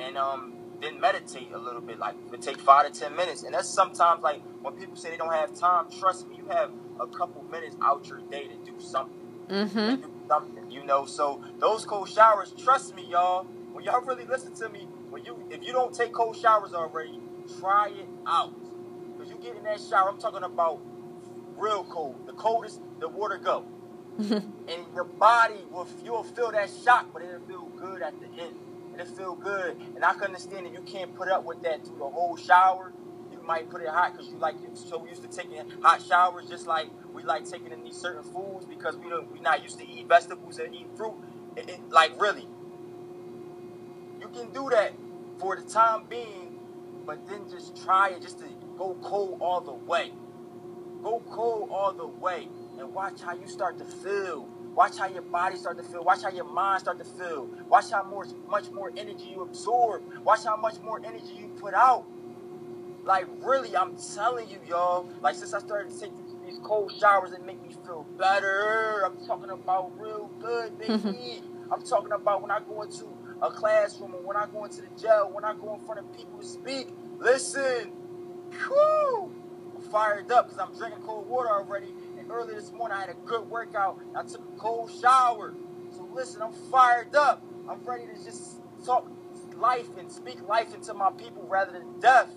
and 0.00 0.18
um, 0.18 0.54
then 0.80 1.00
meditate 1.00 1.52
a 1.52 1.58
little 1.58 1.80
bit. 1.82 1.98
Like 1.98 2.16
it 2.32 2.42
take 2.42 2.58
five 2.58 2.92
to 2.92 3.00
ten 3.00 3.16
minutes, 3.16 3.44
and 3.44 3.54
that's 3.54 3.68
sometimes 3.68 4.22
like 4.22 4.42
when 4.62 4.74
people 4.74 4.96
say 4.96 5.10
they 5.10 5.16
don't 5.18 5.32
have 5.32 5.54
time. 5.54 5.86
Trust 6.00 6.28
me, 6.28 6.36
you 6.36 6.46
have 6.50 6.70
a 7.00 7.06
couple 7.06 7.42
minutes 7.44 7.76
out 7.82 8.08
your 8.08 8.20
day 8.30 8.48
to 8.48 8.56
do 8.70 8.80
something 8.80 9.10
Mm-hmm. 9.50 10.02
do 10.02 10.10
something, 10.28 10.70
you 10.70 10.84
know. 10.84 11.06
So 11.06 11.42
those 11.60 11.84
cold 11.86 12.08
showers, 12.10 12.52
trust 12.58 12.94
me, 12.96 13.06
y'all. 13.10 13.44
When 13.72 13.84
y'all 13.84 14.02
really 14.02 14.26
listen 14.26 14.54
to 14.56 14.68
me, 14.70 14.88
when 15.10 15.24
you 15.24 15.42
if 15.50 15.62
you 15.64 15.72
don't 15.72 15.94
take 15.94 16.12
cold 16.12 16.36
showers 16.36 16.74
already, 16.74 17.20
try 17.60 17.90
it 17.90 18.08
out. 18.26 18.54
Cause 19.18 19.30
you 19.30 19.36
get 19.36 19.56
in 19.56 19.64
that 19.64 19.80
shower, 19.80 20.10
I'm 20.10 20.18
talking 20.18 20.42
about 20.44 20.80
real 21.56 21.84
cold, 21.84 22.26
the 22.26 22.32
coldest 22.34 22.80
the 23.00 23.08
water 23.08 23.38
go, 23.38 23.66
and 24.20 24.86
your 24.94 25.04
body 25.04 25.60
will 25.70 25.88
you'll 26.04 26.24
feel 26.24 26.52
that 26.52 26.70
shock, 26.84 27.08
but 27.12 27.22
it'll 27.22 27.46
feel 27.46 27.66
good 27.76 28.02
at 28.02 28.14
the 28.20 28.26
end. 28.42 28.56
It'll 29.00 29.14
feel 29.14 29.36
good, 29.36 29.78
and 29.96 30.04
I 30.04 30.14
can 30.14 30.24
understand 30.24 30.66
that 30.66 30.74
you 30.74 30.82
can't 30.82 31.14
put 31.16 31.28
up 31.30 31.44
with 31.44 31.62
that 31.64 31.86
through 31.86 31.98
the 31.98 32.08
whole 32.10 32.36
shower. 32.36 32.92
You 33.32 33.42
might 33.44 33.70
put 33.70 33.82
it 33.82 33.88
hot 33.88 34.14
because 34.14 34.28
you 34.32 34.38
like 34.38 34.56
you're 34.62 34.76
so 34.76 35.06
used 35.06 35.22
to 35.22 35.28
taking 35.28 35.62
hot 35.82 36.02
showers, 36.02 36.48
just 36.48 36.66
like 36.68 36.88
we 37.14 37.22
like 37.24 37.50
taking 37.50 37.72
in 37.72 37.84
these 37.84 37.96
certain 37.96 38.24
foods 38.24 38.66
because 38.66 38.96
we 38.98 39.10
don't 39.10 39.32
we 39.32 39.40
not 39.40 39.62
used 39.62 39.78
to 39.80 39.88
eat 39.88 40.08
vegetables 40.08 40.58
and 40.60 40.74
eat 40.74 40.88
fruit. 40.96 41.14
It, 41.56 41.70
it- 41.70 41.90
like 41.90 42.20
really, 42.20 42.48
you 44.20 44.28
can 44.28 44.50
do 44.52 44.68
that 44.70 44.94
for 45.38 45.56
the 45.56 45.62
time 45.62 46.04
being, 46.10 46.58
but 47.06 47.26
then 47.28 47.48
just 47.50 47.82
try 47.84 48.10
it 48.10 48.22
just 48.22 48.40
to 48.40 48.46
go 48.78 48.96
cold 49.02 49.38
all 49.42 49.60
the 49.62 49.74
way. 49.74 50.12
Go 51.02 51.22
cold 51.30 51.70
all 51.72 51.92
the 51.94 52.06
way 52.06 52.48
and 52.78 52.94
watch 52.94 53.22
how 53.22 53.34
you 53.34 53.48
start 53.48 53.78
to 53.78 53.84
feel. 53.86 54.48
Watch 54.76 54.98
how 54.98 55.06
your 55.06 55.22
body 55.22 55.56
start 55.56 55.78
to 55.78 55.82
feel. 55.82 56.04
Watch 56.04 56.22
how 56.22 56.30
your 56.30 56.44
mind 56.44 56.80
start 56.80 56.98
to 56.98 57.04
feel. 57.04 57.48
Watch 57.66 57.90
how 57.90 58.04
more, 58.04 58.26
much 58.46 58.70
more 58.70 58.92
energy 58.94 59.30
you 59.34 59.40
absorb. 59.40 60.02
Watch 60.22 60.44
how 60.44 60.56
much 60.56 60.78
more 60.82 61.00
energy 61.02 61.32
you 61.34 61.48
put 61.58 61.72
out. 61.72 62.04
Like 63.02 63.26
really, 63.42 63.74
I'm 63.74 63.96
telling 64.14 64.50
you, 64.50 64.58
y'all. 64.68 65.08
Like 65.22 65.34
since 65.34 65.54
I 65.54 65.60
started 65.60 65.92
to 65.92 65.98
take 65.98 66.12
these, 66.44 66.58
cold 66.62 66.92
showers, 66.92 67.32
it 67.32 67.44
make 67.44 67.60
me 67.62 67.74
feel 67.84 68.06
better. 68.18 69.02
I'm 69.04 69.16
talking 69.26 69.50
about 69.50 69.92
real 69.98 70.30
good, 70.40 70.78
baby. 70.78 70.92
Mm-hmm. 70.92 71.72
I'm 71.72 71.82
talking 71.82 72.12
about 72.12 72.42
when 72.42 72.50
I 72.50 72.60
go 72.60 72.82
into 72.82 73.06
a 73.40 73.50
classroom 73.50 74.14
or 74.14 74.20
when 74.20 74.36
I 74.36 74.46
go 74.46 74.64
into 74.64 74.82
the 74.82 74.88
jail, 75.00 75.30
when 75.32 75.44
I 75.44 75.54
go 75.54 75.74
in 75.74 75.80
front 75.86 76.00
of 76.00 76.12
people 76.16 76.38
to 76.38 76.46
speak. 76.46 76.88
Listen, 77.18 77.92
whew, 78.50 79.32
I'm 79.74 79.82
fired 79.90 80.30
up 80.30 80.50
because 80.50 80.60
I'm 80.60 80.76
drinking 80.76 81.02
cold 81.02 81.28
water 81.28 81.48
already. 81.50 81.94
Earlier 82.30 82.54
this 82.56 82.72
morning, 82.72 82.96
I 82.96 83.00
had 83.02 83.10
a 83.10 83.14
good 83.26 83.48
workout. 83.48 83.98
I 84.16 84.22
took 84.22 84.40
a 84.40 84.58
cold 84.58 84.90
shower. 85.00 85.54
So 85.90 86.08
listen, 86.12 86.42
I'm 86.42 86.52
fired 86.52 87.14
up. 87.14 87.42
I'm 87.68 87.82
ready 87.84 88.04
to 88.06 88.24
just 88.24 88.60
talk 88.84 89.06
life 89.56 89.88
and 89.98 90.10
speak 90.10 90.46
life 90.48 90.74
into 90.74 90.92
my 90.94 91.10
people 91.12 91.46
rather 91.48 91.72
than 91.72 92.00
death. 92.00 92.30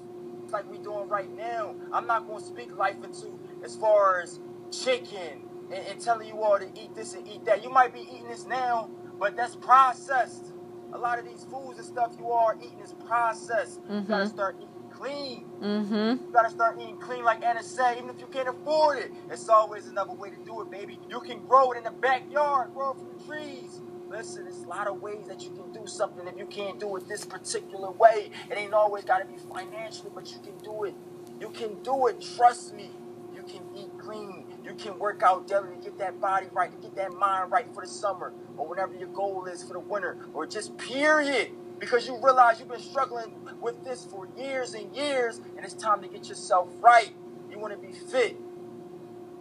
It's 0.44 0.54
like 0.54 0.70
we 0.70 0.78
doing 0.78 1.08
right 1.10 1.30
now. 1.36 1.76
I'm 1.92 2.08
not 2.08 2.28
going 2.28 2.40
to 2.40 2.46
speak 2.46 2.76
life 2.78 2.96
into 3.04 3.38
as 3.64 3.76
far 3.76 4.22
as 4.22 4.40
chicken 4.72 5.48
and, 5.72 5.86
and 5.88 6.00
telling 6.02 6.28
you 6.28 6.42
all 6.42 6.58
to 6.60 6.68
eat 6.80 6.96
this 6.96 7.14
and 7.14 7.28
eat 7.28 7.46
that. 7.46 7.64
You 7.64 7.70
might 7.70 7.94
be 7.94 8.02
eating 8.02 8.28
this 8.30 8.46
now, 8.46 8.90
but 9.20 9.36
that's 9.36 9.56
processed. 9.56 10.54
A 10.94 10.98
lot 10.98 11.20
of 11.20 11.26
these 11.26 11.44
foods 11.46 11.78
and 11.78 11.88
stuff 11.88 12.14
you 12.18 12.32
are 12.32 12.56
eating 12.64 12.80
is 12.80 12.94
processed. 13.06 13.80
You 13.90 14.02
gotta 14.02 14.26
Mhm. 14.26 14.30
start 14.30 14.56
eating 14.60 14.69
clean. 15.00 15.46
Mm-hmm. 15.62 16.26
You 16.26 16.30
gotta 16.34 16.50
start 16.50 16.80
eating 16.80 16.98
clean 16.98 17.24
like 17.24 17.44
Anna 17.44 17.64
said, 17.64 17.98
even 17.98 18.10
if 18.10 18.20
you 18.20 18.28
can't 18.28 18.50
afford 18.50 19.00
it. 19.00 19.12
It's 19.32 19.48
always 19.50 19.88
another 19.88 20.14
way 20.14 20.30
to 20.30 20.36
do 20.46 20.62
it, 20.62 20.70
baby. 20.70 21.00
You 21.10 21.20
can 21.22 21.46
grow 21.46 21.72
it 21.72 21.78
in 21.78 21.84
the 21.84 21.92
backyard, 21.92 22.74
grow 22.74 22.92
it 22.92 22.98
from 22.98 23.10
the 23.18 23.24
trees. 23.26 23.82
Listen, 24.10 24.44
there's 24.44 24.64
a 24.64 24.68
lot 24.68 24.88
of 24.88 25.02
ways 25.02 25.28
that 25.28 25.42
you 25.42 25.52
can 25.52 25.72
do 25.72 25.88
something 25.88 26.28
if 26.28 26.38
you 26.38 26.46
can't 26.48 26.80
do 26.80 26.96
it 26.98 27.08
this 27.08 27.26
particular 27.26 27.92
way. 27.92 28.32
It 28.52 28.58
ain't 28.58 28.74
always 28.74 29.06
gotta 29.06 29.26
be 29.26 29.38
financially, 29.54 30.12
but 30.14 30.32
you 30.32 30.40
can 30.40 30.58
do 30.64 30.84
it. 30.84 30.96
You 31.40 31.50
can 31.50 31.82
do 31.84 32.08
it, 32.08 32.22
trust 32.36 32.74
me. 32.74 32.92
You 33.34 33.44
can 33.44 33.62
eat 33.76 33.92
clean. 34.00 34.46
You 34.66 34.74
can 34.74 35.00
work 35.00 35.24
out 35.24 35.48
daily 35.48 35.70
to 35.76 35.82
get 35.82 35.98
that 36.00 36.20
body 36.20 36.48
right, 36.52 36.72
to 36.72 36.78
get 36.78 36.96
that 36.96 37.14
mind 37.14 37.52
right 37.52 37.68
for 37.74 37.84
the 37.84 37.88
summer, 37.90 38.34
or 38.58 38.68
whatever 38.68 38.94
your 38.96 39.08
goal 39.10 39.46
is 39.46 39.64
for 39.64 39.74
the 39.74 39.80
winter, 39.80 40.18
or 40.34 40.46
just 40.46 40.78
period. 40.78 41.52
Because 41.80 42.08
you 42.08 42.16
realize 42.22 42.60
you've 42.60 42.70
been 42.70 42.80
struggling 42.80 43.34
with 43.62 43.84
this 43.84 44.06
for 44.06 44.28
years 44.38 44.74
and 44.74 44.94
years, 44.96 45.40
and 45.56 45.66
it's 45.66 45.74
time 45.74 46.02
to 46.02 46.08
get 46.08 46.28
yourself 46.28 46.68
right. 46.82 47.16
You 47.50 47.58
want 47.58 47.74
to 47.74 47.80
be 47.80 47.94
fit, 47.94 48.38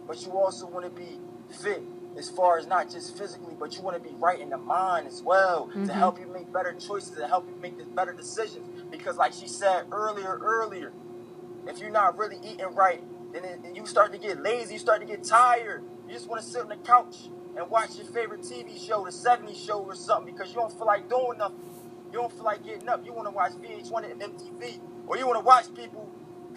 but 0.07 0.25
you 0.25 0.31
also 0.31 0.65
want 0.67 0.85
to 0.85 0.91
be 0.91 1.19
fit 1.61 1.83
as 2.17 2.29
far 2.29 2.57
as 2.57 2.65
not 2.65 2.89
just 2.89 3.17
physically, 3.17 3.55
but 3.59 3.75
you 3.75 3.81
want 3.81 4.01
to 4.01 4.09
be 4.09 4.15
right 4.15 4.39
in 4.39 4.49
the 4.49 4.57
mind 4.57 5.07
as 5.07 5.21
well 5.21 5.67
Mhm. 5.67 5.85
to 5.87 5.93
help 5.93 6.19
you 6.19 6.27
make 6.27 6.51
better 6.51 6.73
choices, 6.73 7.11
to 7.11 7.27
help 7.27 7.47
you 7.47 7.55
make 7.61 7.77
the 7.77 7.85
better 7.85 8.13
decisions. 8.13 8.67
Because, 8.89 9.17
like 9.17 9.33
she 9.33 9.47
said 9.47 9.85
earlier, 9.91 10.39
earlier, 10.41 10.91
if 11.67 11.79
you're 11.79 11.91
not 11.91 12.17
really 12.17 12.39
eating 12.43 12.73
right, 12.73 13.03
then 13.33 13.43
it, 13.45 13.59
and 13.63 13.75
you 13.77 13.85
start 13.85 14.11
to 14.13 14.17
get 14.17 14.41
lazy, 14.41 14.73
you 14.73 14.79
start 14.79 15.01
to 15.01 15.05
get 15.05 15.23
tired. 15.23 15.83
You 16.07 16.13
just 16.13 16.27
want 16.27 16.41
to 16.41 16.47
sit 16.47 16.61
on 16.61 16.69
the 16.69 16.77
couch 16.77 17.29
and 17.55 17.69
watch 17.69 17.95
your 17.97 18.05
favorite 18.07 18.41
TV 18.41 18.77
show, 18.77 19.05
the 19.05 19.11
70s 19.11 19.57
show 19.57 19.79
or 19.83 19.93
something, 19.93 20.33
because 20.33 20.49
you 20.49 20.55
don't 20.55 20.71
feel 20.71 20.87
like 20.87 21.07
doing 21.09 21.37
nothing. 21.37 21.57
You 22.11 22.19
don't 22.19 22.31
feel 22.33 22.43
like 22.45 22.63
getting 22.65 22.89
up. 22.89 23.05
You 23.05 23.13
want 23.13 23.27
to 23.27 23.31
watch 23.31 23.53
VH1 23.53 24.11
and 24.11 24.21
MTV, 24.21 24.79
or 25.07 25.17
you 25.17 25.27
want 25.27 25.39
to 25.39 25.45
watch 25.45 25.73
people 25.75 26.09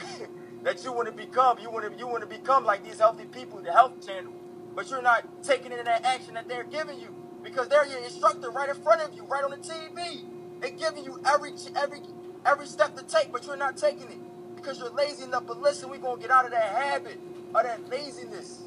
that 0.65 0.85
you 0.85 0.93
want 0.93 1.09
to 1.09 1.13
become. 1.13 1.59
You 1.61 1.71
want 1.71 1.91
to 1.93 1.99
you 1.99 2.07
want 2.07 2.23
to 2.23 2.29
become 2.29 2.65
like 2.65 2.85
these 2.85 2.99
healthy 3.01 3.25
people, 3.27 3.61
the 3.61 3.73
Health 3.73 4.07
Channel, 4.07 4.33
but 4.75 4.91
you're 4.91 5.03
not 5.03 5.45
taking 5.45 5.73
in 5.73 5.85
that 5.85 6.05
action 6.05 6.35
that 6.35 6.49
they're 6.49 6.65
giving 6.65 7.01
you 7.01 7.15
because 7.43 7.69
they're 7.69 7.87
your 7.87 8.01
instructor 8.01 8.51
right 8.51 8.69
in 8.69 8.77
front 8.77 9.03
of 9.03 9.15
you, 9.15 9.25
right 9.25 9.45
on 9.45 9.51
the 9.53 9.59
TV. 9.59 10.23
They're 10.61 10.71
giving 10.71 11.05
you 11.05 11.21
every 11.27 11.53
every 11.77 12.01
every 12.47 12.67
step 12.67 12.97
to 12.97 13.05
take, 13.05 13.33
but 13.33 13.47
you're 13.47 13.57
not 13.57 13.77
taking 13.77 14.09
it 14.11 14.57
because 14.57 14.79
you're 14.79 14.91
lazy 14.91 15.25
enough. 15.25 15.47
But 15.47 15.61
listen, 15.63 15.91
we're 15.91 15.99
gonna 15.99 16.21
get 16.21 16.31
out 16.31 16.47
of 16.47 16.53
that 16.53 16.65
habit 16.77 17.19
of 17.55 17.65
that 17.65 17.89
laziness. 17.91 18.63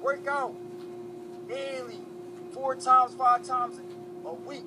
Work 0.00 0.26
out 0.28 0.54
daily, 1.48 2.00
four 2.52 2.76
times, 2.76 3.14
five 3.14 3.44
times 3.44 3.80
a 4.24 4.34
week. 4.34 4.64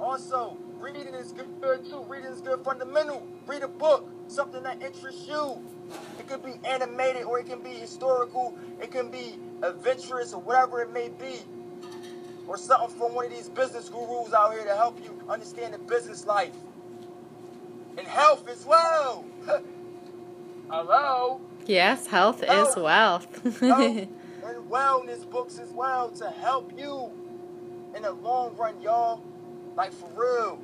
Also, 0.00 0.56
reading 0.78 1.08
is 1.14 1.32
good 1.32 1.84
too. 1.88 2.04
Reading 2.08 2.30
is 2.30 2.40
good 2.40 2.62
fundamental. 2.64 3.26
Read 3.46 3.62
a 3.62 3.68
book, 3.68 4.08
something 4.28 4.62
that 4.62 4.80
interests 4.82 5.26
you. 5.26 5.60
It 6.18 6.28
could 6.28 6.44
be 6.44 6.54
animated 6.64 7.24
or 7.24 7.40
it 7.40 7.46
can 7.46 7.60
be 7.60 7.70
historical. 7.70 8.56
It 8.80 8.90
can 8.90 9.10
be 9.10 9.38
adventurous 9.62 10.32
or 10.32 10.40
whatever 10.40 10.80
it 10.82 10.92
may 10.92 11.08
be. 11.08 11.40
Or 12.46 12.56
something 12.56 12.96
from 12.96 13.14
one 13.14 13.26
of 13.26 13.30
these 13.30 13.48
business 13.48 13.88
gurus 13.88 14.32
out 14.32 14.52
here 14.52 14.64
to 14.64 14.76
help 14.76 15.02
you 15.02 15.20
understand 15.28 15.74
the 15.74 15.78
business 15.78 16.26
life. 16.26 16.54
And 17.96 18.06
health 18.06 18.48
as 18.48 18.64
well. 18.64 19.24
Hello? 20.70 21.40
Yes, 21.66 22.06
health 22.06 22.42
is 22.42 22.76
wealth. 22.76 23.60
health 23.60 23.60
and 24.44 24.70
wellness 24.70 25.28
books 25.28 25.58
as 25.58 25.70
well 25.70 26.10
to 26.10 26.30
help 26.30 26.72
you 26.78 27.10
in 27.94 28.02
the 28.02 28.12
long 28.12 28.56
run, 28.56 28.80
y'all. 28.80 29.22
Like 29.78 29.92
for 29.92 30.08
real. 30.16 30.58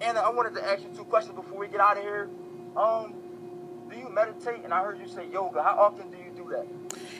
And 0.00 0.16
I 0.16 0.30
wanted 0.30 0.54
to 0.54 0.64
ask 0.64 0.82
you 0.84 0.88
two 0.96 1.02
questions 1.04 1.34
before 1.34 1.58
we 1.58 1.66
get 1.66 1.80
out 1.80 1.96
of 1.96 2.04
here. 2.04 2.30
Um, 2.76 3.12
do 3.90 3.98
you 3.98 4.08
meditate? 4.08 4.60
And 4.62 4.72
I 4.72 4.82
heard 4.84 5.00
you 5.00 5.08
say 5.08 5.26
yoga. 5.32 5.62
How 5.64 5.76
often 5.76 6.10
do 6.12 6.16
you 6.16 6.30
do 6.30 6.48
that? 6.50 6.66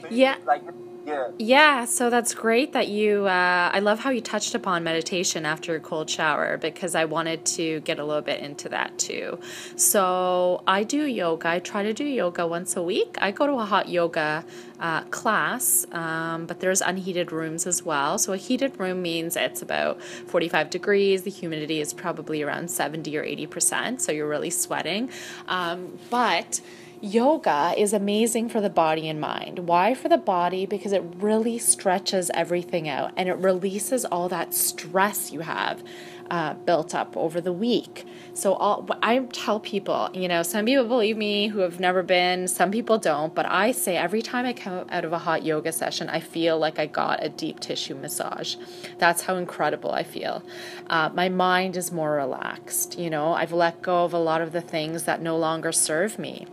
So 0.02 0.08
you- 0.08 0.16
Yeah. 0.18 0.36
Like, 0.46 0.62
yeah. 1.06 1.28
Yeah, 1.38 1.84
so 1.84 2.10
that's 2.10 2.34
great 2.34 2.72
that 2.72 2.88
you. 2.88 3.26
Uh, 3.26 3.70
I 3.72 3.78
love 3.78 4.00
how 4.00 4.10
you 4.10 4.20
touched 4.20 4.56
upon 4.56 4.82
meditation 4.82 5.46
after 5.46 5.76
a 5.76 5.80
cold 5.80 6.10
shower 6.10 6.56
because 6.56 6.96
I 6.96 7.04
wanted 7.04 7.46
to 7.46 7.80
get 7.80 8.00
a 8.00 8.04
little 8.04 8.22
bit 8.22 8.40
into 8.40 8.68
that 8.70 8.98
too. 8.98 9.38
So 9.76 10.64
I 10.66 10.82
do 10.82 11.06
yoga. 11.06 11.48
I 11.48 11.58
try 11.60 11.84
to 11.84 11.92
do 11.92 12.04
yoga 12.04 12.44
once 12.44 12.76
a 12.76 12.82
week. 12.82 13.16
I 13.20 13.30
go 13.30 13.46
to 13.46 13.52
a 13.52 13.64
hot 13.64 13.88
yoga 13.88 14.44
uh, 14.80 15.02
class, 15.04 15.86
um, 15.92 16.46
but 16.46 16.58
there's 16.58 16.80
unheated 16.80 17.30
rooms 17.30 17.68
as 17.68 17.84
well. 17.84 18.18
So 18.18 18.32
a 18.32 18.36
heated 18.36 18.78
room 18.80 19.00
means 19.00 19.36
it's 19.36 19.62
about 19.62 20.02
45 20.02 20.70
degrees. 20.70 21.22
The 21.22 21.30
humidity 21.30 21.80
is 21.80 21.94
probably 21.94 22.42
around 22.42 22.68
70 22.68 23.16
or 23.16 23.22
80 23.22 23.46
percent, 23.46 24.02
so 24.02 24.10
you're 24.10 24.28
really 24.28 24.50
sweating. 24.50 25.10
Um, 25.46 25.98
but 26.10 26.60
Yoga 27.02 27.74
is 27.76 27.92
amazing 27.92 28.48
for 28.48 28.62
the 28.62 28.70
body 28.70 29.06
and 29.06 29.20
mind. 29.20 29.68
Why 29.68 29.92
for 29.92 30.08
the 30.08 30.16
body? 30.16 30.64
Because 30.64 30.92
it 30.92 31.04
really 31.18 31.58
stretches 31.58 32.30
everything 32.32 32.88
out 32.88 33.12
and 33.18 33.28
it 33.28 33.34
releases 33.34 34.06
all 34.06 34.30
that 34.30 34.54
stress 34.54 35.30
you 35.30 35.40
have 35.40 35.84
uh, 36.30 36.54
built 36.54 36.94
up 36.94 37.14
over 37.14 37.38
the 37.40 37.52
week. 37.52 38.06
So 38.32 38.54
all, 38.54 38.88
I 39.02 39.18
tell 39.18 39.60
people, 39.60 40.08
you 40.14 40.26
know, 40.26 40.42
some 40.42 40.64
people 40.64 40.86
believe 40.86 41.18
me 41.18 41.48
who 41.48 41.60
have 41.60 41.78
never 41.78 42.02
been, 42.02 42.48
some 42.48 42.70
people 42.70 42.96
don't, 42.96 43.34
but 43.34 43.44
I 43.44 43.72
say 43.72 43.98
every 43.98 44.22
time 44.22 44.46
I 44.46 44.54
come 44.54 44.86
out 44.90 45.04
of 45.04 45.12
a 45.12 45.18
hot 45.18 45.44
yoga 45.44 45.72
session, 45.72 46.08
I 46.08 46.20
feel 46.20 46.58
like 46.58 46.78
I 46.78 46.86
got 46.86 47.22
a 47.22 47.28
deep 47.28 47.60
tissue 47.60 47.94
massage. 47.94 48.56
That's 48.98 49.22
how 49.22 49.36
incredible 49.36 49.92
I 49.92 50.02
feel. 50.02 50.42
Uh, 50.88 51.10
my 51.12 51.28
mind 51.28 51.76
is 51.76 51.92
more 51.92 52.12
relaxed. 52.12 52.98
You 52.98 53.10
know, 53.10 53.34
I've 53.34 53.52
let 53.52 53.82
go 53.82 54.04
of 54.04 54.14
a 54.14 54.18
lot 54.18 54.40
of 54.40 54.52
the 54.52 54.62
things 54.62 55.04
that 55.04 55.20
no 55.20 55.36
longer 55.36 55.72
serve 55.72 56.18
me 56.18 56.46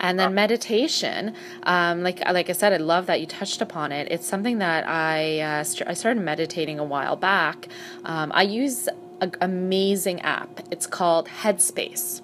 and 0.00 0.18
then 0.18 0.34
meditation 0.34 1.34
um, 1.64 2.02
like 2.02 2.20
like 2.32 2.48
i 2.50 2.52
said 2.52 2.72
i 2.72 2.76
love 2.76 3.06
that 3.06 3.20
you 3.20 3.26
touched 3.26 3.60
upon 3.60 3.92
it. 3.92 4.08
It's 4.10 4.26
something 4.26 4.58
that 4.58 4.86
i 4.88 5.40
uh, 5.40 5.64
st- 5.64 5.88
i 5.88 5.94
started 5.94 6.22
meditating 6.22 6.78
a 6.78 6.84
while 6.84 7.16
back. 7.16 7.68
Um, 8.04 8.32
i 8.34 8.42
use 8.42 8.88
an 9.20 9.32
amazing 9.40 10.20
app. 10.22 10.60
It's 10.70 10.86
called 10.86 11.28
headspace. 11.28 12.22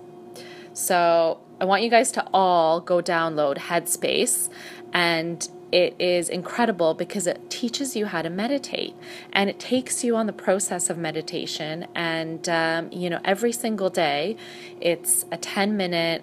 So 0.72 1.40
i 1.60 1.64
want 1.64 1.82
you 1.82 1.90
guys 1.90 2.12
to 2.12 2.26
all 2.32 2.80
go 2.80 3.00
download 3.02 3.58
headspace 3.58 4.48
and 4.92 5.48
it 5.70 5.94
is 5.98 6.30
incredible 6.30 6.94
because 6.94 7.26
it 7.26 7.50
teaches 7.50 7.94
you 7.94 8.06
how 8.06 8.22
to 8.22 8.30
meditate 8.30 8.94
and 9.32 9.50
it 9.50 9.60
takes 9.60 10.02
you 10.02 10.16
on 10.16 10.26
the 10.26 10.32
process 10.32 10.88
of 10.88 10.96
meditation. 10.96 11.86
And 11.94 12.48
um, 12.48 12.90
you 12.92 13.10
know 13.10 13.20
every 13.24 13.52
single 13.52 13.90
day 13.90 14.36
it's 14.80 15.24
a 15.30 15.36
10 15.36 15.76
minute 15.76 16.22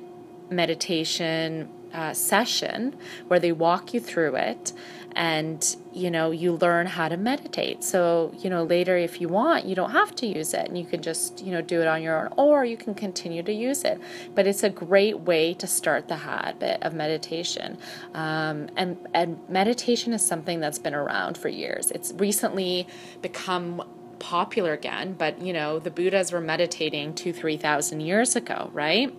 meditation 0.49 1.69
uh, 1.95 2.13
session 2.13 2.95
where 3.27 3.39
they 3.39 3.51
walk 3.51 3.93
you 3.93 3.99
through 4.01 4.35
it 4.35 4.73
and 5.15 5.77
you 5.93 6.11
know 6.11 6.29
you 6.29 6.51
learn 6.51 6.85
how 6.85 7.07
to 7.07 7.15
meditate. 7.15 7.83
So 7.83 8.33
you 8.37 8.49
know 8.49 8.63
later 8.63 8.97
if 8.97 9.21
you 9.21 9.29
want 9.29 9.65
you 9.65 9.73
don't 9.73 9.91
have 9.91 10.13
to 10.15 10.27
use 10.27 10.53
it 10.53 10.67
and 10.67 10.77
you 10.77 10.85
can 10.85 11.01
just 11.01 11.41
you 11.41 11.53
know 11.53 11.61
do 11.61 11.81
it 11.81 11.87
on 11.87 12.01
your 12.01 12.25
own 12.25 12.33
or 12.37 12.65
you 12.65 12.75
can 12.75 12.93
continue 12.93 13.41
to 13.43 13.53
use 13.53 13.85
it. 13.85 13.99
But 14.35 14.45
it's 14.45 14.61
a 14.61 14.69
great 14.69 15.21
way 15.21 15.53
to 15.53 15.67
start 15.67 16.09
the 16.09 16.17
habit 16.17 16.83
of 16.83 16.93
meditation. 16.93 17.77
Um, 18.13 18.67
and 18.75 18.97
and 19.13 19.39
meditation 19.47 20.11
is 20.11 20.25
something 20.25 20.59
that's 20.59 20.79
been 20.79 20.95
around 20.95 21.37
for 21.37 21.47
years. 21.47 21.91
It's 21.91 22.11
recently 22.13 22.87
become 23.21 23.83
popular 24.17 24.71
again 24.71 25.13
but 25.13 25.41
you 25.41 25.51
know 25.51 25.77
the 25.77 25.91
buddhas 25.91 26.31
were 26.31 26.39
meditating 26.39 27.13
two 27.13 27.33
three 27.33 27.57
thousand 27.57 27.99
years 27.99 28.33
ago 28.33 28.69
right 28.73 29.13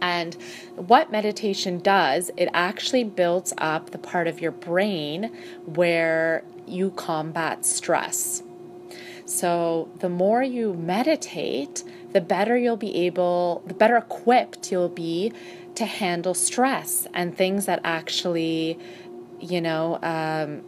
and 0.00 0.36
what 0.74 1.10
meditation 1.10 1.78
does, 1.78 2.30
it 2.36 2.48
actually 2.52 3.04
builds 3.04 3.52
up 3.58 3.90
the 3.90 3.98
part 3.98 4.26
of 4.26 4.40
your 4.40 4.52
brain 4.52 5.36
where 5.64 6.44
you 6.66 6.90
combat 6.90 7.64
stress. 7.64 8.42
So, 9.24 9.88
the 9.98 10.08
more 10.08 10.42
you 10.42 10.74
meditate, 10.74 11.82
the 12.12 12.20
better 12.20 12.56
you'll 12.56 12.76
be 12.76 12.94
able, 13.06 13.62
the 13.66 13.74
better 13.74 13.96
equipped 13.96 14.70
you'll 14.70 14.88
be 14.88 15.32
to 15.74 15.84
handle 15.84 16.32
stress 16.32 17.06
and 17.12 17.36
things 17.36 17.66
that 17.66 17.80
actually, 17.82 18.78
you 19.40 19.60
know, 19.60 19.98
um, 20.02 20.62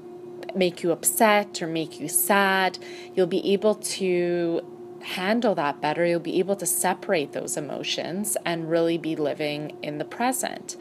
make 0.54 0.82
you 0.82 0.92
upset 0.92 1.62
or 1.62 1.66
make 1.66 2.00
you 2.00 2.08
sad. 2.08 2.78
You'll 3.14 3.26
be 3.26 3.52
able 3.52 3.76
to 3.76 4.64
handle 5.03 5.55
that 5.55 5.80
better, 5.80 6.05
you'll 6.05 6.20
be 6.20 6.38
able 6.38 6.57
to 6.57 6.66
separate 6.66 7.32
those 7.32 7.57
emotions 7.57 8.36
and 8.44 8.70
really 8.70 8.99
be 8.99 9.16
living 9.16 9.76
in 9.82 9.99
the 9.99 10.05
present. 10.05 10.76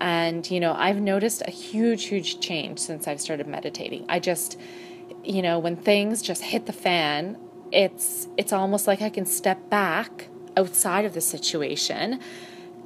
And, 0.00 0.48
you 0.50 0.60
know, 0.60 0.74
I've 0.74 1.00
noticed 1.00 1.42
a 1.46 1.50
huge, 1.50 2.04
huge 2.04 2.40
change 2.40 2.78
since 2.78 3.06
I've 3.06 3.20
started 3.20 3.46
meditating. 3.46 4.04
I 4.08 4.18
just, 4.18 4.58
you 5.24 5.42
know, 5.42 5.58
when 5.58 5.76
things 5.76 6.22
just 6.22 6.42
hit 6.42 6.66
the 6.66 6.72
fan, 6.72 7.38
it's 7.70 8.28
it's 8.36 8.52
almost 8.52 8.86
like 8.86 9.00
I 9.00 9.08
can 9.08 9.24
step 9.24 9.70
back 9.70 10.28
outside 10.56 11.04
of 11.04 11.14
the 11.14 11.20
situation 11.20 12.20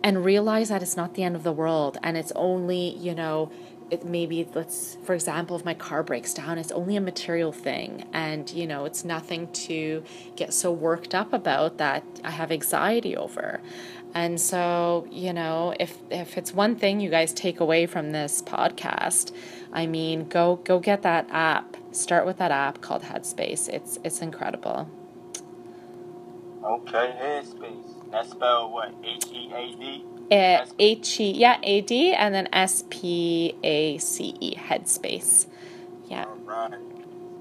and 0.05 0.25
realize 0.25 0.69
that 0.69 0.83
it's 0.83 0.97
not 0.97 1.15
the 1.15 1.25
end 1.25 1.35
of 1.35 1.43
the 1.43 1.53
world 1.53 1.99
and 2.03 2.17
it's 2.17 2.33
only, 2.37 2.91
you 2.97 3.15
know, 3.15 3.51
it 3.91 4.05
maybe 4.05 4.49
let's 4.55 4.97
for 5.05 5.15
example 5.15 5.57
if 5.57 5.65
my 5.65 5.75
car 5.75 6.03
breaks 6.03 6.35
down 6.35 6.59
it's 6.59 6.73
only 6.73 6.97
a 6.97 7.01
material 7.01 7.53
thing. 7.53 8.05
And 8.13 8.51
you 8.51 8.67
know 8.67 8.85
it's 8.85 9.05
nothing 9.05 9.51
to 9.53 10.03
get 10.37 10.53
so 10.53 10.73
worked 10.73 11.15
up 11.15 11.33
about 11.33 11.79
that 11.79 12.03
i 12.25 12.31
have 12.31 12.51
anxiety 12.53 13.17
over. 13.17 13.61
And 14.15 14.41
so 14.41 15.07
you 15.11 15.33
know 15.33 15.75
if 15.79 15.99
if 16.11 16.37
it's 16.39 16.53
one 16.53 16.77
thing 16.77 17.01
you 17.01 17.11
guys 17.11 17.33
take 17.33 17.61
away 17.61 17.87
from 17.87 18.13
this 18.13 18.43
podcast 18.43 19.33
i 19.73 19.87
mean 19.87 20.29
go 20.29 20.57
go 20.57 20.79
get 20.79 21.03
that 21.03 21.27
app. 21.31 21.77
Start 21.93 22.27
with 22.27 22.39
that 22.39 22.51
app 22.51 22.81
called 22.81 23.03
headspace. 23.03 23.69
It's 23.69 23.99
it's 24.05 24.21
incredible. 24.21 24.91
Okay 26.65 27.15
headspace. 27.21 28.11
That's 28.11 28.31
spelled 28.31 28.73
what? 28.73 28.95
H-e-a-d 29.05 30.05
H 30.31 31.21
E 31.21 31.31
yeah 31.33 31.59
A 31.63 31.81
D 31.83 32.13
and 32.13 32.35
then 32.35 32.49
S 32.53 32.85
P 32.91 33.55
A 33.63 33.99
C 33.99 34.35
E 34.41 34.55
Headspace. 34.57 35.47
Yeah. 36.09 36.25
All 36.25 36.37
right, 36.45 36.73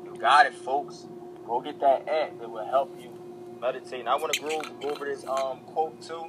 you 0.05 0.19
got 0.19 0.45
it, 0.45 0.53
folks. 0.53 1.07
Go 1.45 1.61
get 1.61 1.79
that 1.79 2.07
app. 2.07 2.41
It 2.41 2.49
will 2.49 2.65
help 2.65 2.95
you 2.99 3.09
meditate. 3.61 4.01
And 4.01 4.09
I 4.09 4.15
want 4.15 4.33
to 4.33 4.41
go, 4.41 4.61
go 4.81 4.89
over 4.89 5.05
this 5.05 5.25
um 5.27 5.59
quote 5.67 6.01
too. 6.01 6.25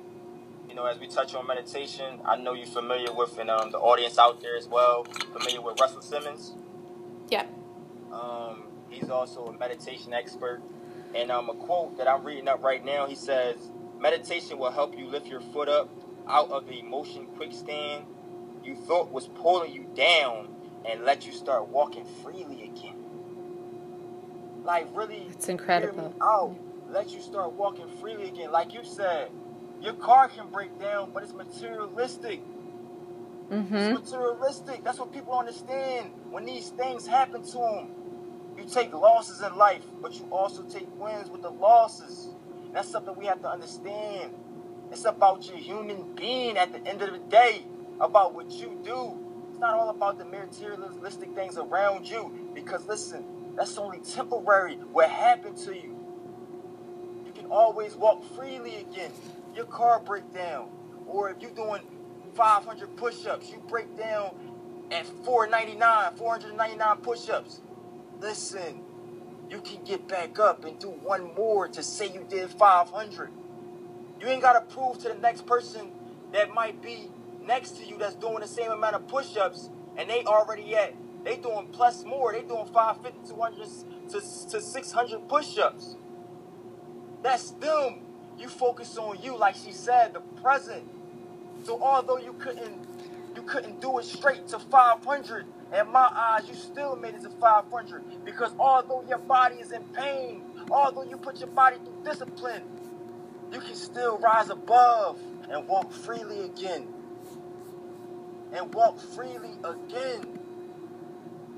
You 0.68 0.74
know, 0.74 0.84
as 0.84 0.98
we 0.98 1.06
touch 1.06 1.34
on 1.34 1.46
meditation, 1.46 2.20
I 2.24 2.36
know 2.36 2.52
you're 2.52 2.66
familiar 2.66 3.12
with, 3.12 3.38
and 3.38 3.48
um, 3.50 3.70
the 3.70 3.78
audience 3.78 4.18
out 4.18 4.42
there 4.42 4.56
as 4.56 4.66
well, 4.66 5.04
familiar 5.32 5.62
with 5.62 5.80
Russell 5.80 6.02
Simmons. 6.02 6.54
Yeah. 7.30 7.46
Um, 8.12 8.64
he's 8.90 9.08
also 9.08 9.46
a 9.46 9.56
meditation 9.56 10.12
expert. 10.12 10.60
And 11.14 11.30
um, 11.30 11.48
a 11.48 11.54
quote 11.54 11.96
that 11.98 12.08
I'm 12.08 12.24
reading 12.24 12.48
up 12.48 12.62
right 12.62 12.84
now, 12.84 13.06
he 13.06 13.14
says, 13.14 13.56
"Meditation 13.98 14.58
will 14.58 14.72
help 14.72 14.98
you 14.98 15.06
lift 15.06 15.28
your 15.28 15.40
foot 15.40 15.68
up 15.68 15.88
out 16.28 16.50
of 16.50 16.66
the 16.66 16.78
emotion 16.80 17.26
quicksand 17.36 18.04
you 18.64 18.74
thought 18.74 19.10
was 19.12 19.28
pulling 19.28 19.72
you 19.72 19.86
down 19.94 20.48
and 20.84 21.04
let 21.04 21.26
you 21.26 21.32
start 21.32 21.68
walking 21.68 22.04
freely 22.22 22.64
again. 22.64 22.96
Like 24.64 24.88
really, 24.92 25.28
it's 25.30 25.48
incredible. 25.48 26.14
Oh, 26.20 26.56
let 26.88 27.10
you 27.10 27.20
start 27.20 27.52
walking 27.52 27.88
freely 28.00 28.28
again. 28.28 28.50
Like 28.50 28.74
you 28.74 28.84
said, 28.84 29.30
your 29.80 29.94
car 29.94 30.28
can 30.28 30.48
break 30.48 30.78
down, 30.80 31.12
but 31.12 31.22
it's 31.22 31.32
materialistic. 31.32 32.40
Mm-hmm. 33.50 33.76
It's 33.76 34.00
materialistic. 34.00 34.82
That's 34.82 34.98
what 34.98 35.12
people 35.12 35.38
understand. 35.38 36.10
When 36.30 36.44
these 36.44 36.70
things 36.70 37.06
happen 37.06 37.42
to 37.42 37.52
them, 37.52 37.90
you 38.58 38.64
take 38.64 38.92
losses 38.92 39.42
in 39.42 39.56
life, 39.56 39.84
but 40.02 40.14
you 40.14 40.26
also 40.32 40.62
take 40.64 40.88
wins 40.98 41.30
with 41.30 41.42
the 41.42 41.50
losses. 41.50 42.30
That's 42.72 42.90
something 42.90 43.14
we 43.16 43.26
have 43.26 43.40
to 43.42 43.48
understand. 43.48 44.32
It's 44.90 45.04
about 45.04 45.46
your 45.46 45.56
human 45.56 46.14
being 46.14 46.56
at 46.56 46.72
the 46.72 46.88
end 46.88 47.02
of 47.02 47.12
the 47.12 47.18
day, 47.18 47.64
about 48.00 48.34
what 48.34 48.50
you 48.50 48.78
do. 48.84 49.18
It's 49.50 49.58
not 49.58 49.74
all 49.74 49.90
about 49.90 50.18
the 50.18 50.24
materialistic 50.24 51.34
things 51.34 51.56
around 51.56 52.08
you. 52.08 52.50
Because 52.54 52.86
listen, 52.86 53.24
that's 53.56 53.78
only 53.78 53.98
temporary. 53.98 54.76
What 54.76 55.10
happened 55.10 55.56
to 55.58 55.74
you? 55.74 55.96
You 57.24 57.32
can 57.32 57.46
always 57.46 57.94
walk 57.94 58.22
freely 58.34 58.76
again. 58.76 59.10
Your 59.54 59.66
car 59.66 60.00
break 60.00 60.32
down. 60.32 60.70
Or 61.06 61.30
if 61.30 61.40
you're 61.40 61.50
doing 61.52 61.82
500 62.34 62.96
push-ups, 62.96 63.50
you 63.50 63.62
break 63.68 63.96
down 63.96 64.34
at 64.90 65.06
499, 65.24 66.16
499 66.16 66.96
push-ups. 66.98 67.60
Listen, 68.20 68.82
you 69.50 69.60
can 69.60 69.82
get 69.84 70.06
back 70.08 70.38
up 70.38 70.64
and 70.64 70.78
do 70.78 70.88
one 70.88 71.34
more 71.34 71.68
to 71.68 71.82
say 71.82 72.12
you 72.12 72.26
did 72.28 72.50
500. 72.50 73.30
You 74.20 74.28
ain't 74.28 74.42
gotta 74.42 74.62
prove 74.62 74.98
to 74.98 75.08
the 75.08 75.14
next 75.14 75.46
person 75.46 75.90
that 76.32 76.52
might 76.54 76.82
be 76.82 77.10
next 77.42 77.76
to 77.78 77.84
you 77.84 77.98
that's 77.98 78.14
doing 78.14 78.40
the 78.40 78.48
same 78.48 78.70
amount 78.70 78.96
of 78.96 79.06
push-ups 79.08 79.70
and 79.96 80.10
they 80.10 80.24
already 80.24 80.74
at 80.74 80.94
they 81.26 81.36
doing 81.36 81.66
plus 81.72 82.04
more. 82.04 82.32
They 82.32 82.42
doing 82.42 82.66
550, 82.66 83.34
200 83.34 84.10
to, 84.10 84.20
to 84.20 84.60
600 84.60 85.28
push-ups. 85.28 85.96
That's 87.20 87.50
them. 87.50 88.00
You 88.38 88.48
focus 88.48 88.96
on 88.96 89.20
you, 89.22 89.36
like 89.36 89.56
she 89.56 89.72
said, 89.72 90.14
the 90.14 90.20
present. 90.40 90.84
So 91.64 91.82
although 91.82 92.18
you 92.18 92.34
couldn't 92.34 92.86
you 93.34 93.42
couldn't 93.42 93.80
do 93.80 93.98
it 93.98 94.04
straight 94.04 94.46
to 94.48 94.58
500, 94.58 95.46
in 95.78 95.92
my 95.92 96.08
eyes, 96.14 96.48
you 96.48 96.54
still 96.54 96.94
made 96.96 97.14
it 97.14 97.22
to 97.22 97.30
500 97.30 98.24
because 98.24 98.52
although 98.58 99.04
your 99.08 99.18
body 99.18 99.56
is 99.56 99.72
in 99.72 99.82
pain, 99.94 100.42
although 100.70 101.02
you 101.02 101.16
put 101.16 101.38
your 101.40 101.48
body 101.48 101.76
through 101.84 102.04
discipline, 102.04 102.62
you 103.52 103.60
can 103.60 103.74
still 103.74 104.18
rise 104.18 104.50
above 104.50 105.18
and 105.50 105.68
walk 105.68 105.92
freely 105.92 106.42
again. 106.42 106.88
And 108.52 108.72
walk 108.74 109.00
freely 109.00 109.52
again. 109.64 110.40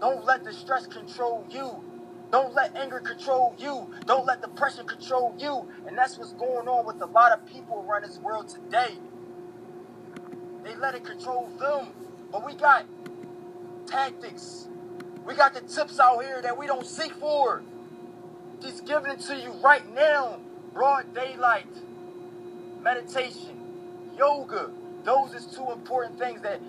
Don't 0.00 0.24
let 0.24 0.44
the 0.44 0.52
stress 0.52 0.86
control 0.86 1.46
you. 1.50 1.82
Don't 2.30 2.54
let 2.54 2.76
anger 2.76 3.00
control 3.00 3.54
you. 3.58 3.92
Don't 4.06 4.26
let 4.26 4.42
depression 4.42 4.86
control 4.86 5.34
you. 5.38 5.68
And 5.86 5.96
that's 5.96 6.18
what's 6.18 6.32
going 6.34 6.68
on 6.68 6.86
with 6.86 7.00
a 7.02 7.06
lot 7.06 7.32
of 7.32 7.46
people 7.46 7.86
around 7.88 8.04
this 8.04 8.18
world 8.18 8.48
today. 8.48 8.94
They 10.64 10.76
let 10.76 10.94
it 10.94 11.04
control 11.04 11.48
them. 11.58 11.88
But 12.32 12.46
we 12.46 12.54
got 12.54 12.86
tactics. 13.86 14.68
We 15.26 15.34
got 15.34 15.54
the 15.54 15.60
tips 15.62 16.00
out 16.00 16.24
here 16.24 16.42
that 16.42 16.58
we 16.58 16.66
don't 16.66 16.86
seek 16.86 17.12
for. 17.14 17.62
He's 18.62 18.80
giving 18.82 19.12
it 19.12 19.20
to 19.22 19.36
you 19.36 19.52
right 19.62 19.88
now. 19.94 20.40
Broad 20.72 21.14
daylight. 21.14 21.66
Meditation. 22.82 23.60
Yoga. 24.16 24.70
Those 25.04 25.34
is 25.34 25.46
two 25.46 25.70
important 25.70 26.18
things 26.18 26.42
that 26.42 26.60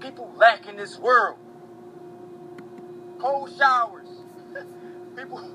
people 0.00 0.32
lack 0.36 0.68
in 0.68 0.76
this 0.76 0.98
world. 0.98 1.38
Cold 3.18 3.52
showers. 3.56 4.08
people 5.16 5.50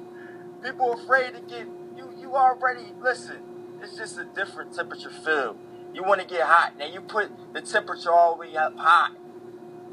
people 0.64 0.94
afraid 0.94 1.34
to 1.36 1.42
get 1.42 1.68
you 1.98 2.14
you 2.20 2.36
already 2.36 2.86
listen, 3.02 3.38
it's 3.82 3.98
just 3.98 4.18
a 4.18 4.26
different 4.26 4.74
temperature 4.76 5.12
feel. 5.12 5.58
You 5.94 6.04
want 6.04 6.22
to 6.22 6.28
get 6.28 6.42
hot. 6.46 6.78
Now 6.78 6.88
you 6.88 7.02
put 7.02 7.32
the 7.54 7.62
temperature 7.62 8.12
all 8.12 8.36
the 8.36 8.42
way 8.42 8.56
up 8.56 8.78
high. 8.78 9.12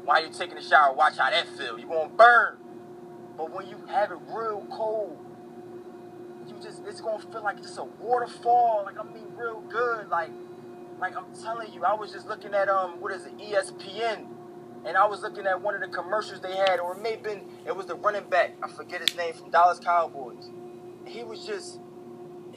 While 0.03 0.21
you're 0.21 0.33
taking 0.33 0.57
a 0.57 0.61
shower, 0.63 0.93
watch 0.93 1.17
how 1.17 1.29
that 1.29 1.47
feel. 1.57 1.79
You 1.79 1.87
gonna 1.87 2.09
burn. 2.09 2.57
But 3.37 3.51
when 3.51 3.67
you 3.69 3.77
have 3.87 4.11
it 4.11 4.17
real 4.29 4.65
cold, 4.71 5.17
you 6.47 6.55
just 6.61 6.81
it's 6.87 7.01
gonna 7.01 7.19
feel 7.19 7.43
like 7.43 7.57
it's 7.59 7.77
a 7.77 7.83
waterfall. 7.83 8.83
Like 8.85 8.99
I 8.99 9.03
mean 9.03 9.25
real 9.35 9.61
good. 9.61 10.09
Like 10.09 10.31
like 10.99 11.15
I'm 11.17 11.25
telling 11.43 11.73
you, 11.73 11.83
I 11.85 11.93
was 11.93 12.11
just 12.11 12.27
looking 12.27 12.53
at 12.53 12.69
um 12.69 12.99
what 13.01 13.11
is 13.11 13.25
it, 13.25 13.37
ESPN, 13.37 14.25
and 14.85 14.97
I 14.97 15.05
was 15.05 15.21
looking 15.21 15.45
at 15.47 15.61
one 15.61 15.75
of 15.75 15.81
the 15.81 15.87
commercials 15.87 16.41
they 16.41 16.55
had, 16.55 16.79
or 16.79 16.95
it 16.95 17.01
may 17.01 17.11
have 17.11 17.23
been 17.23 17.41
it 17.65 17.75
was 17.75 17.87
the 17.87 17.95
running 17.95 18.29
back, 18.29 18.55
I 18.61 18.69
forget 18.69 19.01
his 19.01 19.15
name 19.15 19.33
from 19.33 19.49
Dallas 19.49 19.79
Cowboys. 19.79 20.49
He 21.05 21.23
was 21.23 21.45
just 21.45 21.79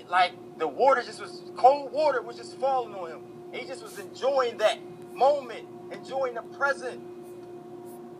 like 0.09 0.32
the 0.59 0.68
water 0.68 1.03
just 1.03 1.20
was 1.20 1.43
cold 1.57 1.93
water 1.93 2.22
was 2.22 2.37
just 2.37 2.57
falling 2.59 2.95
on 2.95 3.11
him. 3.11 3.20
He 3.53 3.66
just 3.66 3.82
was 3.82 3.99
enjoying 3.99 4.59
that 4.59 4.78
moment, 5.14 5.66
enjoying 5.93 6.34
the 6.34 6.43
present. 6.43 7.01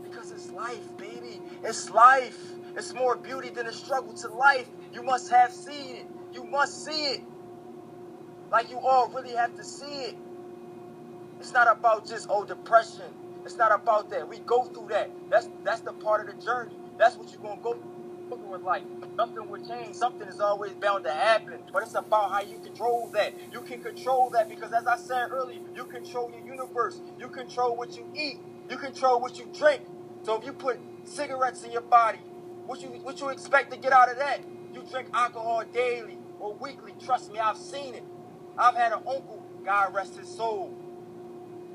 Because 0.03 0.31
it's 0.31 0.51
life, 0.51 0.97
baby. 0.97 1.41
It's 1.63 1.91
life. 1.91 2.39
It's 2.77 2.95
more 2.95 3.17
beauty 3.17 3.51
than 3.51 3.67
a 3.67 3.73
struggle 3.73 4.15
to 4.15 4.29
life. 4.29 4.69
You 4.93 5.03
must 5.03 5.31
have 5.31 5.53
seen 5.53 5.97
it. 5.97 6.07
You 6.33 6.45
must 6.45 6.85
see 6.85 7.07
it. 7.07 7.23
Like 8.51 8.71
you 8.71 8.79
all 8.79 9.09
really 9.09 9.35
have 9.35 9.55
to 9.57 9.65
see 9.65 9.87
it. 9.87 10.17
It's 11.41 11.53
not 11.53 11.69
about 11.71 12.07
just 12.07 12.29
oh 12.31 12.45
depression. 12.45 13.07
It's 13.45 13.57
not 13.57 13.73
about 13.73 14.11
that. 14.11 14.29
We 14.29 14.39
go 14.41 14.65
through 14.65 14.89
that. 14.91 15.11
That's 15.31 15.49
that's 15.65 15.81
the 15.81 15.93
part 15.93 16.29
of 16.29 16.35
the 16.37 16.45
journey. 16.45 16.75
That's 16.99 17.17
what 17.17 17.33
you're 17.33 17.43
gonna 17.43 17.61
go 17.63 17.75
through 18.29 18.39
with 18.51 18.63
life. 18.63 18.83
Nothing 19.17 19.49
will 19.49 19.65
change. 19.67 19.95
Something 19.95 20.29
is 20.29 20.41
always 20.41 20.73
bound 20.75 21.05
to 21.05 21.13
happen. 21.13 21.61
But 21.73 21.85
it's 21.85 21.95
about 21.95 22.33
how 22.33 22.43
you 22.43 22.59
control 22.59 23.11
that. 23.15 23.35
You 23.53 23.61
can 23.63 23.83
control 23.83 24.31
that 24.31 24.49
because 24.49 24.73
as 24.73 24.87
I 24.87 24.97
said 24.97 25.31
earlier, 25.31 25.61
you 25.77 25.85
control 25.85 26.33
your 26.33 26.47
universe. 26.47 27.01
You 27.19 27.29
control 27.29 27.77
what 27.77 27.97
you 27.97 28.07
eat. 28.17 28.39
You 28.71 28.77
control 28.79 29.21
what 29.21 29.39
you 29.39 29.49
drink. 29.57 29.83
So 30.23 30.37
if 30.39 30.45
you 30.47 30.53
put 30.53 30.79
cigarettes 31.05 31.65
in 31.65 31.73
your 31.73 31.83
body, 31.83 32.19
what 32.67 32.81
you 32.83 32.89
what 32.89 33.21
you 33.21 33.29
expect 33.31 33.71
to 33.73 33.79
get 33.79 33.93
out 33.93 34.11
of 34.11 34.19
that? 34.19 34.41
You 34.75 34.85
drink 34.91 35.09
alcohol 35.15 35.65
daily 35.73 36.19
or 36.41 36.55
weekly. 36.55 36.93
Trust 37.05 37.33
me, 37.33 37.39
I've 37.39 37.57
seen 37.57 37.95
it. 37.95 38.05
I've 38.59 38.75
had 38.75 38.93
an 38.93 39.01
uncle, 39.07 39.45
God 39.65 39.95
rest 39.95 40.17
his 40.17 40.29
soul, 40.29 40.75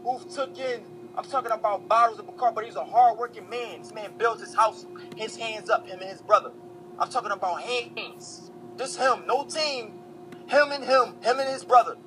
who 0.03 0.19
took 0.33 0.57
in, 0.59 0.81
I'm 1.15 1.25
talking 1.25 1.51
about 1.51 1.87
bottles 1.87 2.19
of 2.19 2.25
Bacardi, 2.25 2.55
but 2.55 2.65
he's 2.65 2.75
a 2.75 2.83
hard-working 2.83 3.49
man. 3.49 3.81
This 3.81 3.93
man 3.93 4.11
built 4.17 4.39
his 4.39 4.55
house, 4.55 4.85
his 5.15 5.35
hands 5.35 5.69
up, 5.69 5.87
him 5.87 5.99
and 5.99 6.09
his 6.09 6.21
brother. 6.21 6.51
I'm 6.97 7.09
talking 7.09 7.31
about 7.31 7.61
hands. 7.61 8.49
Just 8.77 8.97
him, 8.97 9.23
no 9.27 9.43
team. 9.43 9.99
Him 10.47 10.71
and 10.71 10.83
him, 10.83 11.15
him 11.21 11.39
and 11.39 11.49
his 11.49 11.63
brother. 11.63 11.97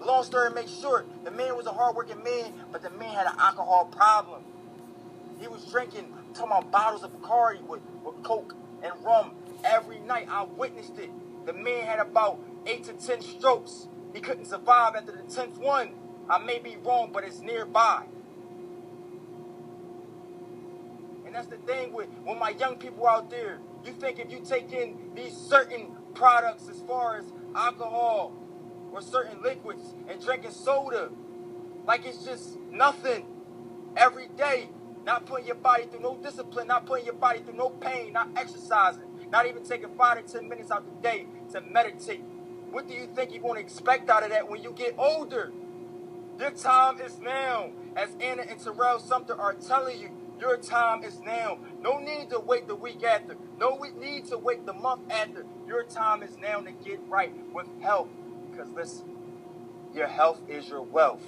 Long 0.00 0.24
story 0.24 0.50
make 0.50 0.68
short, 0.68 1.06
the 1.24 1.30
man 1.30 1.56
was 1.56 1.66
a 1.66 1.72
hard-working 1.72 2.22
man, 2.22 2.52
but 2.72 2.82
the 2.82 2.90
man 2.90 3.14
had 3.14 3.26
an 3.26 3.38
alcohol 3.38 3.86
problem. 3.86 4.42
He 5.40 5.48
was 5.48 5.64
drinking, 5.64 6.12
Talking 6.34 6.52
about 6.52 6.70
bottles 6.70 7.02
of 7.02 7.12
Bacardi 7.12 7.62
with, 7.62 7.80
with 8.04 8.22
Coke 8.22 8.54
and 8.82 8.92
rum 9.04 9.32
every 9.64 9.98
night. 10.00 10.28
I 10.30 10.44
witnessed 10.44 10.98
it. 10.98 11.10
The 11.46 11.52
man 11.52 11.86
had 11.86 11.98
about 11.98 12.40
eight 12.66 12.84
to 12.84 12.92
ten 12.92 13.20
strokes. 13.20 13.88
He 14.14 14.20
couldn't 14.20 14.46
survive 14.46 14.94
after 14.96 15.12
the 15.12 15.22
10th 15.22 15.58
one. 15.58 15.90
I 16.28 16.38
may 16.38 16.58
be 16.58 16.76
wrong, 16.84 17.10
but 17.12 17.24
it's 17.24 17.40
nearby. 17.40 18.04
And 21.26 21.34
that's 21.34 21.46
the 21.46 21.56
thing 21.58 21.92
with, 21.92 22.08
with 22.26 22.38
my 22.38 22.50
young 22.50 22.76
people 22.76 23.06
out 23.06 23.30
there. 23.30 23.58
You 23.84 23.92
think 23.92 24.18
if 24.18 24.30
you 24.30 24.40
take 24.46 24.72
in 24.72 24.98
these 25.14 25.34
certain 25.34 25.92
products 26.14 26.68
as 26.68 26.80
far 26.82 27.18
as 27.18 27.24
alcohol 27.54 28.34
or 28.92 29.00
certain 29.02 29.42
liquids 29.42 29.94
and 30.08 30.22
drinking 30.24 30.52
soda, 30.52 31.10
like 31.86 32.06
it's 32.06 32.24
just 32.24 32.58
nothing 32.70 33.26
every 33.96 34.28
day. 34.36 34.70
Not 35.08 35.26
putting 35.26 35.48
your 35.48 35.56
body 35.56 35.86
through 35.86 36.02
no 36.02 36.16
discipline, 36.22 36.68
not 36.68 36.86
putting 36.86 37.06
your 37.06 37.16
body 37.16 37.40
through 37.40 37.56
no 37.56 37.70
pain, 37.70 38.12
not 38.12 38.28
exercising, 38.36 39.02
not 39.32 39.46
even 39.48 39.64
taking 39.64 39.90
five 39.96 40.24
to 40.24 40.32
ten 40.32 40.48
minutes 40.48 40.70
out 40.70 40.84
the 40.86 41.02
day 41.02 41.26
to 41.52 41.60
meditate 41.62 42.22
what 42.70 42.86
do 42.86 42.94
you 42.94 43.08
think 43.14 43.32
you're 43.32 43.42
going 43.42 43.54
to 43.54 43.60
expect 43.60 44.10
out 44.10 44.22
of 44.22 44.30
that 44.30 44.48
when 44.48 44.62
you 44.62 44.72
get 44.72 44.94
older? 44.98 45.52
Your 46.38 46.50
time 46.50 47.00
is 47.00 47.18
now. 47.20 47.70
As 47.96 48.10
Anna 48.20 48.42
and 48.42 48.60
Terrell 48.60 48.98
Sumpter 49.00 49.34
are 49.34 49.54
telling 49.54 50.00
you, 50.00 50.10
your 50.38 50.56
time 50.56 51.02
is 51.02 51.18
now. 51.20 51.58
No 51.80 51.98
need 51.98 52.30
to 52.30 52.38
wait 52.38 52.68
the 52.68 52.76
week 52.76 53.02
after. 53.02 53.36
No 53.58 53.78
need 53.98 54.26
to 54.26 54.38
wait 54.38 54.66
the 54.66 54.74
month 54.74 55.10
after. 55.10 55.44
Your 55.66 55.82
time 55.82 56.22
is 56.22 56.36
now 56.38 56.60
to 56.60 56.70
get 56.70 57.00
right 57.08 57.32
with 57.52 57.66
health. 57.80 58.08
Because 58.50 58.70
listen, 58.70 59.16
your 59.94 60.06
health 60.06 60.40
is 60.48 60.68
your 60.68 60.82
wealth. 60.82 61.24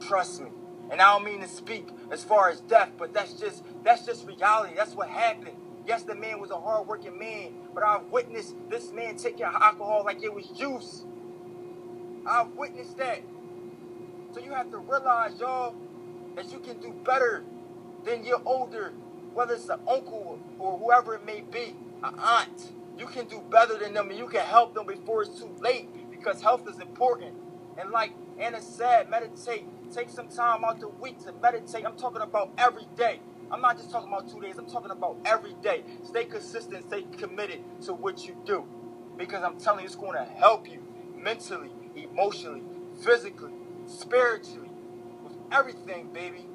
Trust 0.00 0.42
me. 0.42 0.50
And 0.90 1.00
I 1.02 1.12
don't 1.14 1.24
mean 1.24 1.40
to 1.40 1.48
speak 1.48 1.88
as 2.12 2.24
far 2.24 2.50
as 2.50 2.60
death, 2.62 2.90
but 2.98 3.14
that's 3.14 3.34
just 3.34 3.64
that's 3.84 4.06
just 4.06 4.26
reality. 4.26 4.74
That's 4.76 4.94
what 4.94 5.08
happened. 5.08 5.56
Yes, 5.86 6.04
the 6.04 6.14
man 6.14 6.40
was 6.40 6.50
a 6.50 6.60
hardworking 6.60 7.18
man, 7.18 7.52
but 7.74 7.84
I've 7.84 8.06
witnessed 8.06 8.56
this 8.70 8.92
man 8.92 9.16
taking 9.16 9.44
alcohol 9.44 10.04
like 10.04 10.22
it 10.22 10.34
was 10.34 10.46
juice. 10.48 11.04
I've 12.26 12.52
witnessed 12.52 12.98
that. 12.98 13.22
So 14.34 14.40
you 14.40 14.52
have 14.52 14.70
to 14.72 14.78
realize, 14.78 15.40
y'all, 15.40 15.74
that 16.36 16.52
you 16.52 16.58
can 16.60 16.78
do 16.80 16.92
better 17.04 17.44
than 18.04 18.24
your 18.24 18.42
older, 18.46 18.92
whether 19.34 19.54
it's 19.54 19.68
an 19.68 19.80
uncle 19.88 20.40
or 20.58 20.78
whoever 20.78 21.16
it 21.16 21.26
may 21.26 21.42
be, 21.42 21.76
an 22.04 22.14
aunt. 22.18 22.72
You 22.98 23.06
can 23.06 23.26
do 23.26 23.42
better 23.50 23.78
than 23.78 23.94
them 23.94 24.10
and 24.10 24.18
you 24.18 24.28
can 24.28 24.42
help 24.42 24.74
them 24.74 24.86
before 24.86 25.22
it's 25.22 25.38
too 25.40 25.54
late 25.60 25.88
because 26.10 26.42
health 26.42 26.68
is 26.68 26.80
important. 26.80 27.34
And 27.78 27.90
like 27.90 28.12
Anna 28.38 28.62
said, 28.62 29.10
meditate. 29.10 29.66
Take 29.92 30.10
some 30.10 30.28
time 30.28 30.64
out 30.64 30.80
the 30.80 30.88
week 30.88 31.18
to 31.24 31.32
meditate. 31.32 31.84
I'm 31.86 31.96
talking 31.96 32.22
about 32.22 32.52
every 32.58 32.86
day. 32.96 33.20
I'm 33.50 33.60
not 33.60 33.76
just 33.76 33.90
talking 33.90 34.08
about 34.08 34.30
two 34.30 34.40
days, 34.40 34.58
I'm 34.58 34.66
talking 34.66 34.90
about 34.90 35.18
every 35.24 35.54
day. 35.62 35.84
Stay 36.04 36.24
consistent, 36.24 36.86
stay 36.88 37.04
committed 37.18 37.60
to 37.82 37.92
what 37.94 38.26
you 38.26 38.36
do. 38.44 38.64
Because 39.16 39.42
I'm 39.42 39.58
telling 39.58 39.80
you, 39.80 39.86
it's 39.86 39.94
going 39.94 40.14
to 40.18 40.24
help 40.24 40.68
you 40.68 40.82
mentally, 41.16 41.70
emotionally, 41.94 42.62
physically, 43.02 43.52
spiritually, 43.86 44.70
with 45.22 45.36
everything, 45.52 46.08
baby. 46.12 46.46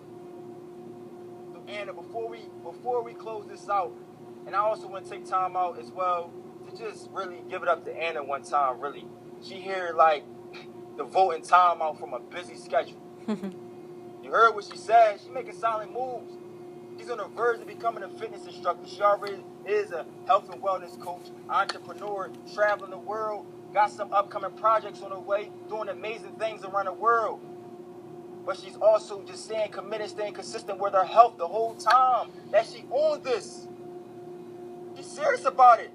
Anna, 1.67 1.93
before 1.93 2.27
we 2.27 2.39
before 2.63 3.03
we 3.03 3.13
close 3.13 3.45
this 3.47 3.69
out, 3.69 3.93
and 4.45 4.55
I 4.55 4.59
also 4.59 4.87
want 4.87 5.05
to 5.05 5.11
take 5.11 5.25
time 5.25 5.55
out 5.55 5.79
as 5.79 5.89
well 5.91 6.31
to 6.69 6.77
just 6.77 7.09
really 7.11 7.43
give 7.49 7.63
it 7.63 7.69
up 7.69 7.85
to 7.85 7.95
Anna 7.95 8.23
one 8.23 8.43
time, 8.43 8.81
really. 8.81 9.07
She 9.41 9.55
here 9.55 9.93
like 9.95 10.23
devoting 10.97 11.43
time 11.43 11.81
out 11.81 11.99
from 11.99 12.13
a 12.13 12.19
busy 12.19 12.55
schedule. 12.55 13.01
you 14.23 14.31
heard 14.31 14.53
what 14.55 14.65
she 14.65 14.77
said. 14.77 15.19
She 15.23 15.29
making 15.31 15.53
solid 15.53 15.89
moves. 15.91 16.33
She's 16.97 17.09
on 17.09 17.17
the 17.17 17.27
verge 17.27 17.61
of 17.61 17.67
becoming 17.67 18.03
a 18.03 18.09
fitness 18.09 18.45
instructor. 18.45 18.87
She 18.87 19.01
already 19.01 19.43
is 19.65 19.91
a 19.91 20.05
health 20.27 20.51
and 20.51 20.61
wellness 20.61 20.99
coach, 20.99 21.27
entrepreneur, 21.49 22.29
traveling 22.53 22.91
the 22.91 22.97
world, 22.97 23.45
got 23.73 23.91
some 23.91 24.11
upcoming 24.13 24.51
projects 24.51 25.01
on 25.01 25.11
the 25.11 25.19
way, 25.19 25.51
doing 25.69 25.89
amazing 25.89 26.33
things 26.33 26.63
around 26.63 26.85
the 26.85 26.93
world. 26.93 27.39
But 28.45 28.57
she's 28.59 28.75
also 28.77 29.23
just 29.23 29.45
staying 29.45 29.71
committed, 29.71 30.09
staying 30.09 30.33
consistent 30.33 30.79
with 30.79 30.93
her 30.93 31.05
health 31.05 31.37
the 31.37 31.47
whole 31.47 31.75
time 31.75 32.31
that 32.51 32.65
she 32.67 32.83
on 32.91 33.23
this. 33.23 33.67
She's 34.95 35.07
serious 35.07 35.45
about 35.45 35.79
it. 35.79 35.91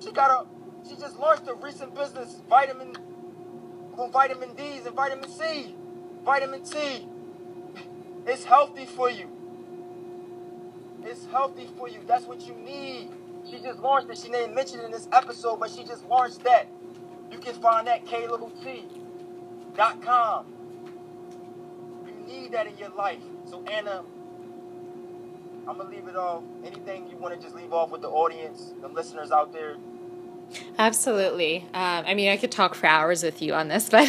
She 0.00 0.12
got 0.12 0.30
a 0.30 0.88
she 0.88 0.96
just 0.96 1.18
launched 1.18 1.48
a 1.48 1.54
recent 1.54 1.94
business, 1.94 2.40
vitamin 2.48 2.94
vitamin 4.12 4.54
D's 4.54 4.86
and 4.86 4.94
vitamin 4.94 5.28
C, 5.28 5.74
vitamin 6.26 6.62
T. 6.64 7.06
It's 8.26 8.44
healthy 8.44 8.84
for 8.84 9.08
you. 9.08 9.28
It's 11.04 11.24
healthy 11.26 11.68
for 11.78 11.88
you. 11.88 12.00
That's 12.04 12.26
what 12.26 12.40
you 12.44 12.54
need. 12.54 13.10
She 13.48 13.60
just 13.60 13.78
launched 13.78 14.10
it. 14.10 14.18
She 14.18 14.28
didn't 14.28 14.52
mention 14.56 14.80
it 14.80 14.86
in 14.86 14.90
this 14.90 15.06
episode, 15.12 15.60
but 15.60 15.70
she 15.70 15.84
just 15.84 16.04
launched 16.08 16.42
that. 16.42 16.66
You 17.30 17.38
can 17.38 17.54
find 17.54 17.86
that 17.86 18.04
K-T.com. 18.04 18.46
You 22.06 22.14
need 22.26 22.50
that 22.52 22.66
in 22.66 22.76
your 22.76 22.90
life. 22.90 23.22
So 23.48 23.62
Anna, 23.70 24.02
I'm 25.68 25.76
gonna 25.78 25.88
leave 25.88 26.08
it 26.08 26.16
off. 26.16 26.42
Anything 26.64 27.08
you 27.08 27.16
want 27.18 27.36
to 27.36 27.40
just 27.40 27.54
leave 27.54 27.72
off 27.72 27.92
with 27.92 28.02
the 28.02 28.08
audience, 28.08 28.74
the 28.80 28.88
listeners 28.88 29.30
out 29.30 29.52
there? 29.52 29.76
Absolutely. 30.78 31.62
Um, 31.74 32.04
I 32.06 32.14
mean, 32.14 32.28
I 32.30 32.36
could 32.36 32.52
talk 32.52 32.74
for 32.74 32.86
hours 32.86 33.22
with 33.22 33.42
you 33.42 33.54
on 33.54 33.68
this, 33.68 33.88
but 33.90 34.08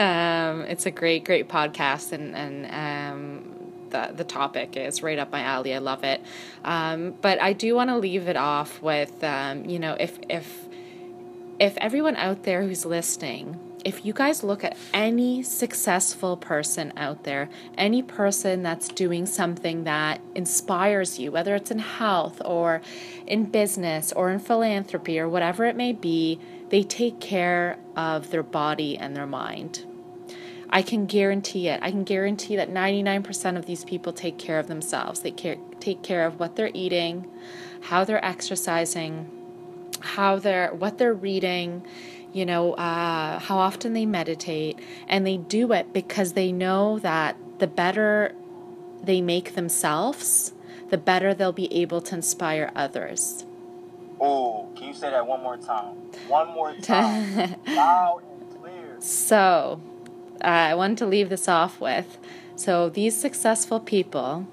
um, 0.00 0.62
it's 0.62 0.86
a 0.86 0.90
great, 0.90 1.24
great 1.24 1.48
podcast, 1.48 2.12
and 2.12 2.34
and 2.34 2.66
um, 3.14 3.56
the 3.90 4.12
the 4.14 4.24
topic 4.24 4.76
is 4.76 5.02
right 5.02 5.18
up 5.18 5.30
my 5.32 5.40
alley. 5.40 5.74
I 5.74 5.78
love 5.78 6.04
it. 6.04 6.20
Um, 6.64 7.14
but 7.22 7.40
I 7.40 7.52
do 7.52 7.74
want 7.74 7.90
to 7.90 7.96
leave 7.96 8.28
it 8.28 8.36
off 8.36 8.82
with, 8.82 9.22
um, 9.22 9.64
you 9.66 9.78
know, 9.78 9.96
if 9.98 10.18
if 10.28 10.64
if 11.58 11.76
everyone 11.78 12.16
out 12.16 12.42
there 12.42 12.62
who's 12.62 12.84
listening 12.84 13.58
if 13.86 14.04
you 14.04 14.12
guys 14.12 14.42
look 14.42 14.64
at 14.64 14.76
any 14.92 15.44
successful 15.44 16.36
person 16.36 16.92
out 16.96 17.22
there, 17.22 17.48
any 17.78 18.02
person 18.02 18.64
that's 18.64 18.88
doing 18.88 19.24
something 19.26 19.84
that 19.84 20.20
inspires 20.34 21.20
you, 21.20 21.30
whether 21.30 21.54
it's 21.54 21.70
in 21.70 21.78
health 21.78 22.42
or 22.44 22.82
in 23.28 23.44
business 23.44 24.12
or 24.12 24.28
in 24.32 24.40
philanthropy 24.40 25.20
or 25.20 25.28
whatever 25.28 25.64
it 25.64 25.76
may 25.76 25.92
be, 25.92 26.40
they 26.70 26.82
take 26.82 27.20
care 27.20 27.78
of 27.94 28.30
their 28.30 28.42
body 28.42 28.98
and 28.98 29.14
their 29.14 29.24
mind. 29.24 29.84
I 30.68 30.82
can 30.82 31.06
guarantee 31.06 31.68
it. 31.68 31.78
I 31.80 31.92
can 31.92 32.02
guarantee 32.02 32.56
that 32.56 32.68
99% 32.68 33.56
of 33.56 33.66
these 33.66 33.84
people 33.84 34.12
take 34.12 34.36
care 34.36 34.58
of 34.58 34.66
themselves. 34.66 35.20
They 35.20 35.30
care, 35.30 35.58
take 35.78 36.02
care 36.02 36.26
of 36.26 36.40
what 36.40 36.56
they're 36.56 36.72
eating, 36.74 37.30
how 37.82 38.02
they're 38.02 38.24
exercising, 38.24 39.30
how 40.00 40.40
they're 40.40 40.74
what 40.74 40.98
they're 40.98 41.14
reading 41.14 41.86
you 42.36 42.44
know, 42.44 42.74
uh, 42.74 43.38
how 43.38 43.56
often 43.56 43.94
they 43.94 44.04
meditate, 44.04 44.78
and 45.08 45.26
they 45.26 45.38
do 45.38 45.72
it 45.72 45.94
because 45.94 46.34
they 46.34 46.52
know 46.52 46.98
that 46.98 47.34
the 47.58 47.66
better 47.66 48.34
they 49.02 49.22
make 49.22 49.54
themselves, 49.54 50.52
the 50.90 50.98
better 50.98 51.32
they'll 51.32 51.52
be 51.52 51.72
able 51.72 52.02
to 52.02 52.14
inspire 52.14 52.70
others. 52.76 53.46
Oh, 54.20 54.68
can 54.76 54.88
you 54.88 54.94
say 54.94 55.10
that 55.10 55.26
one 55.26 55.42
more 55.42 55.56
time? 55.56 55.94
One 56.28 56.48
more 56.48 56.74
time. 56.82 57.56
Loud 57.68 58.22
and 58.30 58.60
clear. 58.60 58.96
So, 59.00 59.80
uh, 60.44 60.46
I 60.46 60.74
wanted 60.74 60.98
to 60.98 61.06
leave 61.06 61.30
this 61.30 61.48
off 61.48 61.80
with 61.80 62.18
so 62.54 62.90
these 62.90 63.16
successful 63.16 63.80
people 63.80 64.46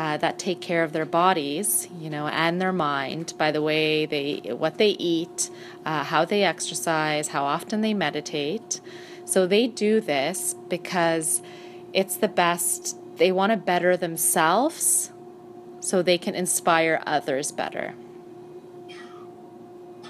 uh, 0.00 0.16
that 0.16 0.38
take 0.38 0.62
care 0.62 0.82
of 0.82 0.94
their 0.94 1.04
bodies, 1.04 1.86
you 1.98 2.08
know, 2.08 2.26
and 2.28 2.58
their 2.58 2.72
mind 2.72 3.34
by 3.36 3.52
the 3.52 3.60
way 3.60 4.06
they, 4.06 4.36
what 4.54 4.78
they 4.78 4.88
eat, 4.88 5.50
uh, 5.84 6.02
how 6.04 6.24
they 6.24 6.42
exercise, 6.42 7.28
how 7.28 7.44
often 7.44 7.82
they 7.82 7.92
meditate. 7.92 8.80
So 9.26 9.46
they 9.46 9.66
do 9.66 10.00
this 10.00 10.54
because 10.70 11.42
it's 11.92 12.16
the 12.16 12.28
best. 12.28 12.96
They 13.16 13.30
want 13.30 13.52
to 13.52 13.58
better 13.58 13.94
themselves 13.94 15.12
so 15.80 16.00
they 16.00 16.16
can 16.16 16.34
inspire 16.34 17.02
others 17.06 17.52
better. 17.52 17.92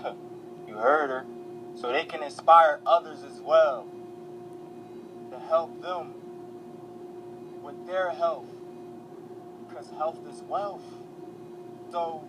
You 0.69 0.75
heard 0.77 1.11
her. 1.11 1.27
So 1.75 1.91
they 1.91 2.05
can 2.05 2.23
inspire 2.23 2.79
others 2.87 3.25
as 3.25 3.41
well 3.41 3.89
to 5.33 5.39
help 5.41 5.83
them 5.83 6.15
with 7.65 7.89
their 7.89 8.11
health 8.11 8.47
because 9.81 9.97
health 9.97 10.19
is 10.29 10.43
wealth. 10.43 10.83
So 11.91 12.25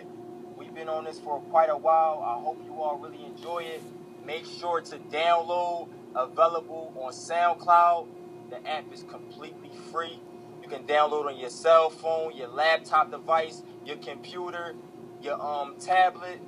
we've 0.56 0.74
been 0.74 0.88
on 0.88 1.04
this 1.04 1.18
for 1.18 1.40
quite 1.40 1.70
a 1.70 1.76
while. 1.76 2.22
I 2.24 2.40
hope 2.42 2.60
you 2.64 2.74
all 2.80 2.98
really 2.98 3.24
enjoy 3.24 3.60
it. 3.60 3.82
Make 4.24 4.44
sure 4.44 4.80
to 4.82 4.98
download, 4.98 5.88
available 6.14 6.92
on 6.96 7.12
SoundCloud. 7.12 8.06
The 8.50 8.68
app 8.68 8.92
is 8.92 9.04
completely 9.04 9.70
free. 9.90 10.20
You 10.62 10.68
can 10.68 10.84
download 10.84 11.26
on 11.26 11.38
your 11.38 11.50
cell 11.50 11.90
phone, 11.90 12.36
your 12.36 12.48
laptop 12.48 13.10
device, 13.10 13.62
your 13.84 13.96
computer, 13.96 14.74
your 15.22 15.40
um 15.40 15.76
tablet, 15.80 16.38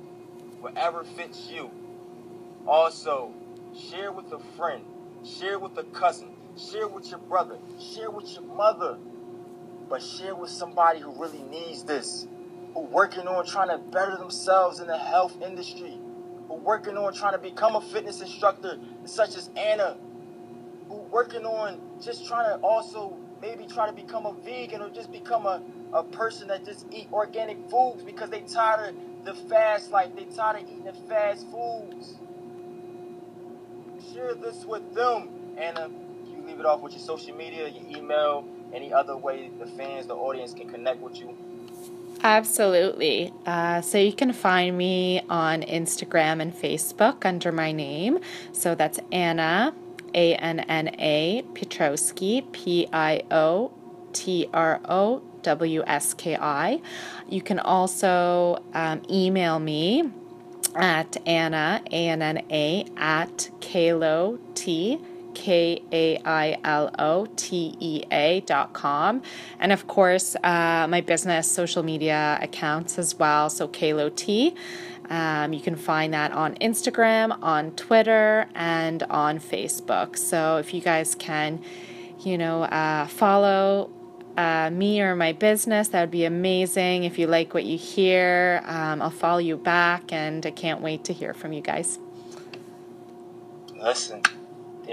wherever 0.61 1.03
fits 1.03 1.49
you. 1.49 1.71
Also, 2.67 3.33
share 3.75 4.11
with 4.11 4.31
a 4.31 4.39
friend, 4.55 4.83
share 5.25 5.57
with 5.57 5.77
a 5.77 5.83
cousin, 5.83 6.29
share 6.57 6.87
with 6.87 7.09
your 7.09 7.19
brother, 7.19 7.57
share 7.79 8.11
with 8.11 8.31
your 8.33 8.43
mother 8.43 8.97
but 9.93 10.01
share 10.01 10.33
with 10.33 10.49
somebody 10.49 10.99
who 10.99 11.11
really 11.11 11.43
needs 11.43 11.83
this, 11.83 12.25
who 12.73 12.79
working 12.79 13.27
on 13.27 13.45
trying 13.45 13.67
to 13.67 13.77
better 13.77 14.17
themselves 14.17 14.79
in 14.79 14.87
the 14.87 14.97
health 14.97 15.39
industry, 15.39 15.99
who 16.47 16.55
working 16.55 16.97
on 16.97 17.13
trying 17.13 17.33
to 17.33 17.37
become 17.37 17.75
a 17.75 17.81
fitness 17.81 18.19
instructor, 18.19 18.79
such 19.05 19.37
as 19.37 19.51
Anna, 19.55 19.95
who 20.89 20.95
working 20.95 21.45
on 21.45 21.79
just 22.01 22.25
trying 22.25 22.45
to 22.49 22.65
also 22.65 23.15
maybe 23.39 23.67
try 23.67 23.85
to 23.85 23.93
become 23.93 24.25
a 24.25 24.33
vegan 24.33 24.81
or 24.81 24.89
just 24.89 25.11
become 25.11 25.45
a, 25.45 25.61
a 25.93 26.03
person 26.03 26.47
that 26.47 26.65
just 26.65 26.87
eat 26.91 27.07
organic 27.13 27.57
foods 27.69 28.01
because 28.01 28.31
they 28.31 28.41
tired 28.41 28.95
of 28.95 29.25
the 29.25 29.35
fast 29.47 29.91
life, 29.91 30.09
they 30.15 30.23
tired 30.23 30.63
of 30.63 30.69
eating 30.69 30.85
the 30.85 30.93
fast 31.07 31.45
foods. 31.51 32.15
Share 34.11 34.33
this 34.33 34.65
with 34.65 34.95
them. 34.95 35.29
Anna, 35.55 35.87
you 36.25 36.41
leave 36.47 36.59
it 36.59 36.65
off 36.65 36.81
with 36.81 36.93
your 36.93 37.01
social 37.01 37.35
media, 37.35 37.67
your 37.67 37.95
email, 37.95 38.43
any 38.73 38.91
other 38.91 39.15
way 39.15 39.49
the 39.59 39.67
fans, 39.67 40.07
the 40.07 40.15
audience 40.15 40.53
can 40.53 40.69
connect 40.69 40.99
with 40.99 41.19
you? 41.19 41.35
Absolutely. 42.23 43.33
Uh, 43.45 43.81
so 43.81 43.97
you 43.97 44.13
can 44.13 44.31
find 44.31 44.77
me 44.77 45.21
on 45.29 45.61
Instagram 45.61 46.41
and 46.41 46.53
Facebook 46.53 47.25
under 47.25 47.51
my 47.51 47.71
name. 47.73 48.19
So 48.53 48.75
that's 48.75 48.99
Anna, 49.11 49.73
A 50.13 50.35
N 50.35 50.61
N 50.61 50.95
A, 50.99 51.43
Piotrowski, 51.53 52.49
P 52.53 52.87
I 52.93 53.23
O 53.29 53.73
T 54.13 54.47
R 54.53 54.79
O 54.85 55.21
W 55.41 55.83
S 55.85 56.13
K 56.13 56.37
I. 56.37 56.81
You 57.27 57.41
can 57.41 57.59
also 57.59 58.63
um, 58.73 59.01
email 59.09 59.59
me 59.59 60.09
at 60.75 61.17
Anna, 61.27 61.81
A 61.91 62.07
N 62.07 62.21
N 62.21 62.45
A, 62.49 62.85
at 62.95 63.49
Kailo 63.59 64.39
Tea 64.55 64.99
K 65.33 65.81
A 65.91 66.17
I 66.25 66.57
L 66.63 66.93
O 66.99 67.27
T 67.35 67.75
E 67.79 68.03
A 68.11 68.41
dot 68.41 68.73
com. 68.73 69.21
And 69.59 69.71
of 69.71 69.87
course, 69.87 70.35
uh, 70.43 70.87
my 70.89 71.01
business 71.01 71.51
social 71.51 71.83
media 71.83 72.39
accounts 72.41 72.97
as 72.97 73.15
well. 73.15 73.49
So 73.49 73.67
Kailo 73.67 74.15
Tea. 74.15 74.55
Um, 75.09 75.53
you 75.53 75.59
can 75.59 75.75
find 75.75 76.13
that 76.13 76.31
on 76.31 76.55
Instagram, 76.55 77.37
on 77.41 77.71
Twitter, 77.71 78.47
and 78.55 79.03
on 79.03 79.39
Facebook. 79.39 80.17
So 80.17 80.57
if 80.57 80.73
you 80.73 80.81
guys 80.81 81.13
can, 81.13 81.61
you 82.21 82.37
know, 82.37 82.63
uh, 82.63 83.07
follow 83.07 83.91
uh, 84.37 84.69
me 84.71 85.01
or 85.01 85.15
my 85.15 85.33
business, 85.33 85.89
that 85.89 86.01
would 86.01 86.11
be 86.11 86.25
amazing. 86.25 87.03
If 87.03 87.19
you 87.19 87.27
like 87.27 87.53
what 87.53 87.65
you 87.65 87.77
hear, 87.77 88.61
um, 88.65 89.01
I'll 89.01 89.09
follow 89.09 89.39
you 89.39 89.57
back, 89.57 90.11
and 90.13 90.45
I 90.45 90.51
can't 90.51 90.81
wait 90.81 91.03
to 91.05 91.13
hear 91.13 91.33
from 91.33 91.53
you 91.53 91.61
guys. 91.61 91.99
Listen 93.75 94.21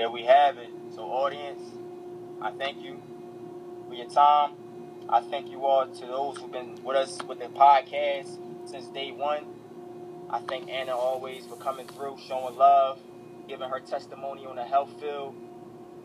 there 0.01 0.09
we 0.09 0.23
have 0.23 0.57
it. 0.57 0.71
So, 0.95 1.03
audience, 1.03 1.61
I 2.41 2.53
thank 2.53 2.83
you 2.83 3.03
for 3.87 3.95
your 3.95 4.09
time. 4.09 4.53
I 5.11 5.21
thank 5.21 5.51
you 5.51 5.67
all 5.67 5.87
to 5.87 6.07
those 6.07 6.39
who've 6.39 6.51
been 6.51 6.83
with 6.83 6.97
us 6.97 7.19
with 7.29 7.39
the 7.39 7.49
podcast 7.49 8.39
since 8.65 8.87
day 8.87 9.13
one. 9.13 9.45
I 10.31 10.39
thank 10.41 10.71
Anna 10.71 10.97
always 10.97 11.45
for 11.45 11.57
coming 11.57 11.87
through, 11.87 12.17
showing 12.27 12.57
love, 12.57 12.99
giving 13.47 13.69
her 13.69 13.81
testimony 13.81 14.47
on 14.47 14.57
the 14.57 14.65
health 14.65 14.89
field. 14.99 15.35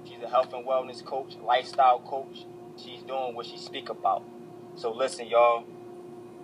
She's 0.03 0.21
a 0.21 0.27
health 0.27 0.53
and 0.53 0.65
wellness 0.65 1.01
coach, 1.01 1.37
lifestyle 1.41 1.99
coach. 1.99 2.45
She's 2.75 3.01
doing 3.03 3.33
what 3.33 3.45
she 3.45 3.57
speak 3.57 3.87
about. 3.87 4.23
So 4.75 4.91
listen, 4.91 5.27
y'all. 5.27 5.63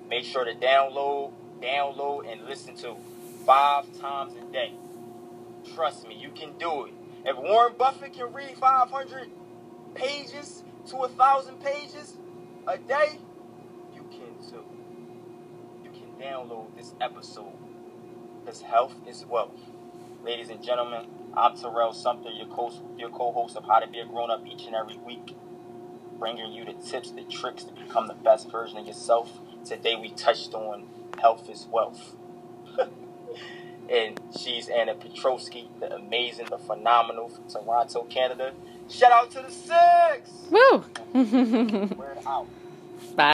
Make 0.10 0.24
sure 0.24 0.46
to 0.46 0.54
download, 0.54 1.34
download, 1.62 2.32
and 2.32 2.46
listen 2.46 2.76
to 2.78 2.96
five 3.46 3.86
times 4.00 4.36
a 4.36 4.54
day. 4.54 4.72
Trust 5.76 6.08
me, 6.08 6.16
you 6.16 6.30
can 6.32 6.58
do 6.58 6.86
it. 6.86 6.94
If 7.24 7.38
Warren 7.38 7.74
Buffett 7.78 8.14
can 8.14 8.34
read 8.34 8.58
500 8.58 9.30
pages 9.94 10.64
to 10.88 10.98
a 10.98 11.10
thousand 11.10 11.62
pages 11.62 12.18
a 12.66 12.80
day, 12.80 13.20
you 13.94 14.04
can 14.10 14.36
too. 14.50 14.64
You 15.84 15.92
can 15.92 16.10
download 16.20 16.76
this 16.76 16.96
episode 17.00 17.54
because 18.44 18.62
health 18.62 18.96
is 19.08 19.24
wealth. 19.28 19.60
Ladies 20.24 20.50
and 20.50 20.64
gentlemen, 20.64 21.06
I'm 21.38 21.56
Terrell 21.56 21.94
Sumpter, 21.94 22.32
your 22.32 22.48
co 22.48 22.72
your 22.98 23.10
co-host 23.10 23.56
of 23.56 23.66
How 23.66 23.80
to 23.80 23.88
Be 23.88 24.00
a 24.00 24.06
Grown 24.06 24.32
Up 24.32 24.44
each 24.48 24.66
and 24.66 24.74
every 24.74 24.98
week, 24.98 25.36
bringing 26.18 26.52
you 26.52 26.66
the 26.66 26.74
tips, 26.74 27.12
the 27.12 27.24
tricks 27.24 27.64
to 27.66 27.74
become 27.74 28.08
the 28.08 28.16
best 28.16 28.50
version 28.50 28.80
of 28.80 28.88
yourself. 28.88 29.30
Today 29.64 29.96
we 29.96 30.10
touched 30.10 30.56
on 30.56 30.88
health 31.20 31.48
is 31.52 31.68
wealth. 31.72 32.16
and 33.92 34.20
she's 34.40 34.70
Anna 34.70 34.96
Piotrowski, 34.96 35.68
the 35.80 35.94
amazing, 35.94 36.48
the 36.50 36.58
phenomenal 36.58 37.30
from 37.30 37.48
Toronto, 37.50 38.04
Canada. 38.04 38.54
Shout 38.90 39.12
out 39.12 39.32
to 39.32 39.42
the 39.42 39.52
six! 39.52 40.32
Woo! 40.50 40.86
We're 41.96 42.16
out. 42.26 42.48
Bye. 43.16 43.34